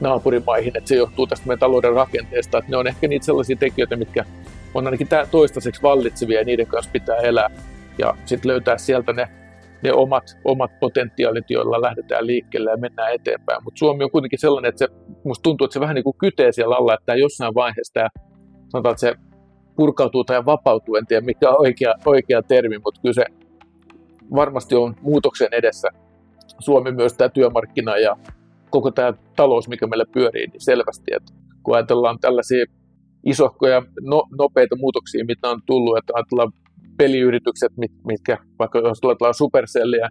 naapurimaihin, 0.00 0.76
että 0.76 0.88
se 0.88 0.96
johtuu 0.96 1.26
tästä 1.26 1.46
meidän 1.46 1.58
talouden 1.58 1.92
rakenteesta, 1.92 2.58
että 2.58 2.70
ne 2.70 2.76
on 2.76 2.86
ehkä 2.86 3.08
niitä 3.08 3.26
sellaisia 3.26 3.56
tekijöitä, 3.56 3.96
mitkä 3.96 4.24
on 4.74 4.86
ainakin 4.86 5.08
toistaiseksi 5.30 5.82
vallitsevia 5.82 6.38
ja 6.38 6.44
niiden 6.44 6.66
kanssa 6.66 6.90
pitää 6.92 7.16
elää 7.16 7.50
ja 7.98 8.14
sitten 8.24 8.50
löytää 8.50 8.78
sieltä 8.78 9.12
ne, 9.12 9.28
ne 9.82 9.92
omat, 9.92 10.24
omat 10.44 10.80
potentiaalit, 10.80 11.50
joilla 11.50 11.82
lähdetään 11.82 12.26
liikkeelle 12.26 12.70
ja 12.70 12.76
mennään 12.76 13.14
eteenpäin. 13.14 13.64
Mutta 13.64 13.78
Suomi 13.78 14.04
on 14.04 14.10
kuitenkin 14.10 14.38
sellainen, 14.38 14.68
että 14.68 14.78
se, 14.78 14.88
musta 15.24 15.42
tuntuu, 15.42 15.64
että 15.64 15.72
se 15.72 15.80
vähän 15.80 15.94
niin 15.94 16.04
kuin 16.04 16.16
kytee 16.18 16.52
siellä 16.52 16.76
alla, 16.76 16.94
että 16.94 17.14
jossain 17.14 17.54
vaiheessa 17.54 17.94
tämä, 17.94 18.08
sanotaan, 18.68 18.92
että 18.92 19.00
se 19.00 19.14
purkautuu 19.76 20.24
tai 20.24 20.44
vapautuu, 20.44 20.96
en 20.96 21.06
tiedä 21.06 21.26
mikä 21.26 21.50
on 21.50 21.60
oikea, 21.60 21.94
oikea 22.06 22.42
termi, 22.42 22.78
mutta 22.78 23.00
kyllä 23.00 23.14
se 23.14 23.24
varmasti 24.34 24.74
on 24.74 24.96
muutoksen 25.00 25.48
edessä. 25.52 25.88
Suomi 26.58 26.92
myös 26.92 27.12
tämä 27.12 27.28
työmarkkina 27.28 27.96
ja 27.96 28.16
koko 28.70 28.90
tämä 28.90 29.12
talous, 29.36 29.68
mikä 29.68 29.86
meillä 29.86 30.04
pyörii, 30.12 30.46
niin 30.46 30.64
selvästi, 30.64 31.04
että 31.16 31.32
kun 31.62 31.74
ajatellaan 31.74 32.18
tällaisia 32.20 32.64
isohkoja, 33.26 33.82
no, 34.02 34.22
nopeita 34.38 34.76
muutoksia, 34.76 35.24
mitä 35.24 35.50
on 35.50 35.60
tullut, 35.66 35.98
että 35.98 36.12
ajatellaan 36.16 36.52
peliyritykset, 36.96 37.72
mitkä 38.06 38.38
vaikka 38.58 38.78
jos 38.78 39.00
ajatellaan 39.02 39.34
Supercellia 39.34 40.08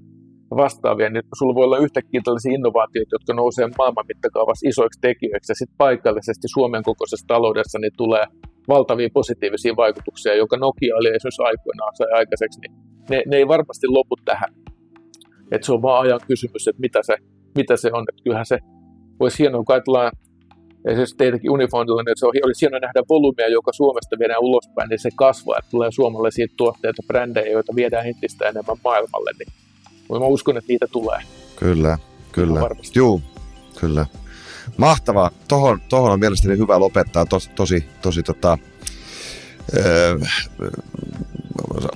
vastaavia, 0.55 1.09
niin 1.09 1.23
sulla 1.39 1.55
voi 1.55 1.65
olla 1.65 1.77
yhtäkkiä 1.77 2.21
tällaisia 2.23 2.53
innovaatioita, 2.53 3.15
jotka 3.15 3.33
nousee 3.33 3.67
maailman 3.77 4.05
mittakaavassa 4.07 4.69
isoiksi 4.69 4.99
tekijöiksi, 5.01 5.51
ja 5.51 5.55
sitten 5.55 5.77
paikallisesti 5.77 6.47
Suomen 6.53 6.83
kokoisessa 6.83 7.27
taloudessa 7.27 7.79
niin 7.79 7.91
tulee 7.97 8.25
valtavia 8.67 9.09
positiivisia 9.13 9.75
vaikutuksia, 9.75 10.35
joka 10.35 10.57
Nokia 10.57 10.95
oli 10.95 11.09
esimerkiksi 11.15 11.43
aikoinaan 11.43 11.95
sai 11.95 12.11
aikaiseksi, 12.19 12.59
niin 12.61 12.73
ne, 13.09 13.23
ne 13.27 13.37
ei 13.37 13.47
varmasti 13.47 13.87
lopu 13.87 14.15
tähän. 14.25 14.49
Et 15.53 15.63
se 15.63 15.73
on 15.73 15.81
vaan 15.81 16.01
ajan 16.01 16.19
kysymys, 16.27 16.67
että 16.67 16.81
mitä 16.81 16.99
se, 17.03 17.15
mitä 17.55 17.77
se 17.77 17.89
on. 17.93 18.05
Et 18.09 18.21
kyllähän 18.23 18.45
se 18.45 18.59
olisi 19.19 19.39
hienoa, 19.39 19.63
kun 19.63 19.75
ajatellaan 19.75 20.11
esimerkiksi 20.87 21.17
teitäkin 21.17 21.51
Unifondilla, 21.51 22.03
niin 22.03 22.13
se 22.15 22.25
olisi 22.25 22.61
hienoa 22.61 22.79
nähdä 22.79 23.01
volyymia, 23.09 23.47
joka 23.47 23.73
Suomesta 23.73 24.19
viedään 24.19 24.41
ulospäin, 24.41 24.89
niin 24.89 24.99
se 24.99 25.09
kasvaa, 25.15 25.57
että 25.59 25.71
tulee 25.71 25.91
suomalaisia 25.91 26.47
tuotteita, 26.57 27.03
brändejä, 27.07 27.51
joita 27.51 27.75
viedään 27.75 28.07
entistä 28.07 28.49
enemmän 28.49 28.77
maailmalle, 28.83 29.31
niin 29.39 29.53
mä 30.09 30.25
uskon, 30.25 30.57
että 30.57 30.67
niitä 30.67 30.87
tulee. 30.91 31.19
Kyllä, 31.55 31.97
kyllä. 32.31 32.59
Joo, 32.95 33.21
kyllä. 33.79 34.05
Mahtavaa. 34.77 35.31
Tohon, 35.47 35.81
tohon 35.89 36.11
on 36.11 36.19
mielestäni 36.19 36.57
hyvä 36.57 36.79
lopettaa. 36.79 37.25
Tos, 37.25 37.49
tosi, 37.55 37.85
tosi 38.01 38.23
tota, 38.23 38.57
öö, 39.77 40.19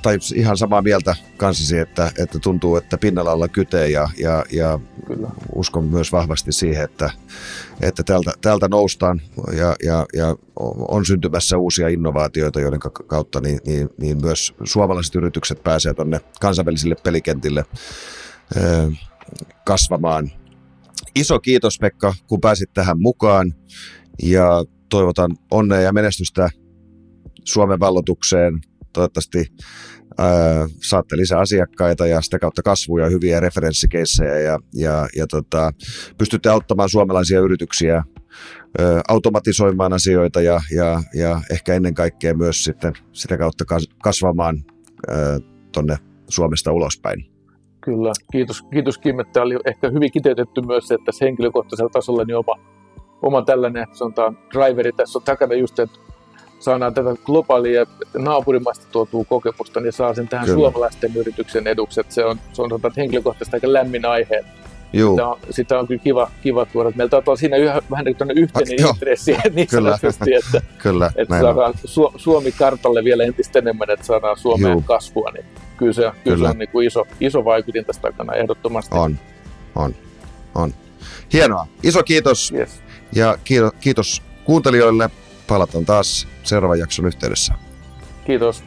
tai 0.01 0.17
ihan 0.35 0.57
samaa 0.57 0.81
mieltä 0.81 1.15
kanssasi, 1.37 1.77
että, 1.77 2.11
että 2.17 2.39
tuntuu, 2.39 2.75
että 2.75 2.97
pinnalla 2.97 3.31
olla 3.31 3.47
kytee 3.47 3.89
ja, 3.89 4.09
ja, 4.17 4.45
ja 4.51 4.79
Kyllä. 5.07 5.27
uskon 5.55 5.85
myös 5.85 6.11
vahvasti 6.11 6.51
siihen, 6.51 6.83
että, 6.83 7.09
että 7.81 8.03
täältä, 8.03 8.31
täältä 8.41 8.67
noustaan 8.67 9.21
ja, 9.51 9.75
ja, 9.83 10.05
ja 10.13 10.35
on 10.87 11.05
syntymässä 11.05 11.57
uusia 11.57 11.87
innovaatioita, 11.87 12.59
joiden 12.59 12.79
kautta 13.07 13.39
niin, 13.39 13.59
niin, 13.65 13.89
niin 14.01 14.21
myös 14.21 14.53
suomalaiset 14.63 15.15
yritykset 15.15 15.63
pääsevät 15.63 15.95
tuonne 15.95 16.21
kansainvälisille 16.41 16.95
pelikentille 17.03 17.65
öö, 18.57 18.89
kasvamaan 19.65 20.31
Iso 21.15 21.39
kiitos 21.39 21.79
Pekka, 21.79 22.13
kun 22.27 22.41
pääsit 22.41 22.73
tähän 22.73 23.01
mukaan 23.01 23.53
ja 24.23 24.65
toivotan 24.89 25.31
onnea 25.51 25.81
ja 25.81 25.93
menestystä 25.93 26.49
Suomen 27.47 27.79
vallotukseen. 27.79 28.59
Toivottavasti 28.93 29.45
ää, 30.17 30.67
saatte 30.81 31.17
lisää 31.17 31.39
asiakkaita 31.39 32.07
ja 32.07 32.21
sitä 32.21 32.39
kautta 32.39 32.61
kasvuja 32.61 33.05
ja 33.05 33.09
hyviä 33.09 33.39
referenssikeissejä 33.39 34.39
ja, 34.39 34.59
ja, 34.73 35.07
ja 35.15 35.27
tota, 35.27 35.71
pystytte 36.17 36.49
auttamaan 36.49 36.89
suomalaisia 36.89 37.39
yrityksiä 37.39 37.95
ää, 37.95 39.01
automatisoimaan 39.07 39.93
asioita 39.93 40.41
ja, 40.41 40.61
ja, 40.75 41.01
ja 41.13 41.41
ehkä 41.51 41.73
ennen 41.73 41.93
kaikkea 41.93 42.33
myös 42.33 42.63
sitten 42.63 42.93
sitä 43.11 43.37
kautta 43.37 43.65
kasvamaan 44.03 44.63
tuonne 45.71 45.97
Suomesta 46.29 46.71
ulospäin. 46.71 47.25
Kyllä, 47.81 48.11
kiitos, 48.31 48.61
kiitos 48.61 48.97
Kim, 48.97 49.19
että 49.19 49.41
oli 49.41 49.57
ehkä 49.65 49.89
hyvin 49.89 50.11
kiteytetty 50.11 50.61
myös 50.61 50.87
se, 50.87 50.95
että 50.95 51.11
se 51.11 51.25
henkilökohtaisella 51.25 51.89
tasolla 51.89 52.23
niin 52.23 52.35
oma, 52.35 52.55
oma 53.21 53.41
tällainen 53.41 53.85
sanotaan, 53.91 54.37
driveri 54.53 54.91
tässä 54.91 55.19
on 55.19 55.23
takana 55.23 55.53
just, 55.53 55.79
että 55.79 55.99
saadaan 56.59 56.93
tätä 56.93 57.09
globaalia 57.25 57.85
naapurimaista 58.17 58.85
tuotua 58.91 59.25
kokemusta, 59.25 59.79
niin 59.79 59.93
saa 59.93 60.13
sen 60.13 60.27
tähän 60.27 60.45
Kyllä. 60.45 60.57
suomalaisten 60.57 61.15
yrityksen 61.15 61.67
eduksi. 61.67 61.99
Että 61.99 62.13
se 62.13 62.25
on, 62.25 62.39
se 62.53 62.61
on 62.61 62.69
sanotaan, 62.69 62.93
henkilökohtaisesti 62.97 63.55
aika 63.55 63.73
lämmin 63.73 64.05
aihe. 64.05 64.45
Juu. 64.93 65.13
Sitä, 65.15 65.27
on, 65.27 65.37
sitä 65.49 65.79
on 65.79 65.87
kyllä 65.87 66.01
kiva, 66.03 66.31
kiva 66.43 66.65
tuoda. 66.65 66.91
Meiltä 66.95 67.21
on 67.25 67.37
siinä 67.37 67.57
yhä, 67.57 67.81
vähän 67.91 68.05
niin 68.05 68.15
yhteinen 68.35 68.85
ah, 68.85 68.89
intressi, 68.89 69.37
niin 69.55 69.67
kyllä. 69.67 69.97
sanotusti, 69.97 70.33
että, 70.33 70.61
kyllä, 70.83 71.11
että 71.15 71.39
saadaan 71.39 71.73
Su- 71.73 72.13
Suomi 72.15 72.51
kartalle 72.51 73.03
vielä 73.03 73.23
entistä 73.23 73.59
enemmän, 73.59 73.89
että 73.89 74.05
saadaan 74.05 74.37
Suomeen 74.37 74.71
Juu. 74.71 74.81
kasvua. 74.81 75.31
Niin 75.33 75.45
kyllä 75.77 75.93
se, 75.93 76.01
kyllä. 76.01 76.13
Kyllä 76.23 76.47
se 76.47 76.51
on 76.51 76.57
niin 76.57 76.69
kuin 76.69 76.87
iso, 76.87 77.07
iso 77.19 77.45
vaikutin 77.45 77.85
tästä 77.85 78.01
takana 78.01 78.33
ehdottomasti. 78.33 78.95
On, 78.95 79.19
on, 79.75 79.95
on. 80.55 80.73
Hienoa. 81.33 81.67
Iso 81.83 82.03
kiitos 82.03 82.51
yes. 82.51 82.81
ja 83.15 83.37
kiitos, 83.43 83.71
kiitos 83.79 84.21
kuuntelijoille. 84.45 85.09
Palataan 85.47 85.85
taas 85.85 86.27
seuraavan 86.43 86.79
jakson 86.79 87.05
yhteydessä. 87.05 87.53
Kiitos. 88.25 88.63